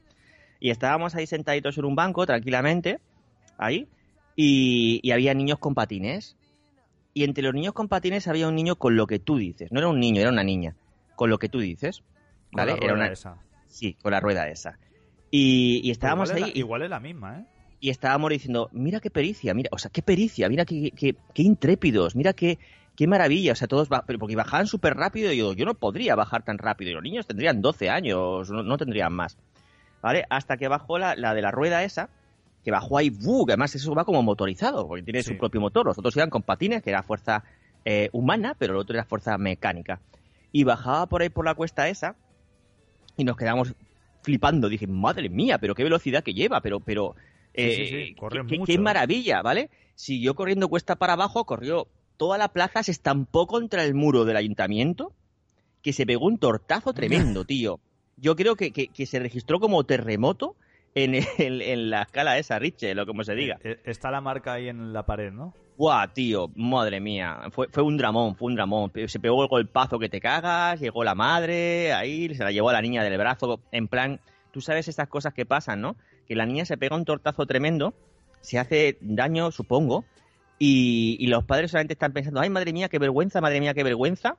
Y 0.60 0.70
estábamos 0.70 1.14
ahí 1.14 1.26
sentaditos 1.26 1.78
en 1.78 1.84
un 1.84 1.94
banco, 1.94 2.26
tranquilamente, 2.26 3.00
ahí, 3.58 3.86
y, 4.34 5.00
y 5.02 5.10
había 5.12 5.34
niños 5.34 5.58
con 5.58 5.74
patines. 5.74 6.36
Y 7.14 7.24
entre 7.24 7.44
los 7.44 7.54
niños 7.54 7.74
con 7.74 7.88
patines 7.88 8.28
había 8.28 8.48
un 8.48 8.54
niño 8.54 8.76
con 8.76 8.96
lo 8.96 9.06
que 9.06 9.18
tú 9.18 9.36
dices. 9.36 9.70
No 9.72 9.78
era 9.78 9.88
un 9.88 10.00
niño, 10.00 10.20
era 10.20 10.30
una 10.30 10.44
niña. 10.44 10.74
Con 11.14 11.30
lo 11.30 11.38
que 11.38 11.48
tú 11.48 11.60
dices. 11.60 12.02
Con 12.52 12.58
¿Vale? 12.58 12.72
la 12.72 12.76
Era 12.78 12.92
rueda 12.92 13.04
una... 13.06 13.12
esa. 13.12 13.36
Sí, 13.66 13.94
con 14.02 14.12
la 14.12 14.20
rueda 14.20 14.48
esa. 14.48 14.78
Y, 15.30 15.80
y 15.84 15.90
estábamos 15.90 16.30
igual 16.30 16.42
ahí. 16.44 16.50
Es 16.50 16.54
la, 16.56 16.60
igual 16.60 16.82
es 16.82 16.90
la 16.90 17.00
misma, 17.00 17.38
¿eh? 17.40 17.44
y 17.78 17.90
estábamos 17.90 18.30
diciendo, 18.30 18.70
mira 18.72 19.00
qué 19.00 19.10
pericia, 19.10 19.52
mira, 19.52 19.68
o 19.70 19.78
sea, 19.78 19.90
qué 19.90 20.00
pericia, 20.00 20.48
mira 20.48 20.64
qué, 20.64 20.90
qué, 20.96 21.14
qué 21.34 21.42
intrépidos, 21.42 22.16
mira 22.16 22.32
qué, 22.32 22.58
qué 22.96 23.06
maravilla, 23.06 23.52
o 23.52 23.54
sea, 23.54 23.68
todos, 23.68 23.88
porque 23.88 24.34
bajaban 24.34 24.66
súper 24.66 24.94
rápido 24.94 25.30
y 25.30 25.36
yo, 25.36 25.52
yo 25.52 25.66
no 25.66 25.74
podría 25.74 26.14
bajar 26.14 26.42
tan 26.42 26.56
rápido, 26.56 26.90
y 26.90 26.94
los 26.94 27.02
niños 27.02 27.26
tendrían 27.26 27.60
12 27.60 27.90
años, 27.90 28.50
no, 28.50 28.62
no 28.62 28.78
tendrían 28.78 29.12
más, 29.12 29.36
¿vale? 30.00 30.24
Hasta 30.30 30.56
que 30.56 30.68
bajó 30.68 30.98
la, 30.98 31.14
la 31.16 31.34
de 31.34 31.42
la 31.42 31.50
rueda 31.50 31.84
esa, 31.84 32.08
que 32.64 32.70
bajó 32.70 32.96
ahí, 32.96 33.10
¡buh! 33.10 33.44
que 33.44 33.52
además 33.52 33.74
eso 33.74 33.94
va 33.94 34.06
como 34.06 34.22
motorizado, 34.22 34.88
porque 34.88 35.02
tiene 35.02 35.22
Sí. 35.22 35.32
su 35.32 35.38
propio 35.38 35.60
motor, 35.60 35.84
los 35.86 35.98
otros 35.98 36.16
iban 36.16 36.30
con 36.30 36.42
patines, 36.42 36.82
que 36.82 36.90
era 36.90 37.02
fuerza 37.02 37.44
eh, 37.84 38.08
humana, 38.12 38.56
pero 38.58 38.72
el 38.72 38.78
otro 38.80 38.94
era 38.96 39.04
fuerza 39.04 39.36
mecánica, 39.36 40.00
y 40.50 40.64
bajaba 40.64 41.06
por 41.06 41.20
ahí 41.20 41.28
por 41.28 41.44
la 41.44 41.54
cuesta 41.54 41.88
esa, 41.88 42.16
y 43.16 43.24
nos 43.24 43.36
quedamos 43.36 43.74
flipando, 44.22 44.68
dije, 44.68 44.86
madre 44.86 45.28
mía, 45.28 45.58
pero 45.58 45.74
qué 45.74 45.84
velocidad 45.84 46.22
que 46.24 46.34
lleva, 46.34 46.60
pero, 46.60 46.80
pero, 46.80 47.14
Sí, 47.54 47.62
sí, 47.62 47.82
eh, 47.82 47.86
sí, 48.08 48.14
qué- 48.30 48.74
¿eh? 48.74 48.82
maravilla, 48.82 49.40
¿vale? 49.42 49.70
Siguió 49.94 50.34
corriendo 50.34 50.68
cuesta 50.68 50.96
para 50.96 51.14
abajo, 51.14 51.44
corrió 51.44 51.86
toda 52.16 52.36
la 52.38 52.48
plaza, 52.48 52.82
se 52.82 52.90
estampó 52.90 53.46
contra 53.46 53.84
el 53.84 53.94
muro 53.94 54.24
del 54.24 54.36
ayuntamiento, 54.36 55.12
que 55.82 55.92
se 55.92 56.04
pegó 56.06 56.26
un 56.26 56.38
tortazo 56.38 56.92
tremendo, 56.92 57.44
tío. 57.46 57.78
Yo 58.16 58.34
creo 58.36 58.56
que, 58.56 58.72
que- 58.72 58.88
que 58.88 59.06
se 59.06 59.18
registró 59.20 59.60
como 59.60 59.84
terremoto 59.84 60.56
en, 60.96 61.14
el- 61.38 61.62
en 61.62 61.90
la 61.90 62.02
escala 62.02 62.36
esa, 62.38 62.58
Richel, 62.58 62.98
o 62.98 63.06
como 63.06 63.22
se 63.22 63.34
diga. 63.36 63.58
Eh, 63.62 63.72
eh, 63.72 63.80
Está 63.84 64.10
la 64.10 64.20
marca 64.20 64.54
ahí 64.54 64.68
en 64.68 64.92
la 64.92 65.04
pared, 65.06 65.30
¿no? 65.30 65.54
¡Guau, 65.76 66.08
tío! 66.08 66.50
Madre 66.56 67.00
mía. 67.00 67.38
Fue, 67.52 67.68
fue 67.70 67.82
un 67.82 67.96
dramón, 67.98 68.34
fue 68.34 68.48
un 68.48 68.56
dramón. 68.56 68.90
Se 69.06 69.20
pegó 69.20 69.42
el 69.42 69.48
golpazo 69.48 69.98
que 69.98 70.08
te 70.08 70.20
cagas, 70.20 70.80
llegó 70.80 71.04
la 71.04 71.14
madre, 71.14 71.92
ahí 71.92 72.34
se 72.34 72.42
la 72.42 72.50
llevó 72.50 72.70
a 72.70 72.72
la 72.72 72.80
niña 72.82 73.04
del 73.04 73.16
brazo, 73.18 73.60
en 73.72 73.86
plan, 73.86 74.20
tú 74.52 74.60
sabes 74.62 74.88
estas 74.88 75.08
cosas 75.08 75.34
que 75.34 75.44
pasan, 75.46 75.82
¿no? 75.82 75.96
Que 76.26 76.34
la 76.34 76.46
niña 76.46 76.64
se 76.64 76.78
pega 76.78 76.96
un 76.96 77.04
tortazo 77.04 77.44
tremendo, 77.46 77.92
se 78.40 78.58
hace 78.58 78.96
daño, 79.02 79.50
supongo, 79.52 80.06
y, 80.58 81.18
y 81.20 81.26
los 81.26 81.44
padres 81.44 81.72
solamente 81.72 81.92
están 81.92 82.14
pensando, 82.14 82.40
ay, 82.40 82.48
madre 82.48 82.72
mía, 82.72 82.88
qué 82.88 82.98
vergüenza, 82.98 83.42
madre 83.42 83.60
mía, 83.60 83.74
qué 83.74 83.84
vergüenza. 83.84 84.38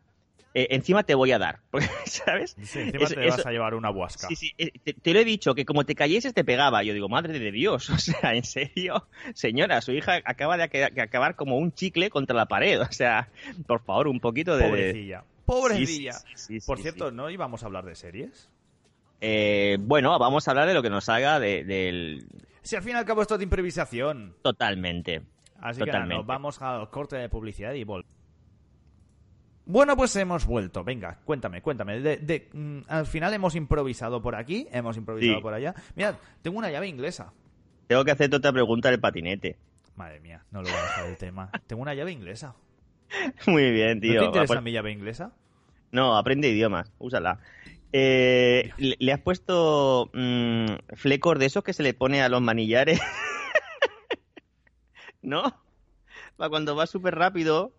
Eh, 0.60 0.70
encima 0.72 1.04
te 1.04 1.14
voy 1.14 1.32
a 1.34 1.38
dar, 1.38 1.60
¿sabes? 2.06 2.56
Sí, 2.64 2.80
encima 2.80 3.04
Eso- 3.04 3.14
te 3.14 3.30
vas 3.30 3.46
a 3.46 3.52
llevar 3.52 3.76
una 3.76 3.92
buasca. 3.92 4.28
Sí, 4.28 4.36
sí, 4.36 4.54
eh, 4.58 4.72
te, 4.84 4.94
te 4.94 5.14
lo 5.14 5.20
he 5.20 5.24
dicho, 5.24 5.54
que 5.54 5.66
como 5.66 5.86
te 5.86 5.94
cayeses 5.94 6.34
te 6.34 6.44
pegaba. 6.44 6.82
Yo 6.82 6.96
digo, 6.96 7.10
madre 7.10 7.38
de 7.38 7.52
Dios, 7.52 7.90
o 7.92 8.00
sea, 8.00 8.34
en 8.34 8.44
serio, 8.44 9.08
señora, 9.36 9.82
su 9.82 9.92
hija 9.92 10.20
acaba 10.26 10.58
de 10.58 10.64
aca- 10.64 10.90
de 10.90 11.02
acabar 11.04 11.36
como 11.36 11.58
un 11.60 11.72
chicle 11.74 12.10
contra 12.10 12.36
la 12.36 12.48
pared, 12.48 12.82
o 12.90 12.92
sea, 12.92 13.30
por 13.68 13.84
favor, 13.84 14.08
un 14.08 14.20
poquito 14.20 14.58
de... 14.58 14.66
Pobrecilla. 14.68 15.24
Pobrecilla. 15.46 16.14
Sí, 16.34 16.60
Por 16.66 16.80
cierto. 16.80 17.12
¿no 17.12 17.30
íbamos 17.30 17.62
a 17.62 17.68
hablar 17.68 17.86
de 17.86 17.94
series? 17.94 18.50
Eh, 19.22 19.78
bueno, 19.80 20.18
vamos 20.18 20.48
a 20.48 20.52
hablar 20.52 20.68
de 20.68 20.74
lo 20.74 20.82
que 20.82 20.90
nos 20.90 21.08
haga 21.08 21.40
de- 21.40 21.64
del... 21.66 22.26
Si 22.64 22.76
al 22.76 22.82
fin 22.82 22.94
y 22.94 22.96
al 22.98 23.06
cabo 23.06 23.22
esto 23.22 23.36
es 23.36 23.40
de 23.40 23.44
improvisación. 23.44 24.34
Totalmente. 24.42 25.22
Así 25.62 25.82
que 25.84 25.92
nada, 25.92 26.06
nos 26.08 26.26
vamos 26.26 26.62
al 26.64 26.90
corte 26.90 27.16
de 27.16 27.30
publicidad 27.30 27.74
y 27.74 27.84
vol. 27.84 28.06
Bueno, 29.70 29.98
pues 29.98 30.16
hemos 30.16 30.46
vuelto. 30.46 30.84
Venga, 30.84 31.20
cuéntame, 31.26 31.62
cuéntame. 31.62 32.00
De, 32.00 32.18
de- 32.18 32.50
mm, 32.54 32.80
al 32.88 33.06
final 33.06 33.34
hemos 33.34 33.54
improvisado 33.56 34.22
por 34.22 34.36
aquí, 34.36 34.68
hemos 34.72 34.96
improvisado 34.96 35.38
Sí. 35.38 35.42
por 35.42 35.54
allá. 35.54 35.76
Mira, 35.96 36.18
tengo 36.42 36.58
una 36.58 36.72
llave 36.72 36.88
inglesa. 36.88 37.34
Tengo 37.88 38.06
que 38.06 38.12
hacerte 38.12 38.38
otra 38.38 38.54
pregunta 38.54 38.90
del 38.90 39.00
patinete. 39.02 39.58
Madre 39.96 40.20
mía, 40.22 40.46
no 40.52 40.62
lo 40.62 40.70
voy 40.70 40.78
a 40.78 40.82
dejar 40.82 41.06
el 41.08 41.18
tema. 41.18 41.50
Tengo 41.68 41.82
una 41.82 41.94
llave 41.94 42.12
inglesa. 42.14 42.56
Muy 43.48 43.72
bien, 43.72 43.96
¿No 43.98 44.02
tío. 44.02 44.20
te 44.20 44.26
interesa 44.26 44.54
Pues- 44.54 44.64
mi 44.64 44.72
llave 44.72 44.92
inglesa? 44.92 45.34
No, 45.92 46.18
aprende 46.18 46.50
idiomas, 46.50 46.92
úsala. 46.98 47.40
Eh, 47.94 48.72
le, 48.78 48.96
le 49.00 49.14
has 49.14 49.22
puesto 49.22 50.10
mm, 50.14 50.66
flecos 50.96 51.40
de 51.40 51.46
esos 51.46 51.64
que 51.64 51.72
se 51.74 51.84
le 51.84 51.94
pone 51.94 52.22
a 52.22 52.28
los 52.30 52.42
manillares. 52.42 53.00
¿No? 55.22 55.44
Para 56.36 56.50
cuando 56.50 56.76
va 56.76 56.86
súper 56.88 57.16
rápido. 57.16 57.74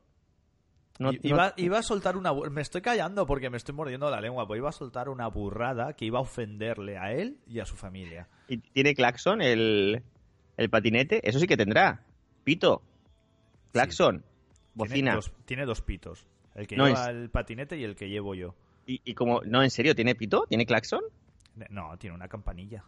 No, 0.99 1.13
I- 1.13 1.17
no- 1.17 1.21
iba, 1.23 1.55
iba 1.57 1.79
a 1.79 1.83
soltar 1.83 2.17
una... 2.17 2.33
Me 2.33 2.61
estoy 2.61 2.81
callando 2.81 3.27
porque 3.27 3.51
me 3.51 3.57
estoy 3.57 3.75
mordiendo 3.75 4.11
la 4.11 4.21
lengua, 4.21 4.47
pues 4.47 4.59
iba 4.59 4.69
a 4.69 4.73
soltar 4.73 5.09
una 5.09 5.29
burrada 5.29 5.93
que 5.95 6.05
iba 6.05 6.19
a 6.19 6.23
ofenderle 6.23 6.99
a 6.99 7.13
él 7.13 7.39
y 7.47 7.61
a 7.61 7.65
su 7.67 7.77
familia. 7.77 8.29
¿Y 8.49 8.59
¿Tiene 8.59 8.95
claxon 8.95 9.41
el, 9.41 10.03
el 10.57 10.71
patinete? 10.71 11.21
Eso 11.29 11.39
sí 11.39 11.47
que 11.47 11.57
tendrá. 11.57 12.03
Pito. 12.45 12.83
Claxon. 13.73 14.25
Bocina. 14.75 15.15
dos, 15.15 15.33
tiene 15.45 15.65
dos 15.67 15.83
pitos. 15.83 16.27
El 16.55 16.67
que 16.67 16.77
No, 16.77 16.87
lleva 16.87 17.03
es- 17.05 17.09
el 17.09 17.31
patinete 17.31 17.77
y 17.77 17.85
el 17.85 17.95
que 17.97 18.09
llevo 18.09 18.35
yo. 18.35 18.55
Y, 18.87 19.01
y 19.05 19.15
como, 19.15 19.43
no, 19.43 19.63
en 19.63 19.71
serio, 19.71 19.95
¿tiene 19.95 20.15
pito? 20.15 20.47
¿Tiene 20.49 20.65
claxon? 20.67 21.03
No, 21.71 21.97
tiene 21.99 22.15
una 22.17 22.29
campanilla. 22.29 22.85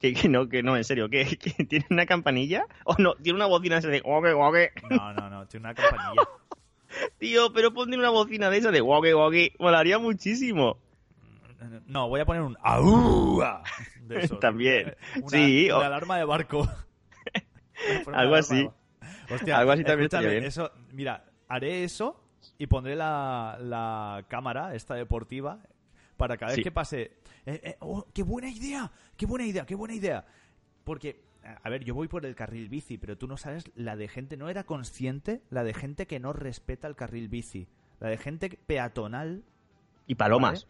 Que, 0.00 0.12
que 0.12 0.28
no, 0.28 0.48
que 0.48 0.62
no, 0.62 0.76
en 0.76 0.84
serio, 0.84 1.08
¿que, 1.08 1.24
que 1.38 1.64
tiene 1.64 1.86
una 1.90 2.04
campanilla? 2.04 2.66
¿O 2.84 2.96
no? 2.98 3.14
Tiene 3.14 3.36
una 3.36 3.46
bocina 3.46 3.80
de. 3.80 4.02
No, 4.02 4.20
no, 5.14 5.30
no, 5.30 5.46
tiene 5.46 5.64
una 5.66 5.74
campanilla. 5.74 6.22
Tío, 7.18 7.52
pero 7.52 7.72
ponle 7.72 7.96
una 7.98 8.10
bocina 8.10 8.50
de 8.50 8.58
esa 8.58 8.70
de 8.70 8.80
guague, 8.80 9.12
guague. 9.12 9.52
Molaría 9.58 9.98
muchísimo. 9.98 10.78
No, 11.86 12.08
voy 12.08 12.20
a 12.20 12.26
poner 12.26 12.42
un 12.42 12.56
AUA 12.62 13.62
de 14.02 14.20
eso. 14.22 14.38
También. 14.38 14.94
Una, 15.16 15.28
Sí, 15.28 15.66
una 15.66 15.78
o- 15.78 15.82
alarma 15.82 16.18
de 16.18 16.24
barco. 16.24 16.68
Algo 18.12 18.34
así. 18.34 18.68
Hostia, 19.30 19.58
Algo 19.58 19.72
así 19.72 19.84
también 19.84 20.04
estaría 20.04 20.30
bien. 20.30 20.44
Eso, 20.44 20.70
mira, 20.92 21.24
haré 21.48 21.84
eso 21.84 22.22
y 22.58 22.66
pondré 22.66 22.94
la, 22.96 23.58
la 23.60 24.24
cámara, 24.28 24.74
esta 24.74 24.94
deportiva, 24.94 25.58
para 26.16 26.36
cada 26.36 26.52
vez 26.54 26.62
que 26.62 26.70
pase. 26.70 27.12
Eh, 27.44 27.60
eh, 27.62 27.76
oh, 27.80 28.06
¡Qué 28.14 28.22
buena 28.22 28.48
idea! 28.48 28.90
¡Qué 29.16 29.26
buena 29.26 29.44
idea! 29.46 29.66
¡Qué 29.66 29.74
buena 29.74 29.94
idea! 29.94 30.24
Porque, 30.84 31.20
a 31.62 31.68
ver, 31.70 31.84
yo 31.84 31.94
voy 31.94 32.08
por 32.08 32.24
el 32.26 32.34
carril 32.34 32.68
bici, 32.68 32.98
pero 32.98 33.16
tú 33.16 33.26
no 33.26 33.36
sabes 33.36 33.70
la 33.74 33.96
de 33.96 34.08
gente, 34.08 34.36
no 34.36 34.48
era 34.48 34.64
consciente, 34.64 35.42
la 35.50 35.64
de 35.64 35.74
gente 35.74 36.06
que 36.06 36.18
no 36.20 36.32
respeta 36.32 36.88
el 36.88 36.96
carril 36.96 37.28
bici. 37.28 37.68
La 38.00 38.08
de 38.08 38.18
gente 38.18 38.58
peatonal 38.66 39.42
Y 40.06 40.14
palomas. 40.16 40.66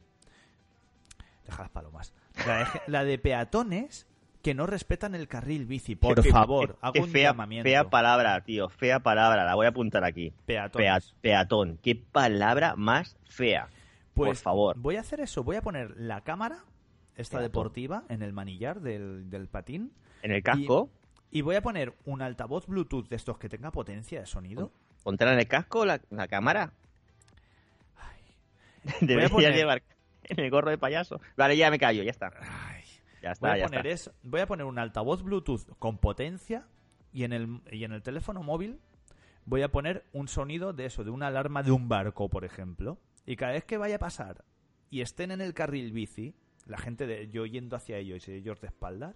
Deja 1.45 1.63
las 1.63 1.71
palomas. 1.71 2.13
La 2.47 2.59
de, 2.59 2.67
la 2.87 3.05
de 3.05 3.19
peatones 3.19 4.07
que 4.43 4.55
no 4.55 4.67
respetan 4.67 5.15
el 5.15 5.27
carril 5.29 5.67
bici. 5.67 5.97
Por 5.97 6.23
favor, 6.25 6.75
qué- 6.75 6.79
hago 6.81 7.05
un 7.05 7.11
fea, 7.11 7.31
llamamiento. 7.31 7.69
fea 7.69 7.89
palabra, 7.89 8.41
tío. 8.45 8.69
Fea 8.69 9.01
palabra. 9.01 9.45
La 9.45 9.55
voy 9.55 9.67
a 9.67 9.71
apuntar 9.71 10.05
aquí. 10.05 10.33
Peatones. 10.47 10.87
Pea- 10.87 11.21
peatón. 11.21 11.79
Qué 11.83 11.95
palabra 11.97 12.75
más 12.77 13.17
fea. 13.25 13.69
Pues 14.15 14.29
por 14.29 14.37
favor. 14.37 14.79
Voy 14.79 14.97
a 14.97 15.01
hacer 15.01 15.21
eso. 15.21 15.43
Voy 15.45 15.57
a 15.57 15.63
poner 15.63 15.95
la 15.99 16.21
cámara, 16.23 16.65
esta 17.17 17.41
deportiva, 17.41 18.05
en 18.09 18.23
el 18.23 18.33
manillar 18.33 18.81
del, 18.81 19.29
del 19.31 19.49
patín. 19.49 19.93
En 20.23 20.33
el 20.33 20.43
casco. 20.43 20.91
Y 21.31 21.41
voy 21.43 21.57
a 21.57 21.63
poner 21.63 21.95
un 22.05 22.23
altavoz 22.23 22.67
Bluetooth 22.67 23.09
de 23.09 23.17
estos 23.17 23.39
que 23.39 23.49
tenga 23.49 23.71
potencia 23.73 24.21
de 24.21 24.27
sonido. 24.27 24.73
Pondrá 25.03 25.33
en 25.33 25.39
el 25.41 25.49
casco 25.49 25.85
la, 25.85 26.01
la 26.11 26.29
cámara. 26.29 26.73
Debería 29.01 29.29
poner- 29.29 29.55
llevar 29.55 29.83
en 30.25 30.41
el 30.41 30.51
gorro 30.51 30.71
de 30.71 30.79
payaso. 30.79 31.21
Vale, 31.37 31.57
ya 31.57 31.71
me 31.71 31.79
callo, 31.79 32.03
ya 32.03 32.11
está. 32.11 32.33
Ay, 32.41 32.83
Ya 33.23 33.33
está, 33.33 33.49
voy, 33.49 33.57
a 33.57 33.59
ya 33.63 33.67
poner 33.67 33.87
está. 33.87 34.11
eso- 34.11 34.19
voy 34.23 34.41
a 34.41 34.47
poner 34.47 34.67
un 34.67 34.79
altavoz 34.79 35.23
Bluetooth 35.23 35.77
con 35.79 35.99
potencia 35.99 36.67
y 37.13 37.25
en, 37.25 37.33
el, 37.33 37.61
y 37.71 37.85
en 37.85 37.93
el 37.93 38.03
teléfono 38.03 38.43
móvil 38.43 38.79
voy 39.45 39.63
a 39.63 39.69
poner 39.71 40.05
un 40.13 40.29
sonido 40.29 40.73
de 40.73 40.87
eso, 40.87 41.05
de 41.05 41.11
una 41.11 41.29
alarma 41.29 41.63
de 41.63 41.73
un 41.73 41.89
barco, 41.89 42.29
por 42.29 42.45
ejemplo. 42.45 42.99
Y 43.25 43.37
cada 43.37 43.53
vez 43.53 43.65
que 43.65 43.79
vaya 43.79 43.97
a 43.97 44.01
pasar 44.01 44.45
y 44.91 45.01
estén 45.01 45.31
en 45.33 45.41
el 45.41 45.53
carril 45.55 45.93
bici, 45.93 46.35
la 46.67 46.79
gente 46.79 47.07
de 47.07 47.29
yo 47.29 47.47
yendo 47.47 47.77
hacia 47.77 47.97
ellos 47.99 48.27
y 48.29 48.33
ellos 48.33 48.61
de 48.61 48.69
espaldas. 48.69 49.15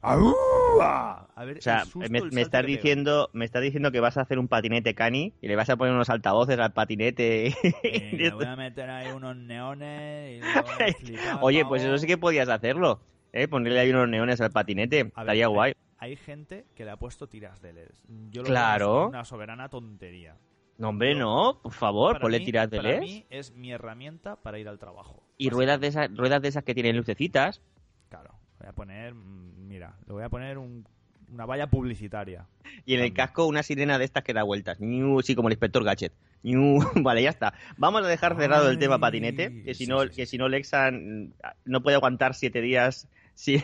¡Aúa! 0.00 1.28
A 1.34 1.44
ver, 1.44 1.58
O 1.58 1.60
sea, 1.60 1.84
me, 2.08 2.18
estás 2.40 2.64
diciendo, 2.64 3.30
me 3.32 3.44
estás 3.44 3.62
diciendo 3.62 3.90
que 3.90 4.00
vas 4.00 4.16
a 4.16 4.20
hacer 4.22 4.38
un 4.38 4.46
patinete 4.48 4.94
cani 4.94 5.34
y 5.40 5.48
le 5.48 5.56
vas 5.56 5.68
a 5.70 5.76
poner 5.76 5.92
unos 5.92 6.08
altavoces 6.08 6.58
al 6.58 6.72
patinete. 6.72 7.48
Eh, 7.82 8.10
le 8.16 8.30
voy 8.30 8.44
a 8.44 8.56
meter 8.56 8.88
ahí 8.90 9.10
unos 9.10 9.36
neones 9.36 10.40
y 10.40 11.14
Oye, 11.40 11.64
pues 11.66 11.82
eso 11.82 11.98
sí 11.98 12.06
que 12.06 12.16
podías 12.18 12.48
hacerlo. 12.48 13.00
¿eh? 13.32 13.48
Ponerle 13.48 13.80
ahí 13.80 13.90
unos 13.90 14.08
neones 14.08 14.40
al 14.40 14.50
patinete. 14.50 15.02
Ver, 15.04 15.06
Estaría 15.16 15.46
hay- 15.46 15.52
guay. 15.52 15.72
Hay 16.00 16.14
gente 16.14 16.64
que 16.76 16.84
le 16.84 16.92
ha 16.92 16.96
puesto 16.96 17.28
tiras 17.28 17.60
de 17.60 17.72
LEDs. 17.72 18.04
Yo 18.30 18.42
lo 18.42 18.48
Claro. 18.48 18.94
veo 19.00 19.08
una 19.08 19.24
soberana 19.24 19.68
tontería. 19.68 20.36
No, 20.78 20.90
hombre, 20.90 21.14
no. 21.14 21.58
Por 21.62 21.72
favor, 21.72 22.20
ponle 22.20 22.40
tiras 22.40 22.70
de 22.70 22.76
Para 22.78 23.00
mí 23.00 23.26
es 23.30 23.52
mi 23.52 23.72
herramienta 23.72 24.36
para 24.36 24.58
ir 24.58 24.68
al 24.68 24.78
trabajo. 24.78 25.22
Y 25.36 25.50
ruedas 25.50 25.80
de, 25.80 25.88
esas, 25.88 26.16
ruedas 26.16 26.40
de 26.40 26.48
esas 26.48 26.64
que 26.64 26.74
tienen 26.74 26.96
lucecitas. 26.96 27.60
Claro, 28.08 28.34
voy 28.60 28.68
a 28.68 28.72
poner, 28.72 29.12
mm, 29.14 29.66
mira, 29.68 29.96
le 30.06 30.12
voy 30.12 30.22
a 30.22 30.28
poner 30.28 30.56
un- 30.56 30.86
una 31.32 31.44
valla 31.46 31.66
publicitaria. 31.66 32.46
Y 32.86 32.94
en 32.94 33.00
el 33.00 33.12
casco 33.12 33.46
una 33.46 33.62
sirena 33.62 33.98
de 33.98 34.04
estas 34.04 34.22
que 34.24 34.32
da 34.32 34.44
vueltas. 34.44 34.78
Ñu, 34.80 35.20
sí, 35.22 35.34
como 35.34 35.48
el 35.48 35.52
inspector 35.54 35.82
Gadget. 35.84 36.12
Ñu. 36.44 36.78
Vale, 37.04 37.22
ya 37.22 37.30
está. 37.30 37.52
Vamos 37.76 38.02
a 38.04 38.06
dejar 38.08 38.36
cerrado 38.36 38.70
el 38.70 38.78
tema 38.78 38.98
patinete. 38.98 39.62
Que 39.64 39.74
si 39.74 39.84
sí, 39.84 39.90
no, 39.90 40.02
sí, 40.02 40.08
sí, 40.10 40.14
que 40.16 40.26
si 40.26 40.38
no 40.38 40.48
Lexa 40.48 40.90
mm, 40.92 41.32
no 41.66 41.82
puede 41.82 41.96
aguantar 41.96 42.34
siete 42.34 42.60
días. 42.60 43.08
Sí. 43.38 43.62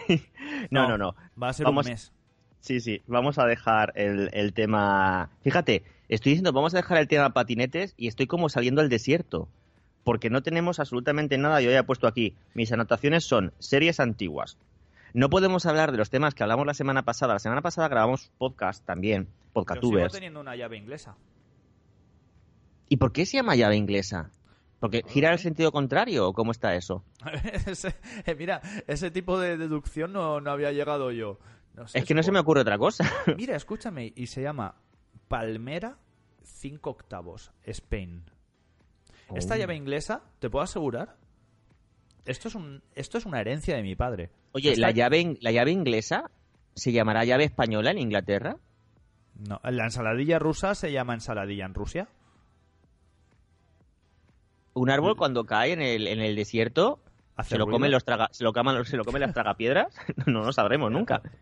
No, 0.71 0.89
no, 0.89 0.97
no. 0.97 1.17
Va 1.41 1.49
a 1.49 1.53
ser 1.53 1.65
Vamos- 1.67 1.87
un 1.87 1.93
mes. 1.93 2.13
Sí, 2.61 2.79
sí. 2.81 3.03
Vamos 3.09 3.39
a 3.41 3.47
dejar 3.47 3.93
el, 3.97 4.31
el 4.33 4.53
tema. 4.53 5.31
Fíjate, 5.43 5.83
estoy 6.15 6.31
diciendo, 6.33 6.53
vamos 6.53 6.75
a 6.75 6.79
dejar 6.79 6.99
el 6.99 7.09
tema 7.09 7.31
patinetes 7.31 7.95
y 7.97 8.09
estoy 8.09 8.27
como 8.27 8.49
saliendo 8.49 8.81
al 8.81 8.89
desierto. 8.89 9.49
Porque 10.05 10.29
no 10.29 10.43
tenemos 10.43 10.81
absolutamente 10.81 11.39
nada. 11.39 11.61
Yo 11.63 11.71
ya 11.71 11.79
he 11.79 11.83
puesto 11.85 12.07
aquí. 12.07 12.35
Mis 12.53 12.71
anotaciones 12.73 13.25
son 13.25 13.53
series 13.59 14.01
antiguas. 14.01 14.59
No 15.15 15.31
podemos 15.31 15.65
hablar 15.65 15.93
de 15.93 15.99
los 15.99 16.11
temas 16.11 16.35
que 16.35 16.43
hablamos 16.43 16.67
la 16.67 16.75
semana 16.75 17.03
pasada. 17.05 17.35
La 17.35 17.39
semana 17.39 17.63
pasada 17.63 17.89
grabamos 17.89 18.31
podcast 18.37 18.85
también, 18.85 19.29
Yo 19.55 19.63
sigo 20.09 20.13
teniendo 20.13 20.41
una 20.41 20.57
llave 20.57 20.77
inglesa. 20.77 21.17
¿Y 22.89 22.97
por 22.97 23.13
qué 23.13 23.25
se 23.25 23.39
llama 23.39 23.55
llave 23.57 23.77
inglesa? 23.77 24.31
¿Porque 24.81 25.03
gira 25.09 25.35
sé. 25.39 25.45
sentido 25.45 25.73
contrario 25.73 26.29
o 26.29 26.33
cómo 26.35 26.51
está 26.53 26.75
eso? 26.75 27.03
Ese- 27.67 27.95
eh, 28.27 28.35
mira, 28.35 28.61
ese 28.87 29.11
tipo 29.11 29.39
de 29.41 29.57
deducción 29.57 30.13
no, 30.13 30.41
no 30.41 30.51
había 30.51 30.73
llegado 30.73 31.11
yo. 31.13 31.39
No 31.75 31.89
sé, 31.89 31.99
Es 32.01 32.05
que 32.05 32.15
no 32.15 32.23
se 32.23 32.31
me 32.31 32.39
ocurre 32.41 32.61
otra 32.61 32.77
cosa. 32.77 33.11
Mira, 33.39 33.57
escúchame, 33.57 34.13
y 34.15 34.27
se 34.27 34.43
llama 34.43 34.75
Palmera 35.29 35.97
5 36.45 36.91
octavos, 36.91 37.51
Spain. 37.65 38.23
Esta 39.35 39.55
Oh. 39.55 39.57
llave 39.59 39.75
inglesa, 39.75 40.23
te 40.39 40.51
puedo 40.51 40.63
asegurar, 40.63 41.17
esto 42.27 42.49
es, 42.49 42.55
un, 42.55 42.83
esto 42.95 43.19
es 43.19 43.27
una 43.27 43.41
herencia 43.41 43.75
de 43.77 43.83
mi 43.83 43.97
padre. 43.97 44.31
Oye, 44.53 44.71
Esta- 44.73 44.81
¿la 44.87 44.91
llave, 44.93 45.37
¿la 45.41 45.51
llave 45.51 45.73
inglesa 45.73 46.31
se 46.75 46.93
llamará 46.93 47.25
llave 47.25 47.45
española 47.45 47.91
en 47.91 47.99
Inglaterra? 47.99 48.57
No, 49.49 49.61
la 49.65 49.85
ensaladilla 49.85 50.39
rusa 50.39 50.75
se 50.75 50.93
llama 50.93 51.15
ensaladilla 51.15 51.65
en 51.67 51.75
Rusia. 51.75 52.09
Un 54.75 54.91
árbol 54.91 55.17
cuando 55.17 55.45
cae 55.45 55.73
en 55.73 55.83
el, 55.83 56.07
en 56.09 56.21
el 56.21 56.35
desierto 56.37 57.01
Hace 57.37 57.51
se 57.51 57.59
lo 57.59 57.65
ruido. 57.65 57.77
comen 57.77 57.91
los 57.93 58.05
traga, 58.05 58.29
se 58.33 58.45
lo 58.45 58.53
se 58.85 58.97
lo 58.97 59.05
comen 59.05 59.23
las 59.23 59.33
tragapiedras. 59.35 59.95
no 60.27 60.45
lo 60.45 60.53
sabremos 60.53 60.91
nunca. 60.91 61.23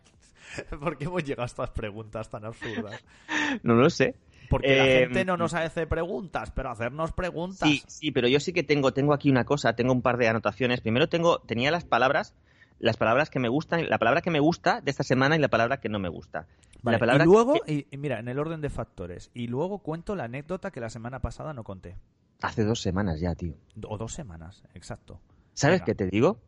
¿Por 0.79 0.97
qué 0.97 1.05
hemos 1.05 1.23
llegado 1.23 1.43
a 1.43 1.45
estas 1.45 1.69
preguntas 1.71 2.29
tan 2.29 2.45
absurdas? 2.45 3.03
No 3.63 3.75
lo 3.75 3.89
sé. 3.89 4.15
Porque 4.49 4.75
la 4.75 4.83
Eh, 4.85 4.99
gente 5.01 5.25
no 5.25 5.37
nos 5.37 5.53
hace 5.53 5.87
preguntas, 5.87 6.51
pero 6.51 6.69
hacernos 6.69 7.11
preguntas. 7.13 7.57
Sí, 7.69 7.81
sí, 7.87 8.11
pero 8.11 8.27
yo 8.27 8.39
sí 8.39 8.51
que 8.53 8.63
tengo, 8.63 8.93
tengo 8.93 9.13
aquí 9.13 9.29
una 9.29 9.45
cosa, 9.45 9.75
tengo 9.75 9.93
un 9.93 10.01
par 10.01 10.17
de 10.17 10.27
anotaciones. 10.27 10.81
Primero 10.81 11.07
tengo, 11.07 11.39
tenía 11.39 11.71
las 11.71 11.85
palabras 11.85 12.35
las 12.79 12.97
palabras 12.97 13.29
que 13.29 13.39
me 13.39 13.47
gustan, 13.47 13.87
la 13.89 13.97
palabra 13.97 14.21
que 14.21 14.31
me 14.31 14.41
gusta 14.41 14.81
de 14.81 14.91
esta 14.91 15.03
semana 15.03 15.37
y 15.37 15.39
la 15.39 15.47
palabra 15.47 15.77
que 15.79 15.87
no 15.87 15.99
me 15.99 16.09
gusta. 16.09 16.47
Vale, 16.81 16.95
la 16.95 16.99
palabra 16.99 17.23
y 17.23 17.27
luego, 17.27 17.53
que- 17.63 17.73
y, 17.73 17.87
y 17.91 17.97
mira, 17.97 18.19
en 18.19 18.27
el 18.27 18.39
orden 18.39 18.59
de 18.59 18.69
factores. 18.69 19.31
Y 19.33 19.47
luego 19.47 19.79
cuento 19.79 20.15
la 20.17 20.25
anécdota 20.25 20.69
que 20.71 20.81
la 20.81 20.89
semana 20.89 21.19
pasada 21.19 21.53
no 21.53 21.63
conté. 21.63 21.95
hace 22.41 22.65
dos 22.65 22.81
semanas 22.81 23.21
ya, 23.21 23.35
tío. 23.35 23.53
O 23.87 23.97
dos 23.97 24.11
semanas, 24.13 24.63
exacto. 24.73 25.21
¿Sabes 25.53 25.77
Venga. 25.79 25.85
qué 25.85 25.95
te 25.95 26.07
digo? 26.07 26.39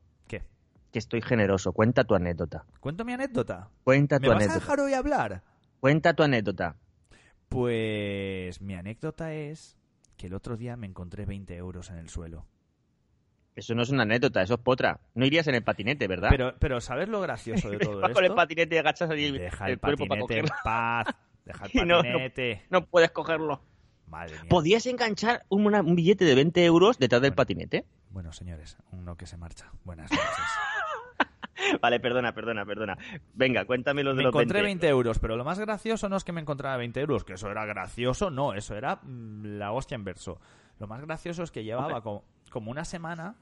Que 0.96 1.00
estoy 1.00 1.22
generoso. 1.22 1.74
Cuenta 1.74 2.06
tu 2.06 2.16
anécdota. 2.16 2.64
¿Cuento 2.80 3.04
mi 3.04 3.12
anécdota? 3.12 3.68
Cuenta 3.84 4.18
¿Me 4.18 4.28
tu 4.28 4.32
vas 4.32 4.36
a 4.36 4.44
anécdota. 4.46 4.60
dejar 4.62 4.80
hoy 4.80 4.94
hablar? 4.94 5.42
Cuenta 5.82 6.14
tu 6.14 6.24
anécdota. 6.24 6.78
Pues 7.50 8.62
mi 8.62 8.76
anécdota 8.76 9.34
es 9.34 9.78
que 10.16 10.28
el 10.28 10.34
otro 10.34 10.56
día 10.56 10.78
me 10.78 10.88
encontré 10.88 11.26
20 11.26 11.54
euros 11.58 11.90
en 11.90 11.98
el 11.98 12.08
suelo. 12.08 12.46
Eso 13.58 13.76
no 13.76 13.82
es 13.84 13.90
una 13.90 14.04
anécdota, 14.04 14.42
eso 14.42 14.54
es 14.54 14.60
potra. 14.62 15.02
No 15.16 15.26
irías 15.26 15.48
en 15.48 15.56
el 15.56 15.64
patinete, 15.66 16.08
¿verdad? 16.08 16.30
Pero, 16.32 16.56
pero 16.60 16.80
¿sabes 16.80 17.10
lo 17.10 17.20
gracioso 17.20 17.70
de 17.70 17.78
todo 17.80 18.00
Vas 18.00 18.14
con 18.14 18.24
el 18.24 18.32
esto? 18.32 18.36
patinete 18.38 18.76
y 18.76 18.78
agachas 18.78 19.10
el, 19.12 19.34
Deja 19.38 19.66
el 19.66 19.72
el 19.74 19.80
cuerpo 19.82 20.06
para 20.08 20.22
patinete 20.22 20.48
en 20.48 20.56
paz. 20.64 21.08
Deja 21.46 21.66
el 21.66 21.72
Y 21.74 21.78
no, 21.80 21.86
no. 21.86 21.98
patinete. 22.04 22.64
No 22.70 22.86
puedes 22.86 23.12
cogerlo. 23.12 23.62
Madre 24.08 24.36
mía. 24.40 24.50
¿Podías 24.50 24.86
enganchar 24.86 25.46
un, 25.50 25.66
una- 25.66 25.82
un 25.82 25.96
billete 25.96 26.24
de 26.24 26.36
20 26.36 26.64
euros 26.64 26.98
detrás 27.00 27.22
del 27.22 27.34
patinete? 27.34 27.86
Bueno, 28.16 28.32
señores, 28.32 28.78
uno 28.94 29.18
que 29.18 29.26
se 29.26 29.36
marcha. 29.36 29.74
Buenas 29.84 30.10
noches. 30.10 31.78
Vale, 31.82 32.00
perdona, 32.00 32.34
perdona, 32.34 32.66
perdona. 32.66 32.98
Venga, 33.34 33.66
cuéntame 33.66 34.04
lo 34.04 34.12
de 34.12 34.16
me 34.20 34.24
los 34.24 34.30
encontré 34.30 34.62
20. 34.62 34.86
20 34.86 34.88
euros, 34.88 35.20
pero 35.20 35.36
lo 35.36 35.44
más 35.44 35.60
gracioso 35.60 36.08
no 36.08 36.16
es 36.16 36.24
que 36.24 36.32
me 36.32 36.40
encontrara 36.40 36.78
20 36.78 36.98
euros, 37.02 37.26
que 37.26 37.34
eso 37.34 37.52
era 37.52 37.66
gracioso, 37.66 38.32
no, 38.32 38.54
eso 38.54 38.74
era 38.78 39.02
mm, 39.04 39.58
la 39.58 39.74
hostia 39.74 39.96
en 39.96 40.06
verso. 40.06 40.40
Lo 40.80 40.88
más 40.88 41.02
gracioso 41.02 41.44
es 41.44 41.52
que 41.52 41.66
llevaba 41.66 42.00
como, 42.02 42.24
como 42.52 42.72
una 42.72 42.86
semana 42.86 43.36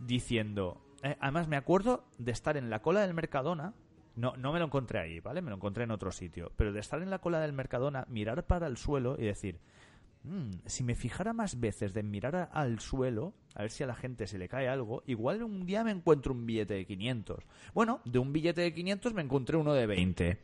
diciendo... 0.00 0.80
eh, 1.04 1.16
además, 1.20 1.46
me 1.46 1.56
acuerdo 1.56 2.02
de 2.18 2.32
estar 2.32 2.56
en 2.56 2.68
la 2.68 2.82
cola 2.82 3.02
del 3.02 3.14
Mercadona. 3.14 3.74
No, 4.16 4.34
no 4.36 4.52
me 4.52 4.58
lo 4.58 4.64
encontré 4.64 4.98
ahí, 4.98 5.20
¿vale? 5.20 5.40
Me 5.40 5.50
lo 5.50 5.56
encontré 5.56 5.84
en 5.84 5.92
otro 5.92 6.10
sitio. 6.10 6.50
Pero 6.56 6.72
de 6.72 6.80
estar 6.80 7.00
en 7.00 7.10
la 7.10 7.20
cola 7.20 7.38
del 7.38 7.52
Mercadona, 7.52 8.06
mirar 8.08 8.44
para 8.44 8.66
el 8.66 8.76
suelo 8.76 9.14
y 9.16 9.24
decir... 9.26 9.60
"Mm, 10.24 10.50
si 10.66 10.82
me 10.82 10.96
fijara 10.96 11.32
más 11.32 11.60
veces 11.60 11.94
de 11.94 12.02
mirar 12.02 12.34
a- 12.34 12.44
al 12.44 12.80
suelo, 12.80 13.34
a 13.54 13.62
ver 13.62 13.70
si 13.70 13.82
a 13.82 13.86
la 13.86 13.94
gente 13.94 14.26
se 14.26 14.38
le 14.38 14.48
cae 14.48 14.68
algo, 14.68 15.02
igual 15.06 15.42
un 15.42 15.66
día 15.66 15.84
me 15.84 15.90
encuentro 15.90 16.32
un 16.32 16.46
billete 16.46 16.74
de 16.74 16.86
500. 16.86 17.44
Bueno, 17.74 18.00
de 18.04 18.18
un 18.18 18.32
billete 18.32 18.60
de 18.60 18.72
500 18.72 19.14
me 19.14 19.22
encontré 19.22 19.56
uno 19.56 19.74
de 19.74 19.86
20. 19.86 20.38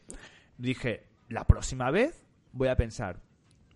Dije, 0.58 1.04
la 1.28 1.46
próxima 1.46 1.90
vez 1.90 2.24
voy 2.52 2.68
a 2.68 2.76
pensar, 2.76 3.20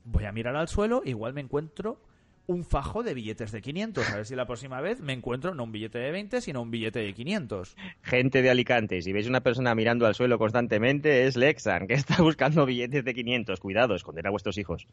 voy 0.05 0.25
a 0.25 0.33
mirar 0.33 0.57
al 0.57 0.69
suelo, 0.69 1.03
igual 1.05 1.35
me 1.35 1.41
encuentro 1.41 2.01
un 2.47 2.65
fajo 2.65 3.05
de 3.05 3.15
billetes 3.15 3.53
de 3.53 3.63
500. 3.63 4.11
A 4.11 4.17
ver 4.17 4.27
si 4.27 4.35
la 4.35 4.47
próxima 4.47 4.81
vez 4.81 5.01
me 5.01 5.13
encuentro 5.13 5.55
no 5.55 5.65
un 5.65 5.73
billete 5.73 5.99
de 5.99 6.11
20, 6.11 6.41
sino 6.41 6.63
un 6.63 6.71
billete 6.71 6.99
de 6.99 7.15
500. 7.15 7.77
Gente 8.03 8.43
de 8.43 8.51
Alicante, 8.51 9.01
si 9.03 9.13
veis 9.13 9.29
una 9.29 9.41
persona 9.41 9.75
mirando 9.75 10.07
al 10.07 10.17
suelo 10.17 10.39
constantemente, 10.39 11.27
es 11.27 11.37
Lexan, 11.37 11.87
que 11.87 11.95
está 11.95 12.21
buscando 12.23 12.67
billetes 12.67 13.05
de 13.05 13.15
500. 13.15 13.61
Cuidado, 13.61 13.95
esconder 13.95 14.27
a 14.27 14.31
vuestros 14.31 14.59
hijos. 14.59 14.89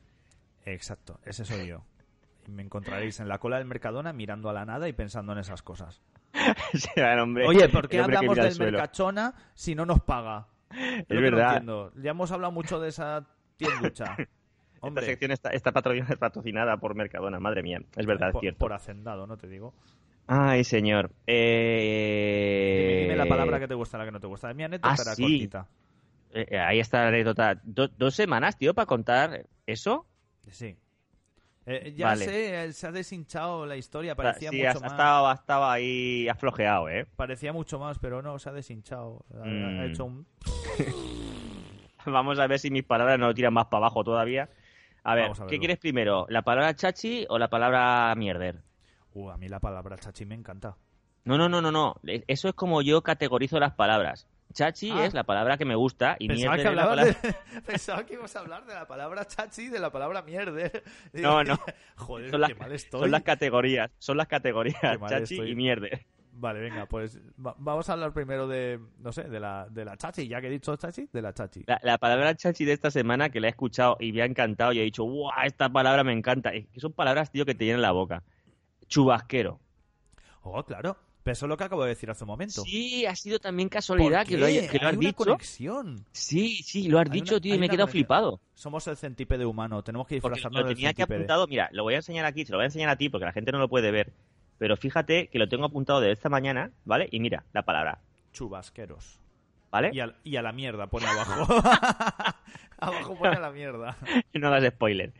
Exacto, 0.65 1.19
ese 1.25 1.45
soy 1.45 1.67
yo. 1.67 1.83
Me 2.47 2.63
encontraréis 2.63 3.19
en 3.19 3.27
la 3.27 3.37
cola 3.39 3.57
del 3.57 3.67
Mercadona 3.67 4.13
mirando 4.13 4.49
a 4.49 4.53
la 4.53 4.65
nada 4.65 4.87
y 4.87 4.93
pensando 4.93 5.33
en 5.33 5.39
esas 5.39 5.61
cosas. 5.61 6.01
El 6.95 7.19
hombre- 7.19 7.45
Oye, 7.47 7.67
¿por 7.69 7.87
qué 7.89 7.99
hablamos 7.99 8.35
del 8.35 8.51
suelo. 8.53 8.71
Mercachona 8.71 9.33
si 9.53 9.75
no 9.75 9.85
nos 9.85 9.99
paga? 10.01 10.47
Es 10.71 11.05
Lo 11.09 11.15
no 11.15 11.21
verdad. 11.21 11.47
entiendo. 11.49 11.91
Ya 11.95 12.11
hemos 12.11 12.31
hablado 12.31 12.51
mucho 12.51 12.79
de 12.79 12.89
esa 12.89 13.25
tienducha. 13.57 14.15
Esta 14.77 14.87
Hombre, 14.87 15.05
sección 15.07 15.31
está, 15.31 15.49
está 15.49 15.71
patro- 15.71 15.93
patrocinada 16.19 16.77
por 16.77 16.93
Mercadona, 16.95 17.39
madre 17.39 17.63
mía. 17.63 17.79
Es 17.95 18.05
verdad, 18.05 18.31
por, 18.31 18.39
es 18.39 18.41
cierto. 18.41 18.59
por 18.59 18.73
hacendado, 18.73 19.25
no 19.25 19.35
te 19.35 19.47
digo. 19.47 19.73
Ay, 20.27 20.63
señor. 20.63 21.09
Eh... 21.25 22.77
Dime, 22.91 23.01
dime 23.03 23.15
la 23.15 23.25
palabra 23.25 23.59
que 23.59 23.67
te 23.67 23.73
gusta, 23.73 23.97
la 23.97 24.05
que 24.05 24.11
no 24.11 24.19
te 24.19 24.27
gusta. 24.27 24.53
Mi 24.53 24.63
anécdota 24.63 24.93
Ah, 24.93 25.01
era 25.01 25.15
sí. 25.15 25.21
cortita. 25.23 25.67
Eh, 26.31 26.59
ahí 26.59 26.79
está 26.79 27.01
la 27.01 27.07
anécdota. 27.07 27.59
Do- 27.63 27.87
¿Dos 27.87 28.13
semanas, 28.15 28.57
tío, 28.57 28.73
para 28.73 28.85
contar 28.85 29.45
eso? 29.65 30.05
Sí. 30.49 30.77
Eh, 31.69 31.93
ya 31.97 32.05
Vale. 32.07 32.23
sé, 32.25 32.63
eh, 32.63 32.71
se 32.71 32.87
ha 32.87 32.91
deshinchado 32.93 33.65
la 33.65 33.75
historia, 33.75 34.15
parecía 34.15 34.51
sí, 34.51 34.55
mucho 34.57 34.69
has- 34.69 34.81
más. 34.81 34.91
estaba, 34.91 35.33
estaba 35.33 35.73
ahí 35.73 36.29
aflojeado, 36.29 36.87
¿eh? 36.87 37.05
Parecía 37.17 37.51
mucho 37.51 37.77
más, 37.77 37.99
pero 37.99 38.21
no, 38.21 38.39
se 38.39 38.47
ha 38.49 38.53
deshinchado. 38.53 39.25
Ha- 39.35 39.45
Mm. 39.45 39.79
Ha 39.81 39.85
hecho 39.85 40.05
un... 40.05 40.25
Vamos 42.05 42.39
a 42.39 42.47
ver 42.47 42.59
si 42.59 42.71
mis 42.71 42.83
palabras 42.85 43.19
no 43.19 43.27
lo 43.27 43.33
tiran 43.33 43.53
más 43.53 43.65
para 43.65 43.79
abajo 43.85 44.03
todavía. 44.03 44.49
A 45.03 45.15
ver, 45.15 45.31
a 45.31 45.47
¿qué 45.47 45.59
quieres 45.59 45.77
primero? 45.77 46.25
¿La 46.29 46.41
palabra 46.41 46.73
chachi 46.75 47.25
o 47.29 47.37
la 47.37 47.49
palabra 47.49 48.13
mierder? 48.15 48.61
Uh, 49.13 49.29
a 49.29 49.37
mí 49.37 49.47
la 49.49 49.59
palabra 49.59 49.97
chachi 49.97 50.25
me 50.25 50.35
encanta. 50.35 50.75
No, 51.25 51.37
no, 51.37 51.49
no, 51.49 51.61
no, 51.61 51.71
no. 51.71 51.95
Eso 52.27 52.47
es 52.47 52.55
como 52.55 52.81
yo 52.81 53.01
categorizo 53.03 53.59
las 53.59 53.73
palabras. 53.73 54.27
Chachi 54.53 54.89
Ah. 54.91 55.05
es 55.05 55.13
la 55.13 55.23
palabra 55.23 55.57
que 55.57 55.65
me 55.65 55.75
gusta 55.75 56.15
y 56.19 56.27
Pensaba 56.27 56.55
mierder 56.55 56.65
que, 56.65 56.69
es 56.71 56.75
la 56.75 56.89
palabra... 56.89 57.05
de- 57.05 57.61
Pensaba 57.65 58.05
que 58.05 58.13
ibas 58.15 58.35
a 58.35 58.39
hablar 58.39 58.65
de 58.65 58.73
la 58.73 58.87
palabra 58.87 59.25
chachi 59.25 59.63
y 59.63 59.69
de 59.69 59.79
la 59.79 59.91
palabra 59.91 60.21
mierder. 60.21 60.83
No, 61.13 61.43
no. 61.43 61.59
Joder, 61.97 62.31
Son 62.31 62.41
las, 62.41 62.49
qué 62.49 62.55
mal 62.55 62.71
estoy. 62.71 62.99
son 63.01 63.11
las 63.11 63.23
categorías, 63.23 63.91
son 63.99 64.17
las 64.17 64.27
categorías, 64.27 64.81
chachi 65.09 65.35
estoy. 65.35 65.51
y 65.51 65.55
mierder. 65.55 66.05
Vale, 66.39 66.59
venga, 66.59 66.85
pues 66.85 67.19
va- 67.43 67.55
vamos 67.57 67.89
a 67.89 67.93
hablar 67.93 68.13
primero 68.13 68.47
de, 68.47 68.79
no 68.99 69.11
sé, 69.11 69.23
de 69.23 69.39
la, 69.39 69.67
de 69.71 69.83
la 69.85 69.97
chachi. 69.97 70.27
Ya 70.27 70.39
que 70.39 70.45
he 70.47 70.51
dicho 70.51 70.75
chachi, 70.75 71.09
de 71.11 71.21
la 71.21 71.33
chachi. 71.33 71.63
La, 71.65 71.79
la 71.81 71.97
palabra 71.97 72.35
chachi 72.35 72.63
de 72.63 72.73
esta 72.73 72.91
semana 72.91 73.29
que 73.29 73.39
la 73.39 73.47
he 73.47 73.49
escuchado 73.49 73.97
y 73.99 74.11
me 74.13 74.21
ha 74.21 74.25
encantado 74.25 74.71
y 74.71 74.79
he 74.79 74.83
dicho, 74.83 75.03
¡guau! 75.03 75.31
Esta 75.43 75.67
palabra 75.69 76.03
me 76.03 76.13
encanta. 76.13 76.51
Es 76.53 76.67
que 76.67 76.79
son 76.79 76.93
palabras, 76.93 77.31
tío, 77.31 77.43
que 77.43 77.55
te 77.55 77.65
llenan 77.65 77.81
la 77.81 77.91
boca. 77.91 78.21
Chubasquero. 78.87 79.59
Oh, 80.43 80.63
claro. 80.63 80.95
Pero 81.27 81.33
eso 81.33 81.45
es 81.45 81.49
lo 81.49 81.57
que 81.57 81.63
acabo 81.65 81.83
de 81.83 81.89
decir 81.89 82.09
hace 82.09 82.23
un 82.23 82.29
momento. 82.29 82.61
Sí, 82.61 83.05
ha 83.05 83.13
sido 83.13 83.37
también 83.37 83.67
¿Por 83.67 83.73
casualidad 83.73 84.25
que 84.25 84.37
lo, 84.37 84.45
haya- 84.45 84.61
que 84.69 84.77
lo 84.77 84.87
Hay 84.87 84.91
has 84.93 84.97
una 84.97 85.07
dicho. 85.09 85.15
conexión. 85.17 86.05
Sí, 86.13 86.63
sí, 86.63 86.87
lo 86.87 86.99
has 86.99 87.07
Hay 87.11 87.19
dicho, 87.19 87.33
una- 87.35 87.41
tío, 87.41 87.55
y 87.55 87.57
me 87.57 87.65
he 87.65 87.69
quedado 87.69 87.89
flipado. 87.89 88.39
Somos 88.53 88.87
el 88.87 88.95
centípede 88.95 89.45
humano. 89.45 89.83
Tenemos 89.83 90.07
que 90.07 90.15
disfrazarnos 90.15 90.61
lo 90.61 90.67
del 90.67 90.75
tenía 90.77 90.91
aquí 90.91 91.01
centípede. 91.01 91.17
apuntado, 91.17 91.45
mira, 91.47 91.67
lo 91.73 91.83
voy 91.83 91.95
a 91.95 91.97
enseñar 91.97 92.23
aquí, 92.23 92.45
se 92.45 92.53
lo 92.53 92.59
voy 92.59 92.63
a 92.63 92.67
enseñar 92.67 92.87
a 92.89 92.95
ti 92.95 93.09
porque 93.09 93.25
la 93.25 93.33
gente 93.33 93.51
no 93.51 93.59
lo 93.59 93.67
puede 93.67 93.91
ver. 93.91 94.13
Pero 94.57 94.77
fíjate 94.77 95.27
que 95.27 95.37
lo 95.37 95.49
tengo 95.49 95.65
apuntado 95.65 95.99
de 95.99 96.13
esta 96.13 96.29
mañana, 96.29 96.71
¿vale? 96.85 97.09
Y 97.11 97.19
mira, 97.19 97.43
la 97.51 97.63
palabra, 97.63 97.99
Chubasqueros. 98.31 99.19
¿vale? 99.69 99.89
Y 99.91 99.99
a, 99.99 100.15
y 100.23 100.37
a 100.37 100.41
la 100.41 100.53
mierda, 100.53 100.87
pone 100.87 101.05
abajo. 101.07 101.61
abajo 102.79 103.17
pone 103.17 103.35
a 103.35 103.39
la 103.41 103.51
mierda. 103.51 103.97
no 104.33 104.47
hagas 104.47 104.73
spoiler. 104.73 105.11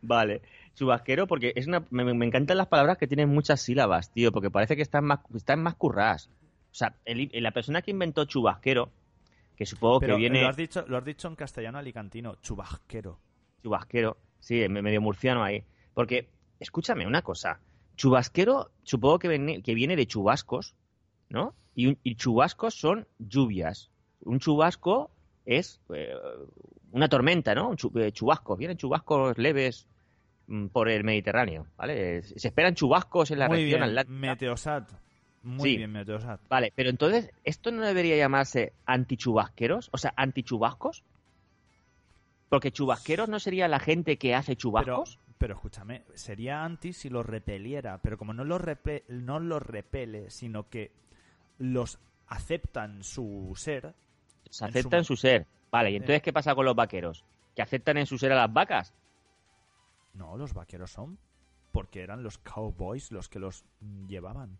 Vale. 0.00 0.42
Chubasquero, 0.76 1.26
porque 1.26 1.52
es 1.56 1.66
una, 1.66 1.84
me, 1.90 2.04
me 2.14 2.26
encantan 2.26 2.56
las 2.58 2.68
palabras 2.68 2.98
que 2.98 3.06
tienen 3.08 3.28
muchas 3.30 3.60
sílabas, 3.62 4.12
tío, 4.12 4.30
porque 4.30 4.50
parece 4.50 4.76
que 4.76 4.82
están 4.82 5.04
más, 5.04 5.20
están 5.34 5.62
más 5.62 5.74
curradas. 5.74 6.28
O 6.70 6.74
sea, 6.74 6.94
el- 7.04 7.30
la 7.32 7.50
persona 7.50 7.82
que 7.82 7.90
inventó 7.90 8.24
chubasquero, 8.26 8.92
que 9.56 9.64
supongo 9.66 10.00
Pero 10.00 10.14
que 10.16 10.20
viene 10.20 10.42
lo, 10.42 10.48
has 10.48 10.56
dicho, 10.56 10.84
lo 10.86 10.98
has 10.98 11.04
dicho 11.04 11.28
en 11.28 11.34
castellano 11.34 11.78
alicantino. 11.78 12.36
Chubasquero. 12.42 13.18
chubasquero, 13.62 14.18
sí, 14.38 14.68
me- 14.68 14.82
medio 14.82 15.00
murciano 15.00 15.42
ahí. 15.42 15.64
Porque, 15.94 16.28
escúchame 16.60 17.06
una 17.06 17.22
cosa, 17.22 17.58
chubasquero 17.96 18.70
supongo 18.84 19.18
que 19.18 19.28
viene, 19.28 19.62
que 19.62 19.74
viene 19.74 19.96
de 19.96 20.06
chubascos, 20.06 20.74
¿no? 21.30 21.54
Y, 21.74 21.86
un- 21.88 21.98
y 22.04 22.16
chubascos 22.16 22.74
son 22.78 23.08
lluvias. 23.18 23.90
Un 24.20 24.38
chubasco 24.40 25.10
es 25.46 25.80
eh, 25.94 26.12
una 26.92 27.08
tormenta, 27.08 27.54
¿no? 27.54 27.70
Un 27.70 27.76
eh, 27.98 28.12
chubascos, 28.12 28.58
vienen 28.58 28.76
chubascos 28.76 29.38
leves 29.38 29.88
por 30.72 30.88
el 30.88 31.02
Mediterráneo, 31.04 31.66
¿vale? 31.76 32.22
Se 32.22 32.48
esperan 32.48 32.74
chubascos 32.74 33.30
en 33.30 33.40
la 33.40 33.48
Muy 33.48 33.58
región 33.62 33.80
bien, 33.80 33.90
atlántica. 33.90 34.18
Meteosat. 34.18 34.92
Muy 35.42 35.70
Sí. 35.70 35.76
bien, 35.76 35.92
Meteosat. 35.92 36.40
Vale, 36.48 36.72
pero 36.74 36.90
entonces, 36.90 37.30
¿esto 37.44 37.70
no 37.70 37.82
debería 37.82 38.16
llamarse 38.16 38.72
antichubasqueros? 38.84 39.88
O 39.92 39.98
sea, 39.98 40.12
antichubascos. 40.16 41.02
Porque 42.48 42.70
chubasqueros 42.70 43.28
no 43.28 43.40
sería 43.40 43.66
la 43.68 43.80
gente 43.80 44.16
que 44.18 44.34
hace 44.34 44.56
chubascos. 44.56 45.18
pero 45.38 45.54
escúchame, 45.54 46.02
sería 46.14 46.64
anti 46.64 46.94
si 46.94 47.10
los 47.10 47.26
repeliera, 47.26 47.98
pero 47.98 48.16
como 48.16 48.32
no 48.32 48.42
los, 48.44 48.58
repe- 48.60 49.02
no 49.08 49.38
los 49.38 49.60
repele, 49.60 50.30
sino 50.30 50.66
que 50.70 50.90
los 51.58 51.98
aceptan 52.28 53.04
su 53.04 53.52
ser, 53.54 53.92
Se 54.48 54.64
en 54.64 54.70
aceptan 54.70 55.04
su- 55.04 55.14
su 55.14 55.20
ser. 55.20 55.46
Vale, 55.70 55.90
¿y 55.90 55.96
entonces 55.96 56.22
qué 56.22 56.32
pasa 56.32 56.54
con 56.54 56.64
los 56.64 56.74
vaqueros? 56.74 57.22
¿Que 57.54 57.60
aceptan 57.60 57.98
en 57.98 58.06
su 58.06 58.16
ser 58.16 58.32
a 58.32 58.36
las 58.36 58.52
vacas? 58.52 58.94
No, 60.16 60.36
los 60.36 60.54
vaqueros 60.54 60.90
son, 60.90 61.18
porque 61.72 62.02
eran 62.02 62.22
los 62.22 62.38
cowboys 62.38 63.12
los 63.12 63.28
que 63.28 63.38
los 63.38 63.64
llevaban. 64.08 64.58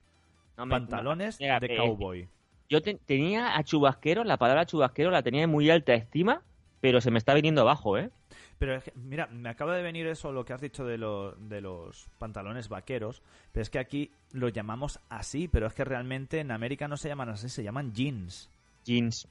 No 0.57 0.69
Pantalones 0.69 1.39
de 1.39 1.47
eh, 1.49 1.77
cowboy. 1.77 2.29
Yo 2.69 2.83
te- 2.83 2.95
tenía 3.07 3.57
a 3.57 3.63
chubasquero, 3.65 4.25
la 4.25 4.37
palabra 4.39 4.67
chubasquero 4.67 5.11
la 5.11 5.23
tenía 5.23 5.43
en 5.45 5.51
muy 5.51 5.71
alta 5.71 5.95
estima, 5.95 6.43
pero 6.81 7.01
se 7.01 7.11
me 7.11 7.19
está 7.19 7.35
viniendo 7.35 7.61
abajo, 7.63 7.97
¿eh? 7.99 8.11
Pero 8.59 8.75
es 8.77 8.85
que, 8.85 8.93
mira, 8.97 9.27
me 9.27 9.51
acaba 9.51 9.77
de 9.77 9.83
venir 9.83 10.07
eso, 10.07 10.33
lo 10.33 10.45
que 10.45 10.53
has 10.55 10.61
dicho 10.63 10.85
de, 10.85 10.97
lo- 10.99 11.33
de 11.33 11.61
los 11.61 12.09
pantalones 12.19 12.69
vaqueros, 12.69 13.23
pero 13.53 13.63
es 13.63 13.71
que 13.71 13.79
aquí 13.79 14.11
los 14.33 14.53
llamamos 14.53 14.99
así, 15.11 15.47
pero 15.47 15.67
es 15.67 15.75
que 15.75 15.85
realmente 15.85 16.41
en 16.41 16.51
América 16.51 16.89
no 16.89 16.97
se 16.97 17.09
llaman 17.09 17.29
así, 17.29 17.49
se 17.51 17.63
llaman 17.63 17.93
jeans, 17.93 18.49
Jeans. 18.85 19.29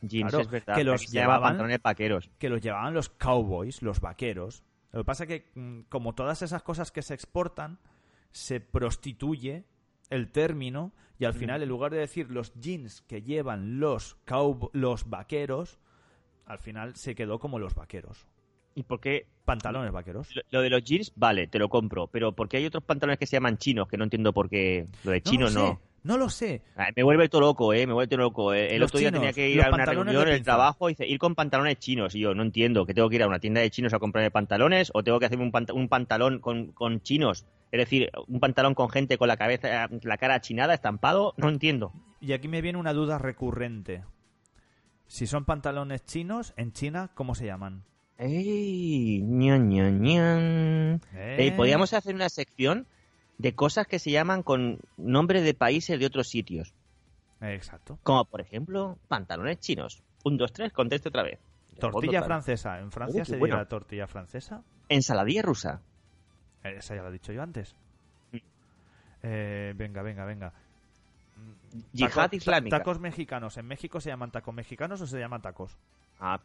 Jeans, 0.00 0.30
Claro, 0.32 0.42
es 0.44 0.50
verdad. 0.50 0.74
que 0.74 0.82
los 0.84 1.06
llevaban- 1.12 1.50
pantalones 1.50 1.80
vaqueros. 1.82 2.30
que 2.40 2.48
los 2.48 2.60
llevaban 2.60 2.92
los 2.94 3.08
cowboys, 3.10 3.80
los 3.82 4.00
vaqueros. 4.00 4.62
Lo 4.92 5.00
que 5.00 5.04
pasa 5.04 5.24
es 5.24 5.28
que, 5.28 5.50
mm, 5.54 5.80
como 5.88 6.14
todas 6.14 6.42
esas 6.42 6.62
cosas 6.62 6.90
que 6.92 7.02
se 7.02 7.14
exportan, 7.14 7.78
se 8.30 8.60
prostituye 8.60 9.64
el 10.10 10.30
término 10.30 10.92
y 11.18 11.24
al 11.24 11.34
final, 11.34 11.62
en 11.62 11.68
lugar 11.68 11.92
de 11.92 11.98
decir 11.98 12.30
los 12.30 12.52
jeans 12.54 13.02
que 13.02 13.22
llevan 13.22 13.78
los, 13.80 14.16
cow- 14.26 14.70
los 14.72 15.08
vaqueros, 15.08 15.78
al 16.46 16.58
final 16.58 16.96
se 16.96 17.14
quedó 17.14 17.38
como 17.38 17.58
los 17.58 17.74
vaqueros. 17.74 18.26
¿Y 18.74 18.82
por 18.84 19.00
qué? 19.00 19.28
Pantalones 19.44 19.92
vaqueros. 19.92 20.34
Lo- 20.34 20.42
Lo 20.50 20.62
de 20.62 20.70
los 20.70 20.82
jeans, 20.82 21.12
vale, 21.14 21.46
te 21.46 21.58
lo 21.58 21.68
compro. 21.68 22.06
Pero 22.08 22.32
¿por 22.34 22.48
qué 22.48 22.56
hay 22.58 22.66
otros 22.66 22.82
pantalones 22.84 23.18
que 23.18 23.26
se 23.26 23.36
llaman 23.36 23.58
chinos? 23.58 23.86
Que 23.88 23.96
no 23.96 24.04
entiendo 24.04 24.32
por 24.32 24.48
qué. 24.48 24.88
Lo 25.04 25.12
de 25.12 25.22
chino 25.22 25.46
no. 25.50 25.80
No 26.04 26.16
lo 26.18 26.28
sé. 26.28 26.62
Me 26.96 27.02
vuelve 27.02 27.28
todo 27.28 27.40
loco, 27.42 27.72
¿eh? 27.72 27.86
Me 27.86 27.92
vuelve 27.92 28.08
todo 28.08 28.20
loco. 28.20 28.52
eh. 28.54 28.74
El 28.74 28.80
Los 28.80 28.90
otro 28.90 29.00
día 29.00 29.08
chinos, 29.10 29.20
tenía 29.20 29.32
que 29.32 29.48
ir 29.50 29.62
a 29.62 29.68
una 29.70 29.84
reunión 29.86 30.26
en 30.28 30.34
el 30.34 30.42
trabajo 30.42 30.88
y 30.88 30.92
dice, 30.92 31.06
ir 31.06 31.18
con 31.18 31.34
pantalones 31.34 31.78
chinos. 31.78 32.14
Y 32.14 32.20
yo 32.20 32.34
no 32.34 32.42
entiendo, 32.42 32.84
que 32.86 32.94
tengo 32.94 33.08
que 33.08 33.16
ir 33.16 33.22
a 33.22 33.28
una 33.28 33.38
tienda 33.38 33.60
de 33.60 33.70
chinos 33.70 33.92
a 33.94 33.98
comprarme 33.98 34.30
pantalones 34.30 34.90
o 34.94 35.02
tengo 35.02 35.18
que 35.20 35.26
hacerme 35.26 35.44
un, 35.44 35.52
panta- 35.52 35.72
un 35.72 35.88
pantalón 35.88 36.40
con, 36.40 36.72
con 36.72 37.00
chinos. 37.02 37.46
Es 37.70 37.78
decir, 37.78 38.10
un 38.28 38.40
pantalón 38.40 38.74
con 38.74 38.90
gente 38.90 39.16
con 39.18 39.28
la 39.28 39.36
cabeza, 39.36 39.88
la 40.02 40.16
cara 40.18 40.40
chinada, 40.40 40.74
estampado. 40.74 41.34
No 41.36 41.48
entiendo. 41.48 41.92
Y 42.20 42.32
aquí 42.32 42.48
me 42.48 42.60
viene 42.62 42.78
una 42.78 42.92
duda 42.92 43.18
recurrente. 43.18 44.02
Si 45.06 45.26
son 45.26 45.44
pantalones 45.44 46.04
chinos, 46.04 46.52
en 46.56 46.72
China, 46.72 47.10
¿cómo 47.14 47.34
se 47.34 47.46
llaman? 47.46 47.84
¡Ey! 48.18 49.20
ñan, 49.22 49.68
ñan, 49.68 50.00
ñan. 50.00 51.00
¿Eh? 51.14 51.36
Eh, 51.38 51.52
podríamos 51.56 51.92
hacer 51.92 52.14
una 52.14 52.28
sección 52.28 52.86
de 53.42 53.54
cosas 53.54 53.86
que 53.86 53.98
se 53.98 54.10
llaman 54.10 54.42
con 54.42 54.78
nombre 54.96 55.40
de 55.42 55.52
países 55.54 55.98
de 55.98 56.06
otros 56.06 56.28
sitios. 56.28 56.72
Exacto. 57.40 57.98
Como 58.04 58.24
por 58.24 58.40
ejemplo, 58.40 58.98
pantalones 59.08 59.58
chinos. 59.58 60.02
Un, 60.24 60.36
dos, 60.36 60.52
tres, 60.52 60.72
conteste 60.72 61.08
otra 61.08 61.24
vez. 61.24 61.40
Tortilla 61.80 62.20
Otra. 62.20 62.26
francesa. 62.26 62.78
¿En 62.78 62.92
Francia 62.92 63.24
se 63.24 63.36
bueno. 63.36 63.56
dirá 63.56 63.66
tortilla 63.68 64.06
francesa? 64.06 64.62
Ensaladilla 64.88 65.42
rusa. 65.42 65.80
Eh, 66.62 66.76
Esa 66.78 66.94
ya 66.94 67.02
lo 67.02 67.08
he 67.08 67.12
dicho 67.12 67.32
yo 67.32 67.42
antes. 67.42 67.74
Mm. 68.30 68.36
Eh, 69.24 69.74
venga, 69.76 70.02
venga, 70.02 70.24
venga. 70.24 70.52
Yihad 71.92 72.12
Taco- 72.30 72.36
islámica. 72.36 72.78
Tacos 72.78 73.00
mexicanos. 73.00 73.56
¿En 73.56 73.66
México 73.66 74.00
se 74.00 74.10
llaman 74.10 74.30
tacos 74.30 74.54
mexicanos 74.54 75.00
o 75.00 75.06
se 75.06 75.18
llaman 75.18 75.42
tacos? 75.42 75.76
Ah, 76.20 76.38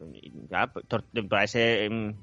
ya, 0.50 0.66
tor- 0.88 1.04
parece 1.28 1.88
mm, 1.88 2.14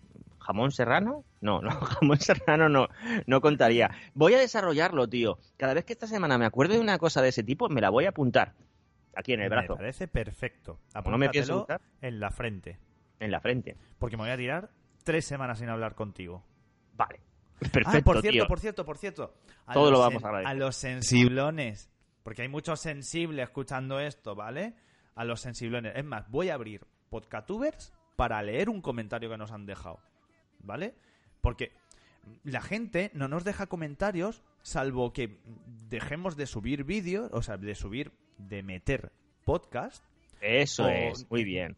jamón 0.46 0.72
serrano. 0.72 1.24
No, 1.42 1.62
no, 1.62 1.70
jamón 1.72 2.20
serrano 2.20 2.70
no, 2.70 2.88
no 3.26 3.42
contaría. 3.42 3.90
Voy 4.14 4.36
a 4.36 4.40
desarrollarlo, 4.40 5.08
tío. 5.08 5.40
Cada 5.58 5.74
vez 5.74 5.86
que 5.86 5.94
esta 5.94 6.08
semana 6.08 6.38
me 6.38 6.46
acuerdo 6.46 6.76
de 6.76 6.80
una 6.80 6.98
cosa 6.98 7.22
de 7.22 7.30
ese 7.30 7.44
tipo, 7.44 7.68
me 7.70 7.82
la 7.82 7.90
voy 7.90 8.06
a 8.06 8.10
apuntar. 8.10 8.54
Aquí 9.16 9.34
en 9.34 9.42
el 9.42 9.50
brazo, 9.50 9.74
Me 9.74 9.78
parece 9.78 10.08
perfecto. 10.08 10.80
No 11.06 11.18
me 11.18 11.30
pienso 11.30 11.66
en 12.02 12.20
la 12.20 12.32
frente. 12.32 12.78
en 13.20 13.32
la 13.32 13.40
frente. 13.40 13.78
Porque 13.98 14.18
me 14.18 14.24
voy 14.24 14.32
a 14.32 14.38
tirar 14.38 14.70
tres 15.04 15.26
semanas 15.26 15.60
sin 15.60 15.70
hablar 15.70 15.96
contigo. 15.96 16.44
Vale. 16.94 17.22
Perfecto, 17.60 17.90
ah, 17.98 18.02
por 18.04 18.22
cierto, 18.22 18.40
tío. 18.40 18.48
por 18.48 18.60
cierto, 18.60 18.86
por 18.86 18.98
cierto. 18.98 19.34
A 19.66 19.74
Todo 19.74 19.90
lo 19.90 20.00
vamos 20.00 20.24
a 20.24 20.28
agradecer. 20.28 20.52
A 20.52 20.54
los 20.54 20.76
sensiblones. 20.76 21.90
Porque 22.24 22.42
hay 22.42 22.50
muchos 22.50 22.82
sensibles 22.82 23.46
escuchando 23.46 24.00
esto, 24.00 24.36
¿vale? 24.36 24.76
A 25.16 25.24
los 25.24 25.40
sensiblones. 25.40 25.96
Es 25.96 26.04
más, 26.04 26.30
voy 26.30 26.50
a 26.50 26.56
abrir 26.56 26.86
Podcatubers 27.10 27.94
para 28.18 28.42
leer 28.42 28.70
un 28.70 28.82
comentario 28.82 29.30
que 29.30 29.38
nos 29.38 29.52
han 29.52 29.66
dejado. 29.66 30.00
¿Vale? 30.66 30.96
Porque 31.42 31.72
la 32.44 32.62
gente 32.62 33.12
no 33.14 33.28
nos 33.28 33.44
deja 33.44 33.68
comentarios 33.68 34.44
salvo 34.62 35.14
que 35.14 35.38
dejemos 35.90 36.36
de 36.36 36.48
subir 36.48 36.84
vídeos, 36.84 37.30
o 37.32 37.42
sea, 37.44 37.58
de 37.58 37.76
subir, 37.76 38.12
de 38.38 38.64
meter 38.64 39.12
podcast. 39.46 40.04
Eso 40.42 40.86
o- 40.86 40.90
es, 40.90 41.30
muy 41.30 41.44
bien. 41.44 41.78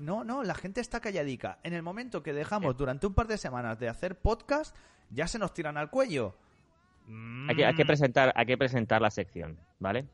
No, 0.00 0.24
no, 0.24 0.42
la 0.42 0.54
gente 0.56 0.80
está 0.80 0.98
calladica. 1.00 1.58
En 1.62 1.72
el 1.72 1.82
momento 1.82 2.22
que 2.24 2.32
dejamos 2.32 2.76
durante 2.76 3.06
un 3.06 3.14
par 3.14 3.28
de 3.28 3.38
semanas 3.38 3.78
de 3.78 3.88
hacer 3.88 4.18
podcast, 4.18 4.76
ya 5.10 5.28
se 5.28 5.38
nos 5.38 5.54
tiran 5.54 5.76
al 5.76 5.88
cuello. 5.90 6.36
Hay 7.48 7.54
que, 7.54 7.64
hay 7.64 7.74
que 7.74 7.84
Mm. 7.84 7.86
presentar, 7.86 8.32
hay 8.34 8.46
que 8.46 8.58
presentar 8.58 9.00
la 9.00 9.10
sección, 9.10 9.56
¿vale? 9.78 10.08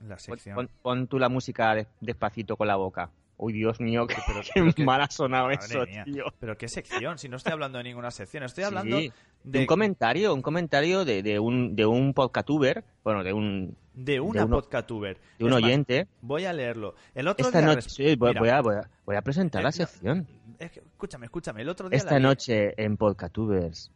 La 0.00 0.16
Pon, 0.16 0.18
sección. 0.18 0.54
pon- 0.56 0.70
pon 0.82 1.06
tú 1.06 1.18
la 1.18 1.28
música 1.30 1.74
de- 1.74 1.86
despacito 2.00 2.56
con 2.56 2.66
la 2.66 2.76
boca. 2.76 3.10
Uy, 3.38 3.52
Dios 3.52 3.80
mío, 3.80 4.06
qué, 4.06 4.14
Pero- 4.26 4.40
qué 4.44 4.50
pero 4.54 4.72
que- 4.72 4.84
mal 4.84 5.00
ha 5.02 5.10
sonado 5.10 5.50
eso, 5.50 5.84
mía. 5.86 6.04
tío. 6.04 6.24
Pero 6.40 6.56
qué 6.56 6.68
sección, 6.68 7.18
si 7.18 7.28
no 7.28 7.36
estoy 7.36 7.52
hablando 7.52 7.78
de 7.78 7.84
ninguna 7.84 8.10
sección, 8.10 8.42
estoy 8.44 8.64
Sí, 8.64 8.68
hablando 8.68 8.96
de 8.96 9.12
de, 9.44 9.60
un 9.60 9.66
comentario, 9.66 10.34
un 10.34 10.42
comentario 10.42 11.04
de, 11.04 11.22
de 11.22 11.38
un 11.38 11.76
de 11.76 11.84
un 11.86 12.14
podcastuber, 12.14 12.82
bueno, 13.04 13.22
de 13.22 13.32
un 13.34 13.76
de 13.94 14.20
una 14.20 14.40
de 14.40 14.46
uno- 14.46 14.56
podcastuber. 14.56 15.18
de 15.38 15.44
un 15.44 15.50
Es 15.50 15.54
más, 15.54 15.62
oyente. 15.64 16.06
voy 16.22 16.44
a 16.46 16.52
leerlo. 16.52 16.94
El 17.14 17.28
otro 17.28 17.46
Esta 17.46 17.58
día 17.60 17.68
noche 17.74 17.88
sí, 17.90 18.16
voy, 18.16 18.30
Mira, 18.30 18.40
voy 18.40 18.48
a, 18.48 18.60
voy 18.62 18.74
a- 18.76 18.90
voy 19.04 19.16
a 19.16 19.22
presentar 19.22 19.60
eh, 19.60 19.64
la 19.64 19.68
no, 19.68 19.72
sección. 19.72 20.26
es 20.58 20.70
que- 20.72 20.80
escúchame, 20.80 21.26
escúchame. 21.26 21.62
El 21.62 21.68
otro 21.68 21.88
día 21.90 21.96
Esta 21.98 22.14
la 22.14 22.20
noche 22.20 22.74
en 22.82 22.96
Podcatubers, 22.96 23.90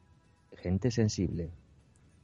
gente 0.59 0.91
sensible, 0.91 1.51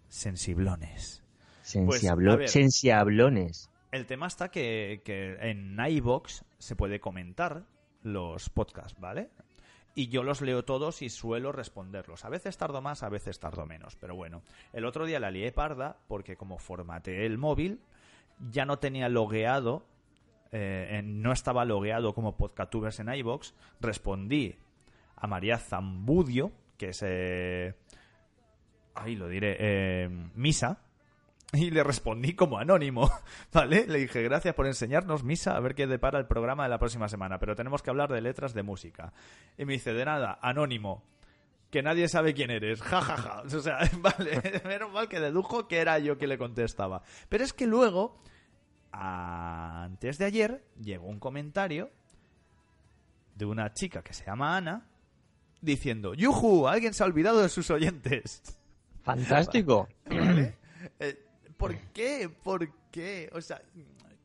Sensiblones. 0.09 1.23
sensiablo- 1.63 2.33
a 2.33 2.37
ver. 2.37 2.49
sensiablones. 2.49 3.71
El 3.91 4.07
tema 4.07 4.27
está 4.27 4.51
que, 4.51 5.01
que 5.05 5.37
en 5.41 5.77
iVox 5.79 6.45
se 6.59 6.77
puede 6.77 7.01
comentar 7.01 7.65
los 8.03 8.49
podcasts, 8.51 8.99
¿vale? 9.01 9.31
Y 9.95 10.09
yo 10.09 10.23
los 10.23 10.43
leo 10.43 10.65
todos 10.65 11.01
y 11.01 11.09
suelo 11.09 11.53
responderlos. 11.53 12.25
A 12.25 12.29
veces 12.29 12.57
tardo 12.59 12.83
más, 12.83 13.03
a 13.03 13.09
veces 13.09 13.41
tardo 13.41 13.65
menos. 13.65 13.97
Pero 13.97 14.15
bueno, 14.15 14.43
el 14.73 14.85
otro 14.85 15.07
día 15.07 15.19
la 15.19 15.31
lié 15.31 15.53
parda 15.53 15.97
porque 16.07 16.37
como 16.37 16.59
formateé 16.59 17.25
el 17.25 17.39
móvil, 17.39 17.81
ya 18.51 18.67
no 18.67 18.79
tenía 18.79 19.09
logueado, 19.09 19.87
eh, 20.53 21.01
no 21.03 21.33
estaba 21.33 21.65
logueado 21.65 22.15
como 22.15 22.37
podcastubers 22.37 23.01
en 23.01 23.09
iVox. 23.09 23.55
Respondí 23.81 24.57
a 25.17 25.27
María 25.27 25.57
Zambudio, 25.59 26.53
que 26.77 26.91
es... 26.91 27.03
eh, 27.03 27.75
ahí 28.95 29.17
lo 29.17 29.29
diré, 29.29 29.57
eh, 29.59 30.09
Misa, 30.35 30.83
y 31.53 31.71
le 31.71 31.83
respondí 31.83 32.35
como 32.35 32.59
anónimo, 32.59 33.11
¿vale? 33.53 33.87
Le 33.87 33.99
dije, 33.99 34.23
gracias 34.23 34.55
por 34.55 34.67
enseñarnos 34.67 35.25
misa, 35.25 35.57
a 35.57 35.61
ver 35.61 35.75
qué 35.75 35.87
depara 35.87 36.19
el 36.19 36.27
programa 36.27 36.65
de 36.65 36.71
la 36.71 36.79
próxima 36.79 37.09
semana, 37.09 37.39
pero 37.39 37.55
tenemos 37.55 37.83
que 37.83 37.91
hablar 37.91 38.13
de 38.13 38.21
letras 38.21 38.55
de 38.55 38.63
música. 38.63 39.13
Y 39.57 39.65
me 39.65 39.75
dice, 39.75 39.93
de 39.93 40.05
nada, 40.05 40.39
anónimo, 40.43 41.05
que 41.71 41.83
nadie 41.83 42.09
sabe 42.09 42.35
quién 42.35 42.51
eres, 42.51 42.83
ja, 42.83 43.01
ja, 43.01 43.17
ja. 43.17 43.43
O 43.43 43.61
sea, 43.61 43.79
vale, 43.99 44.63
menos 44.65 44.93
mal 44.93 45.09
que 45.09 45.21
dedujo 45.21 45.69
que 45.69 45.79
era 45.79 45.99
yo 45.99 46.19
quien 46.19 46.31
le 46.31 46.39
contestaba. 46.39 47.03
Pero 47.29 47.45
es 47.45 47.53
que 47.53 47.67
luego, 47.67 48.19
antes 48.93 50.19
de 50.19 50.25
ayer, 50.25 50.65
llegó 50.81 51.07
un 51.07 51.21
comentario 51.21 51.91
de 53.35 53.45
una 53.45 53.73
chica 53.75 54.03
que 54.03 54.15
se 54.15 54.25
llama 54.25 54.57
Ana, 54.57 54.89
diciendo, 55.61 56.15
¡Yuju! 56.15 56.69
Alguien 56.69 56.95
se 56.95 57.03
ha 57.03 57.07
olvidado 57.07 57.41
de 57.41 57.49
sus 57.49 57.71
oyentes. 57.71 58.43
Fantástico. 59.03 59.89
¿Vale? 60.07 60.57
Eh, 61.01 61.26
¿Por 61.57 61.77
qué? 61.93 62.29
¿Por 62.43 62.69
qué? 62.91 63.31
O 63.33 63.41
sea, 63.41 63.61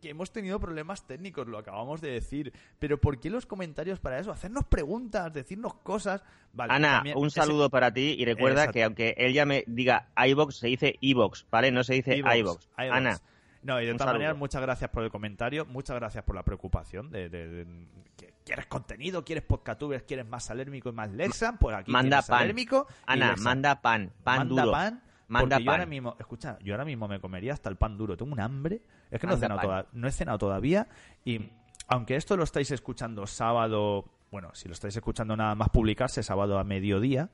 que 0.02 0.10
hemos 0.10 0.32
tenido 0.32 0.60
problemas 0.60 1.06
técnicos, 1.06 1.48
lo 1.48 1.58
acabamos 1.60 2.02
de 2.02 2.10
decir. 2.12 2.52
Pero 2.80 3.00
¿por 3.00 3.20
qué 3.20 3.30
los 3.30 3.46
comentarios 3.46 4.00
para 4.00 4.18
eso? 4.20 4.32
Hacernos 4.32 4.66
preguntas, 4.66 5.32
decirnos 5.32 5.76
cosas. 5.76 6.24
Vale, 6.54 6.74
Ana, 6.74 6.96
también 6.96 7.18
un 7.18 7.28
ese- 7.28 7.40
saludo 7.40 7.70
para 7.70 7.94
ti 7.94 8.16
y 8.18 8.26
recuerda 8.26 8.62
Exacto. 8.64 8.74
que 8.74 8.84
aunque 8.84 9.16
ella 9.18 9.46
me 9.46 9.64
diga 9.68 10.10
iBox, 10.18 10.58
se 10.58 10.68
dice 10.68 10.96
iBox, 11.02 11.46
¿vale? 11.52 11.72
No 11.72 11.84
se 11.84 11.94
dice 11.94 12.18
iBox. 12.18 12.68
Ana, 12.76 13.20
No, 13.64 13.80
y 13.80 13.86
de 13.86 13.94
todas 13.94 14.14
maneras, 14.14 14.36
muchas 14.36 14.60
gracias 14.64 14.90
por 14.90 15.04
el 15.04 15.12
comentario, 15.12 15.66
muchas 15.68 15.96
gracias 15.98 16.24
por 16.24 16.36
la 16.36 16.42
preocupación 16.44 17.12
de, 17.12 17.30
de- 17.30 17.48
de- 17.48 17.68
que 18.18 18.34
¿Quieres 18.44 18.66
contenido? 18.66 19.24
¿Quieres 19.24 19.44
podcastubers? 19.46 20.02
¿Quieres 20.02 20.26
más 20.28 20.46
salérmico 20.46 20.90
y 20.90 20.94
más 20.94 21.12
Lexan? 21.12 21.60
Pues 21.60 21.76
aquí 21.76 21.92
Manda 21.92 22.24
pan. 22.24 22.52
Ana, 23.06 23.36
manda 23.38 23.80
pan, 23.84 24.12
pan 24.24 24.38
manda 24.40 24.64
duro. 24.64 24.72
pan. 24.72 25.04
Manda 25.32 25.56
porque 25.56 25.64
yo 25.66 25.72
ahora 25.72 25.86
mismo, 25.86 26.16
escucha, 26.20 26.58
yo 26.62 26.74
ahora 26.74 26.86
mismo 26.86 27.08
me 27.08 27.20
comería 27.20 27.54
hasta 27.54 27.70
el 27.70 27.78
pan 27.78 27.98
duro. 27.98 28.16
Tengo 28.18 28.32
un 28.34 28.40
hambre. 28.40 28.82
Es 29.10 29.20
que 29.20 29.28
no 29.28 29.34
he, 29.34 29.38
cenado 29.38 29.62
toda- 29.62 29.86
no 29.94 30.08
he 30.08 30.12
cenado 30.12 30.38
todavía. 30.38 30.88
Y 31.26 31.50
aunque 31.88 32.16
esto 32.16 32.36
lo 32.38 32.44
estáis 32.44 32.70
escuchando 32.72 33.26
sábado, 33.28 34.06
bueno, 34.32 34.50
si 34.54 34.68
lo 34.68 34.74
estáis 34.74 34.96
escuchando 34.96 35.36
nada 35.38 35.56
más 35.56 35.70
publicarse 35.70 36.22
sábado 36.24 36.60
a 36.60 36.64
mediodía, 36.64 37.30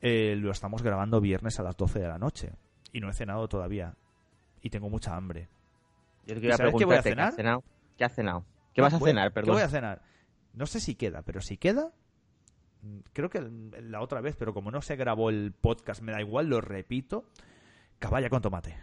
eh, 0.00 0.36
lo 0.38 0.50
estamos 0.50 0.82
grabando 0.82 1.20
viernes 1.20 1.58
a 1.60 1.62
las 1.62 1.76
12 1.76 1.98
de 2.00 2.08
la 2.08 2.18
noche. 2.18 2.52
Y 2.92 3.00
no 3.00 3.10
he 3.10 3.12
cenado 3.12 3.46
todavía. 3.48 3.94
Y 4.62 4.70
tengo 4.70 4.88
mucha 4.88 5.14
hambre. 5.14 5.48
Yo 6.26 6.34
te 6.34 6.40
quería 6.40 6.56
sabes 6.56 6.74
qué 6.78 6.84
voy 6.84 6.96
a 6.96 7.02
¿qué 7.02 7.10
cenar? 7.10 7.28
has 7.28 7.36
cenado? 7.36 7.64
¿Qué 7.96 8.04
has 8.04 8.14
cenado? 8.14 8.44
¿Qué 8.74 8.80
vas 8.82 8.94
a 8.94 8.98
Voy- 8.98 9.10
cenar, 9.10 9.28
¿Qué 9.30 9.34
perdón? 9.34 9.54
voy 9.54 9.62
a 9.62 9.68
cenar? 9.68 10.02
No 10.54 10.66
sé 10.66 10.80
si 10.80 10.94
queda, 10.94 11.22
pero 11.22 11.40
si 11.40 11.56
queda, 11.56 11.92
creo 13.12 13.28
que 13.30 13.40
la 13.82 14.00
otra 14.00 14.20
vez, 14.20 14.36
pero 14.36 14.54
como 14.54 14.70
no 14.70 14.82
se 14.82 14.96
grabó 14.96 15.30
el 15.30 15.52
podcast, 15.52 16.02
me 16.02 16.12
da 16.12 16.20
igual, 16.20 16.48
lo 16.48 16.60
repito, 16.60 17.24
caballa 17.98 18.28
con 18.30 18.42
tomate. 18.42 18.76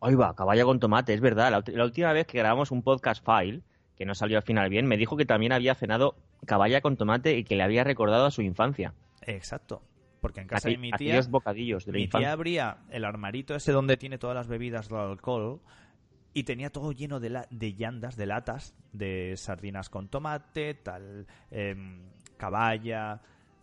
Ahí 0.00 0.14
va, 0.14 0.34
caballa 0.34 0.64
con 0.64 0.80
tomate, 0.80 1.14
es 1.14 1.20
verdad. 1.20 1.62
La, 1.66 1.84
última 1.84 2.12
vez 2.12 2.26
que 2.26 2.38
grabamos 2.38 2.70
un 2.70 2.82
podcast 2.82 3.24
file, 3.24 3.62
que 3.96 4.04
no 4.04 4.14
salió 4.14 4.36
al 4.36 4.42
final 4.42 4.68
bien, 4.68 4.86
me 4.86 4.96
dijo 4.96 5.16
que 5.16 5.24
también 5.24 5.52
había 5.52 5.74
cenado 5.74 6.16
caballa 6.46 6.80
con 6.80 6.96
tomate 6.96 7.36
y 7.36 7.44
que 7.44 7.54
le 7.54 7.62
había 7.62 7.84
recordado 7.84 8.26
a 8.26 8.30
su 8.30 8.42
infancia. 8.42 8.94
Exacto. 9.22 9.82
Porque 10.20 10.40
en 10.40 10.48
casa 10.48 10.68
de 10.68 10.78
mi 10.78 10.90
tía, 10.92 11.20
bocadillos 11.28 11.84
de 11.84 11.92
la 11.92 11.96
mi 11.96 12.04
infancia. 12.04 12.26
tía 12.28 12.32
abría 12.32 12.78
el 12.90 13.04
armarito 13.04 13.54
ese 13.54 13.72
donde 13.72 13.96
tiene 13.96 14.18
todas 14.18 14.34
las 14.36 14.48
bebidas 14.48 14.88
de 14.88 14.96
alcohol 14.96 15.60
y 16.34 16.44
tenía 16.44 16.70
todo 16.70 16.92
lleno 16.92 17.20
de, 17.20 17.30
la- 17.30 17.46
de 17.50 17.74
llandas, 17.74 18.16
de 18.16 18.26
latas, 18.26 18.74
de 18.92 19.34
sardinas 19.36 19.88
con 19.88 20.08
tomate, 20.08 20.74
tal, 20.74 21.26
em, 21.50 22.02
caballa, 22.36 23.20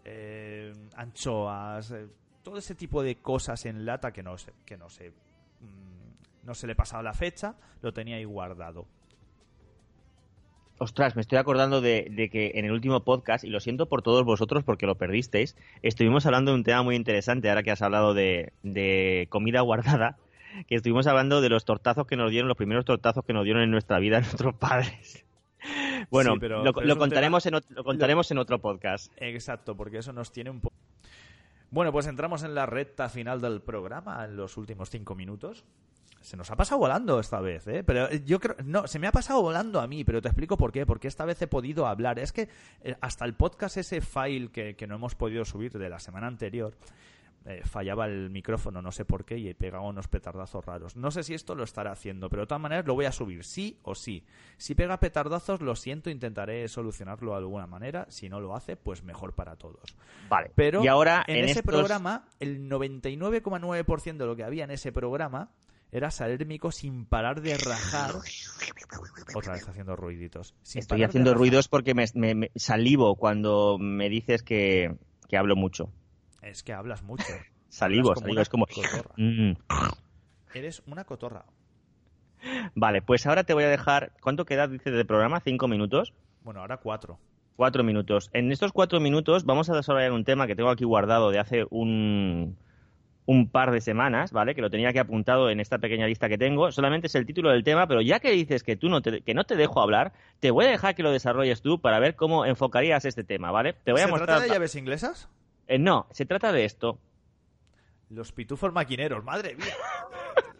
em, 0.09 0.89
anchoas, 0.95 1.91
eh, 1.91 2.07
todo 2.43 2.57
ese 2.57 2.75
tipo 2.75 3.03
de 3.03 3.15
cosas 3.15 3.65
en 3.65 3.85
lata 3.85 4.11
que 4.11 4.23
no 4.23 4.37
sé, 4.37 4.53
que 4.65 4.77
no 4.77 4.89
sé, 4.89 5.11
mm, 5.61 6.45
No 6.45 6.55
se 6.55 6.67
le 6.67 6.75
pasaba 6.75 7.03
la 7.03 7.13
fecha, 7.13 7.55
lo 7.81 7.93
tenía 7.93 8.15
ahí 8.15 8.25
guardado. 8.25 8.87
Ostras, 10.79 11.15
me 11.15 11.21
estoy 11.21 11.37
acordando 11.37 11.81
de, 11.81 12.07
de, 12.09 12.29
que 12.29 12.53
en 12.55 12.65
el 12.65 12.71
último 12.71 13.03
podcast, 13.03 13.43
y 13.43 13.49
lo 13.49 13.59
siento 13.59 13.87
por 13.87 14.01
todos 14.01 14.23
vosotros 14.23 14.63
porque 14.63 14.87
lo 14.87 14.95
perdisteis, 14.95 15.57
estuvimos 15.81 16.25
hablando 16.25 16.51
de 16.51 16.57
un 16.57 16.63
tema 16.63 16.81
muy 16.83 16.95
interesante, 16.95 17.49
ahora 17.49 17.63
que 17.63 17.71
has 17.71 17.81
hablado 17.81 18.13
de, 18.13 18.53
de 18.63 19.27
comida 19.29 19.59
guardada, 19.61 20.17
que 20.67 20.75
estuvimos 20.75 21.05
hablando 21.07 21.41
de 21.41 21.49
los 21.49 21.65
tortazos 21.65 22.07
que 22.07 22.15
nos 22.15 22.31
dieron, 22.31 22.47
los 22.47 22.57
primeros 22.57 22.85
tortazos 22.85 23.25
que 23.25 23.33
nos 23.33 23.43
dieron 23.43 23.61
en 23.61 23.71
nuestra 23.71 23.99
vida 23.99 24.19
nuestros 24.21 24.55
padres. 24.55 25.25
Bueno, 26.09 26.33
sí, 26.33 26.39
pero, 26.39 26.63
lo, 26.63 26.73
pero 26.73 26.87
lo, 26.87 26.97
contaremos 26.97 27.43
tema... 27.43 27.57
en, 27.57 27.75
lo, 27.75 27.83
contaremos 27.83 28.29
lo... 28.29 28.33
en 28.33 28.37
otro 28.39 28.59
podcast. 28.59 29.11
Exacto, 29.17 29.75
porque 29.75 29.97
eso 29.97 30.13
nos 30.13 30.31
tiene 30.31 30.49
un 30.49 30.61
poco... 30.61 30.75
Bueno, 31.71 31.91
pues 31.91 32.07
entramos 32.07 32.43
en 32.43 32.55
la 32.55 32.65
recta 32.65 33.09
final 33.09 33.41
del 33.41 33.61
programa, 33.61 34.25
en 34.25 34.35
los 34.35 34.57
últimos 34.57 34.89
cinco 34.89 35.13
minutos. 35.15 35.63
Se 36.21 36.35
nos 36.35 36.49
ha 36.51 36.55
pasado 36.55 36.79
volando 36.79 37.19
esta 37.19 37.39
vez, 37.39 37.67
¿eh? 37.67 37.83
Pero 37.83 38.11
yo 38.11 38.39
creo... 38.39 38.55
No, 38.63 38.87
se 38.87 38.99
me 38.99 39.07
ha 39.07 39.11
pasado 39.11 39.41
volando 39.41 39.79
a 39.79 39.87
mí, 39.87 40.03
pero 40.03 40.21
te 40.21 40.27
explico 40.27 40.57
por 40.57 40.71
qué. 40.71 40.85
Porque 40.85 41.07
esta 41.07 41.25
vez 41.25 41.41
he 41.41 41.47
podido 41.47 41.87
hablar. 41.87 42.19
Es 42.19 42.33
que 42.33 42.49
eh, 42.81 42.95
hasta 43.01 43.23
el 43.25 43.35
podcast, 43.35 43.77
ese 43.77 44.01
file 44.01 44.49
que, 44.51 44.75
que 44.75 44.87
no 44.87 44.95
hemos 44.95 45.15
podido 45.15 45.45
subir 45.45 45.71
de 45.71 45.89
la 45.89 45.99
semana 45.99 46.27
anterior, 46.27 46.73
eh, 47.49 47.63
fallaba 47.65 48.05
el 48.05 48.29
micrófono, 48.29 48.79
no 48.79 48.91
sé 48.91 49.05
por 49.05 49.25
qué, 49.25 49.35
y 49.39 49.51
pegaba 49.55 49.87
unos 49.87 50.07
petardazos 50.07 50.63
raros. 50.63 50.95
No 50.95 51.09
sé 51.09 51.23
si 51.23 51.33
esto 51.33 51.55
lo 51.55 51.63
estará 51.63 51.91
haciendo, 51.91 52.29
pero 52.29 52.43
de 52.43 52.47
todas 52.47 52.61
maneras 52.61 52.85
lo 52.85 52.93
voy 52.93 53.05
a 53.05 53.11
subir, 53.11 53.43
sí 53.43 53.79
o 53.81 53.95
sí. 53.95 54.23
Si 54.57 54.75
pega 54.75 54.99
petardazos, 54.99 55.59
lo 55.59 55.75
siento, 55.75 56.11
intentaré 56.11 56.67
solucionarlo 56.67 57.31
de 57.31 57.37
alguna 57.37 57.65
manera. 57.65 58.05
Si 58.09 58.29
no 58.29 58.39
lo 58.39 58.55
hace, 58.55 58.75
pues 58.75 59.03
mejor 59.03 59.33
para 59.33 59.55
todos. 59.55 59.95
Vale. 60.29 60.51
Pero 60.53 60.83
y 60.83 60.87
ahora 60.87 61.23
en, 61.25 61.37
en 61.37 61.45
ese 61.45 61.59
estos... 61.59 61.73
programa, 61.73 62.27
el 62.39 62.69
99,9% 62.69 64.17
de 64.17 64.25
lo 64.27 64.35
que 64.35 64.43
había 64.43 64.65
en 64.65 64.71
ese 64.71 64.91
programa 64.91 65.49
era 65.91 66.11
salérmico 66.11 66.71
sin 66.71 67.05
parar 67.05 67.41
de 67.41 67.57
rajar. 67.57 68.11
Otra 69.33 69.53
vez 69.53 69.67
haciendo 69.67 69.95
ruiditos. 69.95 70.53
Sin 70.61 70.81
Estoy 70.81 71.03
haciendo 71.03 71.33
ruidos 71.33 71.67
porque 71.67 71.95
me, 71.95 72.05
me, 72.13 72.35
me, 72.35 72.51
salivo 72.55 73.15
cuando 73.15 73.77
me 73.79 74.07
dices 74.07 74.43
que, 74.43 74.95
que 75.27 75.35
hablo 75.35 75.55
mucho. 75.55 75.91
Es 76.41 76.63
que 76.63 76.73
hablas 76.73 77.03
mucho. 77.03 77.23
Salivo, 77.69 78.09
hablas 78.09 78.23
salivo, 78.23 78.41
es 78.41 78.49
como... 78.49 78.65
Mm. 79.17 79.51
Eres 80.55 80.81
una 80.87 81.03
cotorra. 81.03 81.45
Vale, 82.73 83.01
pues 83.01 83.27
ahora 83.27 83.43
te 83.43 83.53
voy 83.53 83.63
a 83.63 83.69
dejar... 83.69 84.13
¿Cuánto 84.21 84.45
queda, 84.45 84.67
dices, 84.67 84.93
de 84.93 85.05
programa? 85.05 85.39
¿Cinco 85.41 85.67
minutos? 85.67 86.13
Bueno, 86.43 86.61
ahora 86.61 86.77
cuatro. 86.77 87.19
Cuatro 87.55 87.83
minutos. 87.83 88.29
En 88.33 88.51
estos 88.51 88.71
cuatro 88.71 88.99
minutos 88.99 89.45
vamos 89.45 89.69
a 89.69 89.75
desarrollar 89.75 90.13
un 90.13 90.23
tema 90.23 90.47
que 90.47 90.55
tengo 90.55 90.69
aquí 90.69 90.85
guardado 90.85 91.29
de 91.29 91.39
hace 91.39 91.65
un, 91.69 92.57
un 93.25 93.49
par 93.49 93.69
de 93.71 93.81
semanas, 93.81 94.31
¿vale? 94.31 94.55
Que 94.55 94.61
lo 94.61 94.71
tenía 94.71 94.89
aquí 94.89 94.97
apuntado 94.97 95.51
en 95.51 95.59
esta 95.59 95.77
pequeña 95.77 96.07
lista 96.07 96.29
que 96.29 96.37
tengo. 96.39 96.71
Solamente 96.71 97.05
es 97.05 97.15
el 97.15 97.27
título 97.27 97.51
del 97.51 97.63
tema, 97.63 97.85
pero 97.85 98.01
ya 98.01 98.19
que 98.19 98.31
dices 98.31 98.63
que 98.63 98.77
tú 98.77 98.89
no 98.89 99.03
te, 99.03 99.21
que 99.21 99.33
no 99.35 99.43
te 99.43 99.55
dejo 99.55 99.81
hablar, 99.81 100.13
te 100.39 100.49
voy 100.49 100.65
a 100.65 100.69
dejar 100.69 100.95
que 100.95 101.03
lo 101.03 101.11
desarrolles 101.11 101.61
tú 101.61 101.79
para 101.79 101.99
ver 101.99 102.15
cómo 102.15 102.45
enfocarías 102.45 103.05
este 103.05 103.23
tema, 103.23 103.51
¿vale? 103.51 103.73
Te 103.73 103.91
voy 103.91 103.99
¿Se 103.99 104.05
a 104.05 104.07
mostrar. 104.07 104.27
trata 104.27 104.43
de 104.45 104.49
llaves 104.49 104.75
inglesas? 104.75 105.29
Eh, 105.69 105.77
no, 105.77 106.07
se 106.09 106.25
trata 106.25 106.51
de 106.51 106.65
esto. 106.65 106.99
Los 108.09 108.31
pitufos 108.31 108.73
maquineros, 108.73 109.23
madre 109.23 109.55
mía. 109.55 109.75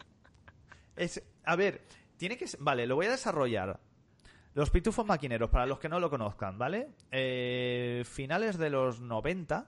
es, 0.96 1.24
a 1.44 1.56
ver, 1.56 1.82
tiene 2.16 2.38
que 2.38 2.46
ser, 2.46 2.60
vale, 2.62 2.86
lo 2.86 2.96
voy 2.96 3.08
a 3.08 3.12
desarrollar. 3.12 3.80
Los 4.54 4.70
pitufos 4.70 5.08
maquineros, 5.08 5.50
para 5.50 5.66
los 5.66 5.80
que 5.80 5.90
no 5.90 6.00
lo 6.00 6.12
conozcan, 6.12 6.60
¿vale? 6.60 6.92
Eh, 7.12 8.04
finales 8.06 8.60
de 8.60 8.70
los 8.70 9.02
90 9.02 9.68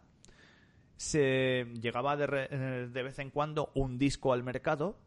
se 0.96 1.66
llegaba 1.82 2.16
de, 2.18 2.28
re, 2.28 2.48
de 2.90 3.04
vez 3.04 3.18
en 3.18 3.32
cuando 3.32 3.72
un 3.74 3.98
disco 3.98 4.34
al 4.34 4.44
mercado 4.44 5.00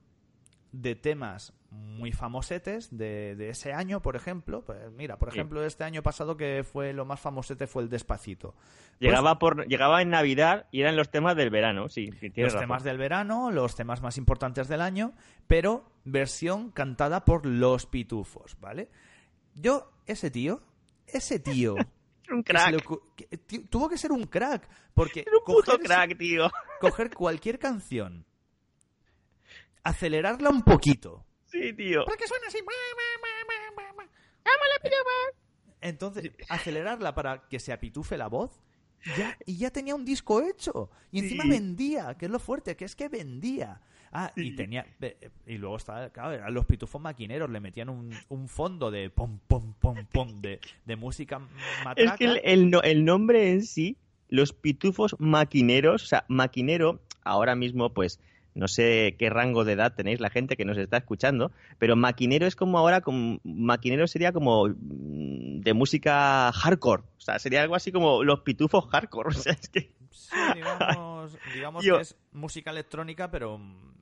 de 0.74 0.96
temas 0.96 1.52
muy 1.70 2.12
famosetes 2.12 2.96
de, 2.96 3.36
de, 3.36 3.48
ese 3.50 3.72
año, 3.72 4.02
por 4.02 4.16
ejemplo. 4.16 4.64
Pues 4.64 4.90
mira, 4.92 5.18
por 5.18 5.28
ejemplo, 5.28 5.60
sí. 5.60 5.66
este 5.66 5.84
año 5.84 6.02
pasado 6.02 6.36
que 6.36 6.64
fue 6.64 6.92
lo 6.92 7.04
más 7.04 7.20
famosete 7.20 7.66
fue 7.66 7.82
el 7.82 7.88
Despacito. 7.88 8.54
Llegaba 8.98 9.38
pues, 9.38 9.54
por 9.54 9.68
llegaba 9.68 10.02
en 10.02 10.10
Navidad 10.10 10.66
y 10.72 10.80
eran 10.80 10.96
los 10.96 11.10
temas 11.10 11.36
del 11.36 11.50
verano, 11.50 11.88
sí. 11.88 12.10
sí 12.20 12.32
los 12.36 12.52
razón. 12.52 12.60
temas 12.60 12.84
del 12.84 12.98
verano, 12.98 13.50
los 13.50 13.74
temas 13.76 14.02
más 14.02 14.18
importantes 14.18 14.68
del 14.68 14.80
año, 14.80 15.14
pero 15.46 15.90
versión 16.04 16.70
cantada 16.70 17.24
por 17.24 17.46
los 17.46 17.86
pitufos, 17.86 18.56
¿vale? 18.60 18.90
Yo, 19.54 19.92
ese 20.06 20.30
tío, 20.30 20.60
ese 21.06 21.38
tío... 21.38 21.76
un 22.32 22.42
crack. 22.42 22.82
Que 23.14 23.38
tuvo 23.68 23.88
que 23.88 23.98
ser 23.98 24.10
un 24.10 24.24
crack, 24.24 24.68
porque... 24.94 25.20
Era 25.20 25.36
un 25.38 25.44
puto 25.44 25.78
crack, 25.78 26.16
tío. 26.18 26.50
Coger 26.80 27.10
cualquier 27.14 27.58
canción 27.58 28.24
acelerarla 29.84 30.50
un 30.50 30.62
poquito. 30.62 31.24
Sí, 31.46 31.72
tío. 31.72 32.04
Para 32.04 32.16
que 32.16 32.26
suene 32.26 32.46
así. 32.48 32.58
Entonces, 35.84 36.32
acelerarla 36.48 37.14
para 37.14 37.46
que 37.46 37.60
se 37.60 37.70
apitufe 37.70 38.16
la 38.16 38.28
voz. 38.28 38.62
Ya, 39.18 39.36
y 39.46 39.58
ya 39.58 39.70
tenía 39.70 39.94
un 39.94 40.04
disco 40.06 40.40
hecho. 40.40 40.90
Y 41.12 41.18
encima 41.18 41.44
sí. 41.44 41.50
vendía, 41.50 42.14
que 42.14 42.24
es 42.24 42.32
lo 42.32 42.38
fuerte, 42.38 42.74
que 42.74 42.86
es 42.86 42.96
que 42.96 43.10
vendía. 43.10 43.82
Ah, 44.10 44.32
sí. 44.34 44.48
y 44.48 44.56
tenía. 44.56 44.86
Y 45.46 45.58
luego 45.58 45.76
estaba, 45.76 46.08
claro, 46.08 46.32
eran 46.32 46.54
los 46.54 46.64
pitufos 46.64 47.02
maquineros, 47.02 47.50
le 47.50 47.60
metían 47.60 47.90
un, 47.90 48.14
un 48.28 48.48
fondo 48.48 48.90
de 48.90 49.10
pom, 49.10 49.40
pom, 49.46 49.74
pom, 49.74 50.06
pom, 50.10 50.40
de, 50.40 50.58
de 50.86 50.96
música 50.96 51.38
matraca. 51.84 52.12
Es 52.12 52.18
que 52.18 52.24
el, 52.24 52.40
el, 52.44 52.80
el 52.82 53.04
nombre 53.04 53.50
en 53.50 53.62
sí, 53.62 53.98
los 54.28 54.54
pitufos 54.54 55.16
maquineros, 55.18 56.04
o 56.04 56.06
sea, 56.06 56.24
maquinero, 56.28 57.02
ahora 57.24 57.56
mismo, 57.56 57.92
pues 57.92 58.20
no 58.54 58.68
sé 58.68 59.16
qué 59.18 59.30
rango 59.30 59.64
de 59.64 59.72
edad 59.72 59.94
tenéis 59.94 60.20
la 60.20 60.30
gente 60.30 60.56
que 60.56 60.64
nos 60.64 60.78
está 60.78 60.96
escuchando, 60.98 61.50
pero 61.78 61.96
maquinero 61.96 62.46
es 62.46 62.56
como 62.56 62.78
ahora, 62.78 63.00
como, 63.00 63.40
maquinero 63.42 64.06
sería 64.06 64.32
como 64.32 64.68
mm, 64.68 65.60
de 65.60 65.74
música 65.74 66.52
hardcore, 66.52 67.02
o 67.02 67.20
sea, 67.20 67.38
sería 67.38 67.62
algo 67.62 67.74
así 67.74 67.92
como 67.92 68.22
los 68.22 68.40
pitufos 68.40 68.86
hardcore, 68.90 69.28
o 69.30 69.32
sea, 69.32 69.52
es 69.52 69.68
que... 69.68 69.92
Sí, 70.10 70.36
digamos, 70.54 71.36
digamos 71.54 71.84
Yo... 71.84 71.96
que 71.96 72.02
es 72.02 72.16
música 72.32 72.70
electrónica, 72.70 73.30
pero 73.30 73.58
mm, 73.58 73.92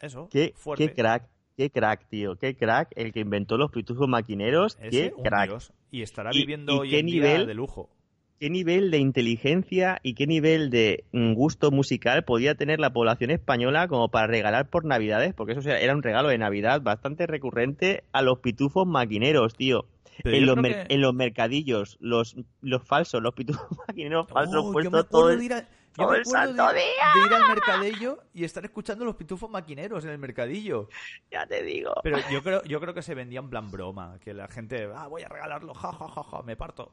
eso, 0.00 0.28
qué, 0.30 0.52
fuerte. 0.56 0.88
Qué 0.88 0.94
crack, 0.94 1.28
qué 1.56 1.70
crack, 1.70 2.08
tío, 2.08 2.36
qué 2.36 2.56
crack 2.56 2.90
el 2.96 3.12
que 3.12 3.20
inventó 3.20 3.56
los 3.56 3.70
pitufos 3.70 4.08
maquineros, 4.08 4.76
Ese, 4.80 4.90
qué 4.90 5.22
crack. 5.22 5.48
Dios. 5.50 5.72
Y 5.92 6.02
estará 6.02 6.30
viviendo 6.30 6.72
y, 6.72 6.76
y 6.76 6.78
hoy 6.78 6.90
qué 6.90 6.98
en 7.00 7.06
nivel, 7.06 7.36
día 7.38 7.46
de 7.46 7.54
lujo 7.54 7.90
qué 8.40 8.48
nivel 8.48 8.90
de 8.90 8.96
inteligencia 8.96 10.00
y 10.02 10.14
qué 10.14 10.26
nivel 10.26 10.70
de 10.70 11.04
gusto 11.12 11.70
musical 11.70 12.24
podía 12.24 12.54
tener 12.54 12.80
la 12.80 12.90
población 12.90 13.30
española 13.30 13.86
como 13.86 14.10
para 14.10 14.26
regalar 14.26 14.70
por 14.70 14.86
Navidades, 14.86 15.34
porque 15.34 15.52
eso 15.52 15.68
era 15.68 15.94
un 15.94 16.02
regalo 16.02 16.30
de 16.30 16.38
Navidad 16.38 16.80
bastante 16.80 17.26
recurrente 17.26 18.02
a 18.12 18.22
los 18.22 18.38
pitufos 18.38 18.86
maquineros, 18.86 19.54
tío. 19.54 19.84
En 20.24 20.46
los, 20.46 20.56
que... 20.56 20.86
en 20.88 21.00
los, 21.00 21.14
mercadillos, 21.14 21.96
los, 22.00 22.36
los 22.60 22.82
falsos, 22.82 23.22
los 23.22 23.34
pitufos 23.34 23.66
maquineros 23.88 24.26
falsos 24.28 24.64
oh, 24.66 24.72
puestos 24.72 25.08
todo, 25.08 25.30
el, 25.30 25.52
a, 25.52 25.66
todo 25.94 26.14
el 26.14 26.24
santo 26.26 26.66
de, 26.68 26.74
día. 26.74 27.12
de 27.14 27.26
ir 27.26 27.34
al 27.34 27.48
mercadillo 27.48 28.18
y 28.34 28.44
estar 28.44 28.64
escuchando 28.64 29.04
los 29.04 29.16
pitufos 29.16 29.50
maquineros 29.50 30.04
en 30.04 30.10
el 30.10 30.18
mercadillo. 30.18 30.88
Ya 31.30 31.46
te 31.46 31.62
digo. 31.62 31.92
Pero 32.02 32.18
yo 32.30 32.42
creo, 32.42 32.62
yo 32.64 32.80
creo 32.80 32.92
que 32.94 33.02
se 33.02 33.14
vendía 33.14 33.40
en 33.40 33.50
plan 33.50 33.70
broma, 33.70 34.18
que 34.20 34.34
la 34.34 34.48
gente, 34.48 34.88
ah, 34.94 35.06
voy 35.08 35.22
a 35.22 35.28
regalarlo, 35.28 35.74
ja, 35.74 35.92
ja, 35.92 36.08
ja, 36.08 36.22
ja, 36.22 36.42
me 36.42 36.56
parto. 36.56 36.92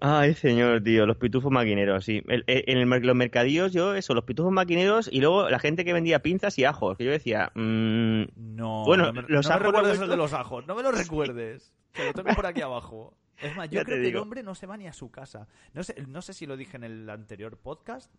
Ay, 0.00 0.34
señor, 0.34 0.82
tío, 0.82 1.06
los 1.06 1.16
pitufos 1.16 1.50
maquineros, 1.50 2.04
sí. 2.04 2.22
En, 2.28 2.44
en 2.46 2.78
el, 2.78 3.02
los 3.02 3.16
mercadillos, 3.16 3.72
yo, 3.72 3.94
eso, 3.94 4.14
los 4.14 4.24
pitufos 4.24 4.52
maquineros 4.52 5.08
y 5.10 5.20
luego 5.20 5.48
la 5.48 5.58
gente 5.58 5.84
que 5.84 5.92
vendía 5.92 6.22
pinzas 6.22 6.56
y 6.58 6.64
ajos, 6.64 6.96
que 6.96 7.04
yo 7.04 7.10
decía, 7.10 7.50
mmm, 7.54 8.22
no, 8.36 8.84
bueno, 8.84 9.06
no 9.06 9.12
me, 9.12 9.22
los 9.22 9.46
no 9.46 9.54
ajos. 9.54 9.60
Me 9.60 9.66
recuerdes 9.66 10.00
el 10.00 10.08
de 10.08 10.16
los 10.16 10.32
ajos, 10.32 10.66
no 10.66 10.76
me 10.76 10.82
lo 10.82 10.92
recuerdes. 10.92 11.72
Que 11.92 12.04
lo 12.04 12.12
tengo 12.12 12.32
por 12.34 12.46
aquí 12.46 12.60
abajo. 12.60 13.16
Es 13.38 13.56
más, 13.56 13.68
yo 13.70 13.80
Ya 13.80 13.84
creo 13.84 14.00
que 14.00 14.08
el 14.08 14.16
hombre 14.16 14.42
no 14.44 14.54
se 14.54 14.66
va 14.66 14.76
ni 14.76 14.86
a 14.86 14.92
su 14.92 15.10
casa. 15.10 15.48
No 15.74 15.82
sé, 15.82 15.94
no 16.06 16.22
sé 16.22 16.32
si 16.32 16.46
lo 16.46 16.56
dije 16.56 16.76
en 16.76 16.84
el 16.84 17.10
anterior 17.10 17.56
podcast 17.56 18.14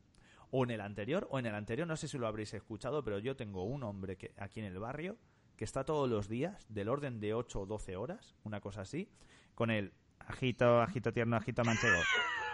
o 0.52 0.64
en 0.66 0.72
el 0.72 0.82
anterior 0.82 1.28
o 1.32 1.40
en 1.40 1.46
el 1.46 1.56
anterior, 1.56 1.88
no 1.88 1.96
sé 1.96 2.08
si 2.08 2.18
lo 2.18 2.28
habréis 2.28 2.54
escuchado, 2.54 3.04
pero 3.04 3.20
yo 3.20 3.36
tengo 3.36 3.64
un 3.64 3.84
hombre 3.84 4.18
que 4.18 4.34
aquí 4.38 4.60
en 4.60 4.66
el 4.66 4.80
barrio 4.80 5.18
que 5.56 5.66
está 5.66 5.84
todos 5.84 6.10
los 6.10 6.28
días 6.28 6.66
del 6.70 6.90
orden 6.90 7.20
de 7.20 7.34
8 7.34 7.62
o 7.62 7.66
12 7.66 7.98
horas, 7.98 8.36
una 8.44 8.62
cosa 8.62 8.82
así, 8.82 9.10
con 9.56 9.72
el 9.72 9.94
ajito, 10.30 10.82
ajito 10.82 11.12
tierno, 11.12 11.36
ajito 11.36 11.64
manchego. 11.64 12.00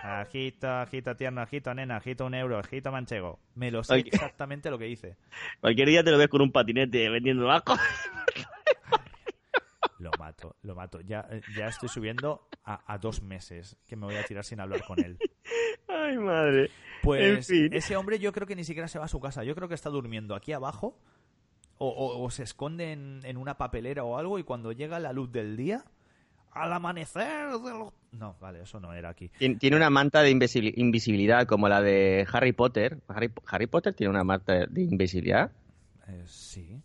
Ajito, 0.04 0.68
ajito 0.70 1.16
tierno, 1.16 1.42
ajito 1.42 1.74
nena, 1.74 1.98
ajito 1.98 2.26
un 2.26 2.34
euro, 2.36 2.58
ajito 2.60 2.92
manchego. 2.92 3.40
Me 3.56 3.72
lo 3.72 3.84
sé 3.84 4.00
exactamente 4.00 4.70
lo 4.70 4.78
que 4.78 4.86
dice. 4.86 5.18
Cualquier 5.62 5.88
día 5.90 6.04
te 6.04 6.12
lo 6.12 6.18
ves 6.18 6.28
con 6.28 6.42
un 6.42 6.52
patinete 6.52 7.10
vendiendo 7.10 7.50
ajos. 7.52 7.80
Lo 10.00 10.12
mato, 10.20 10.56
lo 10.62 10.76
mato. 10.76 11.00
Ya, 11.02 11.26
eh, 11.32 11.42
ya 11.58 11.68
estoy 11.68 11.88
subiendo 11.90 12.48
a, 12.66 12.94
a 12.94 12.98
dos 12.98 13.22
meses 13.22 13.78
que 13.88 13.96
me 13.96 14.06
voy 14.06 14.16
a 14.16 14.24
tirar 14.26 14.44
sin 14.44 14.60
hablar 14.60 14.84
con 14.86 15.00
él. 15.04 15.18
Ay, 15.88 16.18
madre. 16.18 16.70
Pues 17.02 17.38
En 17.38 17.44
fin. 17.44 17.74
ese 17.74 17.96
hombre 17.96 18.20
yo 18.20 18.32
creo 18.34 18.46
que 18.46 18.56
ni 18.56 18.64
siquiera 18.66 18.88
se 18.88 19.00
va 19.00 19.06
a 19.06 19.10
su 19.10 19.20
casa. 19.20 19.44
Yo 19.44 19.56
creo 19.56 19.68
que 19.70 19.74
está 19.76 19.90
durmiendo 19.90 20.36
aquí 20.36 20.52
abajo 20.52 21.00
o, 21.78 21.88
o- 21.90 22.24
o 22.24 22.30
se 22.30 22.44
esconde 22.44 22.92
en, 22.92 23.22
en 23.24 23.38
una 23.38 23.58
papelera 23.58 24.04
o 24.04 24.18
algo 24.18 24.38
y 24.38 24.44
cuando 24.44 24.72
llega 24.74 25.00
la 25.00 25.14
luz 25.14 25.32
del 25.32 25.56
día, 25.56 25.86
al 26.56 26.74
amanecer 26.74 27.52
de 27.52 27.70
los... 27.70 27.94
No, 28.12 28.36
vale, 28.40 28.62
eso 28.62 28.80
no 28.80 28.94
era 28.94 29.10
aquí. 29.10 29.30
Tien- 29.40 29.60
Tiene 29.60 29.76
una 29.76 29.90
manta 29.90 30.22
de 30.22 30.32
invisibil- 30.32 30.74
invisibilidad 30.78 31.46
como 31.46 31.68
la 31.70 31.82
de 31.82 32.26
Harry 32.32 32.54
Potter. 32.54 33.00
Harry, 33.08 33.30
Harry 33.48 33.68
Potter 33.68 33.94
tiene 33.94 34.10
una 34.10 34.24
manta 34.24 34.66
de 34.66 34.82
invisibilidad. 34.82 35.52
Eh, 36.08 36.24
sí. 36.26 36.82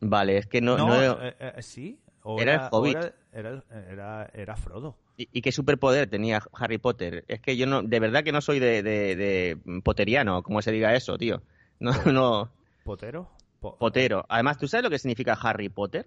Vale, 0.00 0.38
es 0.38 0.46
que 0.46 0.60
no... 0.60 0.78
No, 0.78 0.86
no- 0.88 1.22
eh, 1.22 1.34
eh, 1.38 1.62
sí. 1.62 1.98
o 2.22 2.40
Era 2.40 2.54
el 2.54 2.68
Hobbit. 2.70 2.96
Era, 3.32 3.62
era, 3.70 4.30
era- 4.32 4.56
Frodo. 4.56 4.96
¿Y, 5.16 5.28
y 5.32 5.42
qué 5.42 5.50
superpoder 5.50 6.08
tenía 6.08 6.40
Harry 6.52 6.78
Potter? 6.78 7.24
Es 7.26 7.40
que 7.40 7.56
yo 7.56 7.66
no, 7.66 7.82
de 7.82 7.98
verdad 8.00 8.22
que 8.22 8.30
no 8.32 8.40
soy 8.40 8.60
de, 8.60 8.84
de, 8.84 9.16
de 9.16 9.80
potteriano, 9.82 10.44
como 10.44 10.62
se 10.62 10.70
diga 10.70 10.94
eso, 10.94 11.18
tío. 11.18 11.42
No, 11.80 11.90
no, 12.04 12.50
¿Potero? 12.84 13.28
Po- 13.60 13.76
potero. 13.76 14.24
Además, 14.28 14.58
¿tú 14.58 14.68
sabes 14.68 14.84
lo 14.84 14.90
que 14.90 14.98
significa 15.00 15.32
Harry 15.42 15.68
Potter? 15.68 16.06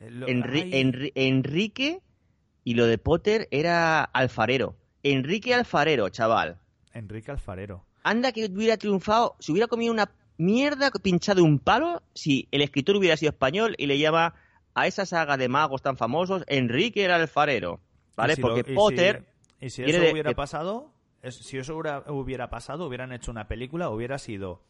Eh, 0.00 0.10
lo- 0.10 0.26
Enri- 0.26 0.62
ay, 0.64 0.72
Enri- 0.82 1.12
Enrique 1.14 2.00
y 2.64 2.74
lo 2.74 2.86
de 2.86 2.98
Potter 2.98 3.48
era 3.50 4.02
alfarero. 4.02 4.76
Enrique 5.02 5.54
Alfarero, 5.54 6.08
chaval. 6.10 6.58
Enrique 6.92 7.30
Alfarero. 7.30 7.86
Anda 8.02 8.32
que 8.32 8.46
hubiera 8.46 8.76
triunfado, 8.76 9.36
se 9.38 9.52
hubiera 9.52 9.66
comido 9.68 9.92
una 9.92 10.10
mierda 10.36 10.90
pinchado 10.90 11.42
un 11.44 11.58
palo 11.58 12.02
si 12.14 12.48
el 12.50 12.60
escritor 12.62 12.96
hubiera 12.96 13.16
sido 13.16 13.30
español 13.30 13.74
y 13.78 13.86
le 13.86 13.98
llama 13.98 14.34
a 14.74 14.86
esa 14.86 15.06
saga 15.06 15.36
de 15.36 15.48
magos 15.48 15.82
tan 15.82 15.96
famosos 15.96 16.44
Enrique 16.48 17.04
el 17.04 17.10
Alfarero. 17.12 17.80
¿Vale? 18.16 18.34
Si 18.36 18.42
lo- 18.42 18.48
Porque 18.48 18.60
y 18.60 18.72
si- 18.72 18.74
Potter... 18.74 19.24
y 19.60 19.70
si 19.70 19.82
eso 19.84 20.00
hubiera 20.12 20.30
de- 20.30 20.34
pasado, 20.36 20.92
es- 21.22 21.36
si 21.36 21.56
eso 21.58 21.74
hubiera, 21.76 22.04
hubiera 22.12 22.50
pasado, 22.50 22.86
hubieran 22.86 23.12
hecho 23.12 23.30
una 23.30 23.48
película, 23.48 23.88
hubiera 23.90 24.18
sido 24.18 24.62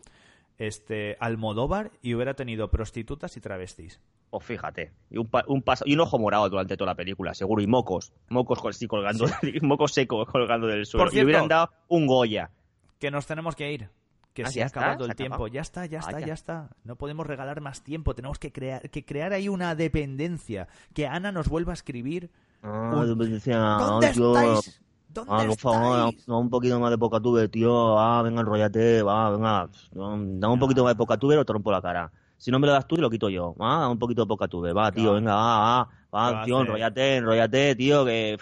este 0.61 1.16
Almodóvar 1.20 1.90
y 2.02 2.14
hubiera 2.14 2.34
tenido 2.34 2.70
prostitutas 2.70 3.36
y 3.36 3.40
travestis. 3.40 3.98
Pues 4.30 4.44
fíjate, 4.44 4.92
y 5.11 5.16
un, 5.18 5.26
pa- 5.26 5.44
un 5.48 5.62
paso- 5.62 5.84
y 5.86 5.94
un 5.94 6.00
ojo 6.00 6.18
morado 6.18 6.48
durante 6.48 6.76
toda 6.76 6.92
la 6.92 6.94
película, 6.94 7.34
seguro, 7.34 7.62
y 7.62 7.66
mocos, 7.66 8.12
mocos 8.28 8.61
sí, 8.76 8.86
colgando, 8.86 9.26
mocos 9.62 9.92
secos 9.92 10.28
colgando 10.28 10.66
del 10.68 10.86
suelo. 10.86 11.06
Por 11.06 11.16
y 11.16 11.24
hubieran 11.24 11.48
dado 11.48 11.70
un 11.88 12.06
Goya. 12.06 12.50
Que 12.98 13.11
nos 13.11 13.26
tenemos 13.26 13.56
que 13.56 13.72
ir. 13.72 13.88
Que 14.34 14.44
Ah, 14.44 14.50
se 14.50 14.58
¿ya 14.61 14.64
ha 14.64 14.66
está? 14.66 14.80
acabado 14.80 15.00
¿Se 15.00 15.04
el 15.06 15.11
ha 15.11 15.14
tiempo. 15.16 15.34
acabado? 15.34 15.52
Ya 15.52 15.61
está, 15.62 15.86
ya 15.86 15.98
está, 15.98 16.12
Vaya. 16.12 16.26
ya 16.28 16.34
está. 16.34 16.68
No 16.84 16.94
podemos 16.96 17.26
regalar 17.26 17.61
más 17.61 17.82
tiempo. 17.82 18.14
Tenemos 18.14 18.38
que 18.38 18.52
crear, 18.52 18.88
que 18.90 19.04
crear 19.04 19.32
ahí 19.32 19.48
una 19.48 19.74
dependencia. 19.74 20.68
Que 20.94 21.08
Ana 21.08 21.32
nos 21.32 21.48
vuelva 21.48 21.72
a 21.72 21.74
escribir. 21.74 22.30
Ah, 22.62 22.92
Un- 22.94 23.18
¿Dónde 23.18 23.40
ah, 23.54 23.98
estáis? 24.02 24.80
¿Dónde 25.12 25.32
Ah, 25.32 25.44
por 25.46 25.56
favor, 25.58 26.14
da 26.26 26.36
un 26.36 26.50
poquito 26.50 26.78
más 26.78 26.90
de 26.90 26.98
Pocatuber, 26.98 27.48
tío. 27.48 27.98
Ah, 27.98 28.22
venga, 28.22 28.40
enrollate, 28.40 29.02
va, 29.02 29.30
venga. 29.30 29.68
Dame 29.92 30.52
un 30.52 30.58
poquito 30.58 30.84
más 30.84 30.92
de 30.94 30.96
Pocatuber 30.98 31.38
o 31.38 31.44
te 31.44 31.52
rompo 31.52 31.72
la 31.72 31.82
cara. 31.82 32.11
Si 32.36 32.50
no 32.50 32.58
me 32.58 32.66
lo 32.66 32.72
das 32.72 32.86
tú, 32.86 32.96
lo 32.96 33.11
quito 33.11 33.28
yo. 33.28 33.54
Ah, 33.58 33.88
un 33.88 33.98
poquito 33.98 34.22
de 34.22 34.28
Pocatuber. 34.28 34.76
Va, 34.76 34.90
tío, 34.92 35.14
venga, 35.14 35.34
va, 35.34 35.58
va. 35.58 35.88
¿Qué 36.30 36.34
Va, 36.36 36.44
tío, 36.44 36.61
enrollate, 36.61 37.16
enrollate, 37.16 37.74
tío, 37.76 38.04
que... 38.04 38.38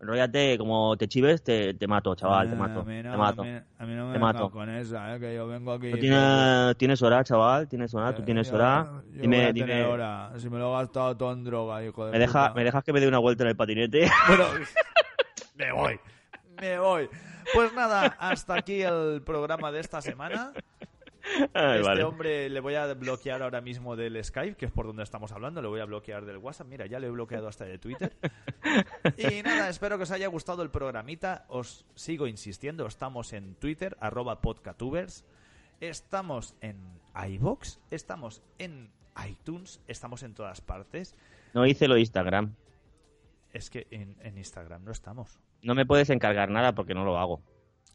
enrollate, 0.00 0.56
como 0.58 0.96
te 0.96 1.08
chives, 1.08 1.42
te, 1.42 1.74
te 1.74 1.86
mato, 1.86 2.14
chaval, 2.14 2.48
te 2.50 2.56
mato. 2.56 2.80
a 2.80 2.84
mí 2.84 3.02
no, 3.02 3.10
te 3.12 3.16
mato. 3.16 3.42
A 3.42 3.44
mí, 3.44 3.50
a 3.78 3.86
mí 3.86 3.94
no 3.94 4.06
me 4.08 4.12
Te 4.14 4.18
mato. 4.18 4.50
con 4.50 4.68
esa, 4.70 5.14
eh, 5.14 5.20
que 5.20 5.34
yo 5.34 5.46
vengo 5.46 5.72
aquí. 5.72 5.90
¿Tú 5.90 5.98
tienes, 5.98 6.76
tienes 6.76 7.02
hora, 7.02 7.22
chaval? 7.24 7.68
¿Tienes 7.68 7.94
hora? 7.94 8.14
¿Tú 8.14 8.22
Eh, 8.22 8.24
tienes 8.24 8.48
yo- 8.48 8.54
hora? 8.56 8.84
yo 9.06 9.10
voy 9.12 9.20
Dime, 9.22 9.44
a 9.46 9.52
dime. 9.52 9.84
hora. 9.84 10.32
Si 10.38 10.48
me 10.50 10.58
lo 10.58 10.74
he 10.74 10.78
gastado 10.80 11.16
todo 11.16 11.32
en 11.32 11.44
droga, 11.44 11.84
hijo 11.84 12.06
de 12.06 12.12
¿Me, 12.12 12.18
deja, 12.18 12.48
puta. 12.48 12.54
¿Me 12.54 12.64
dejas 12.64 12.84
que 12.84 12.92
me 12.92 13.00
dé 13.00 13.08
una 13.08 13.18
vuelta 13.18 13.42
en 13.44 13.48
el 13.50 13.56
patinete? 13.56 14.10
Bueno, 14.28 14.44
me 15.60 15.72
voy. 15.72 16.00
Me 16.60 16.78
voy. 16.78 17.08
Pues 17.54 17.72
nada, 17.72 18.16
hasta 18.18 18.54
aquí 18.54 18.82
el 18.82 19.22
programa 19.24 19.70
de 19.70 19.80
esta 19.80 20.00
semana. 20.00 20.52
Ay, 21.52 21.76
este 21.76 21.82
vale. 21.82 22.04
hombre 22.04 22.48
le 22.48 22.60
voy 22.60 22.74
a 22.74 22.92
bloquear 22.94 23.42
ahora 23.42 23.60
mismo 23.60 23.94
del 23.94 24.22
Skype, 24.24 24.56
que 24.56 24.66
es 24.66 24.72
por 24.72 24.86
donde 24.86 25.02
estamos 25.02 25.32
hablando. 25.32 25.60
Le 25.60 25.68
voy 25.68 25.80
a 25.80 25.84
bloquear 25.84 26.24
del 26.24 26.38
WhatsApp. 26.38 26.66
Mira, 26.68 26.86
ya 26.86 26.98
le 26.98 27.06
he 27.08 27.10
bloqueado 27.10 27.46
hasta 27.46 27.64
de 27.64 27.78
Twitter. 27.78 28.16
Y 29.16 29.42
nada, 29.42 29.68
espero 29.68 29.96
que 29.96 30.04
os 30.04 30.10
haya 30.10 30.28
gustado 30.28 30.62
el 30.62 30.70
programita. 30.70 31.44
Os 31.48 31.84
sigo 31.94 32.26
insistiendo, 32.26 32.86
estamos 32.86 33.32
en 33.32 33.54
Twitter, 33.54 33.96
arroba 34.00 34.40
podcatubers. 34.40 35.24
Estamos 35.80 36.56
en 36.60 36.76
iVoox, 37.14 37.78
estamos 37.90 38.42
en 38.58 38.90
iTunes, 39.28 39.80
estamos 39.88 40.22
en 40.22 40.34
todas 40.34 40.60
partes. 40.60 41.14
No 41.54 41.66
hice 41.66 41.88
lo 41.88 41.94
de 41.94 42.00
Instagram. 42.00 42.54
Es 43.52 43.70
que 43.70 43.86
en, 43.90 44.16
en 44.20 44.38
Instagram 44.38 44.84
no 44.84 44.92
estamos. 44.92 45.38
No 45.62 45.74
me 45.74 45.86
puedes 45.86 46.10
encargar 46.10 46.50
nada 46.50 46.74
porque 46.74 46.94
no 46.94 47.04
lo 47.04 47.18
hago. 47.18 47.42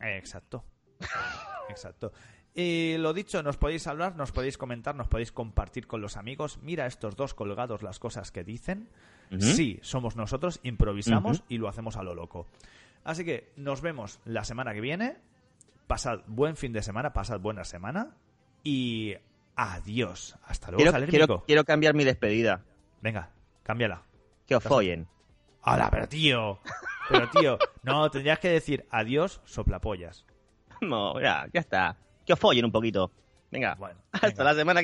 Eh, 0.01 0.17
Exacto. 0.17 0.63
Exacto. 1.69 2.11
Y 2.53 2.95
lo 2.97 3.13
dicho, 3.13 3.43
nos 3.43 3.57
podéis 3.57 3.85
hablar, 3.85 4.15
nos 4.15 4.31
podéis 4.31 4.57
comentar, 4.57 4.95
nos 4.95 5.09
podéis 5.09 5.33
compartir 5.33 5.87
con 5.87 5.99
los 5.99 6.15
amigos. 6.15 6.59
Mira 6.61 6.85
estos 6.85 7.17
dos 7.17 7.33
colgados 7.33 7.83
las 7.83 7.99
cosas 7.99 8.31
que 8.31 8.45
dicen. 8.45 8.87
Sí, 9.39 9.79
somos 9.81 10.15
nosotros, 10.15 10.61
improvisamos 10.63 11.43
y 11.49 11.57
lo 11.57 11.67
hacemos 11.67 11.97
a 11.97 12.03
lo 12.03 12.15
loco. 12.15 12.47
Así 13.03 13.25
que 13.25 13.51
nos 13.57 13.81
vemos 13.81 14.21
la 14.23 14.45
semana 14.45 14.73
que 14.73 14.79
viene. 14.79 15.17
Pasad 15.87 16.21
buen 16.27 16.55
fin 16.55 16.71
de 16.71 16.81
semana, 16.81 17.11
pasad 17.11 17.41
buena 17.41 17.65
semana. 17.65 18.15
Y 18.63 19.15
adiós. 19.55 20.37
Hasta 20.45 20.71
luego, 20.71 20.91
quiero, 21.07 21.43
quiero 21.45 21.63
cambiar 21.65 21.93
mi 21.93 22.05
despedida. 22.05 22.63
Venga, 23.01 23.31
cámbiala. 23.63 24.03
Que 24.47 24.55
os 24.55 24.63
follen. 24.63 25.07
¡Hala, 25.65 25.89
pero 25.89 26.07
tío! 26.07 26.59
Pero 27.09 27.29
tío, 27.29 27.57
no, 27.83 28.09
tendrías 28.09 28.39
que 28.39 28.49
decir 28.49 28.85
adiós, 28.89 29.41
soplapollas. 29.45 30.25
No, 30.81 31.19
ya, 31.21 31.47
ya 31.53 31.59
está. 31.61 31.95
Que 32.25 32.33
os 32.33 32.39
follen 32.39 32.65
un 32.65 32.71
poquito. 32.71 33.11
Venga, 33.51 33.75
Bueno, 33.75 33.97
hasta 34.11 34.27
venga. 34.27 34.43
la 34.43 34.53
semana 34.55 34.81
que 34.81 34.81
viene. 34.81 34.83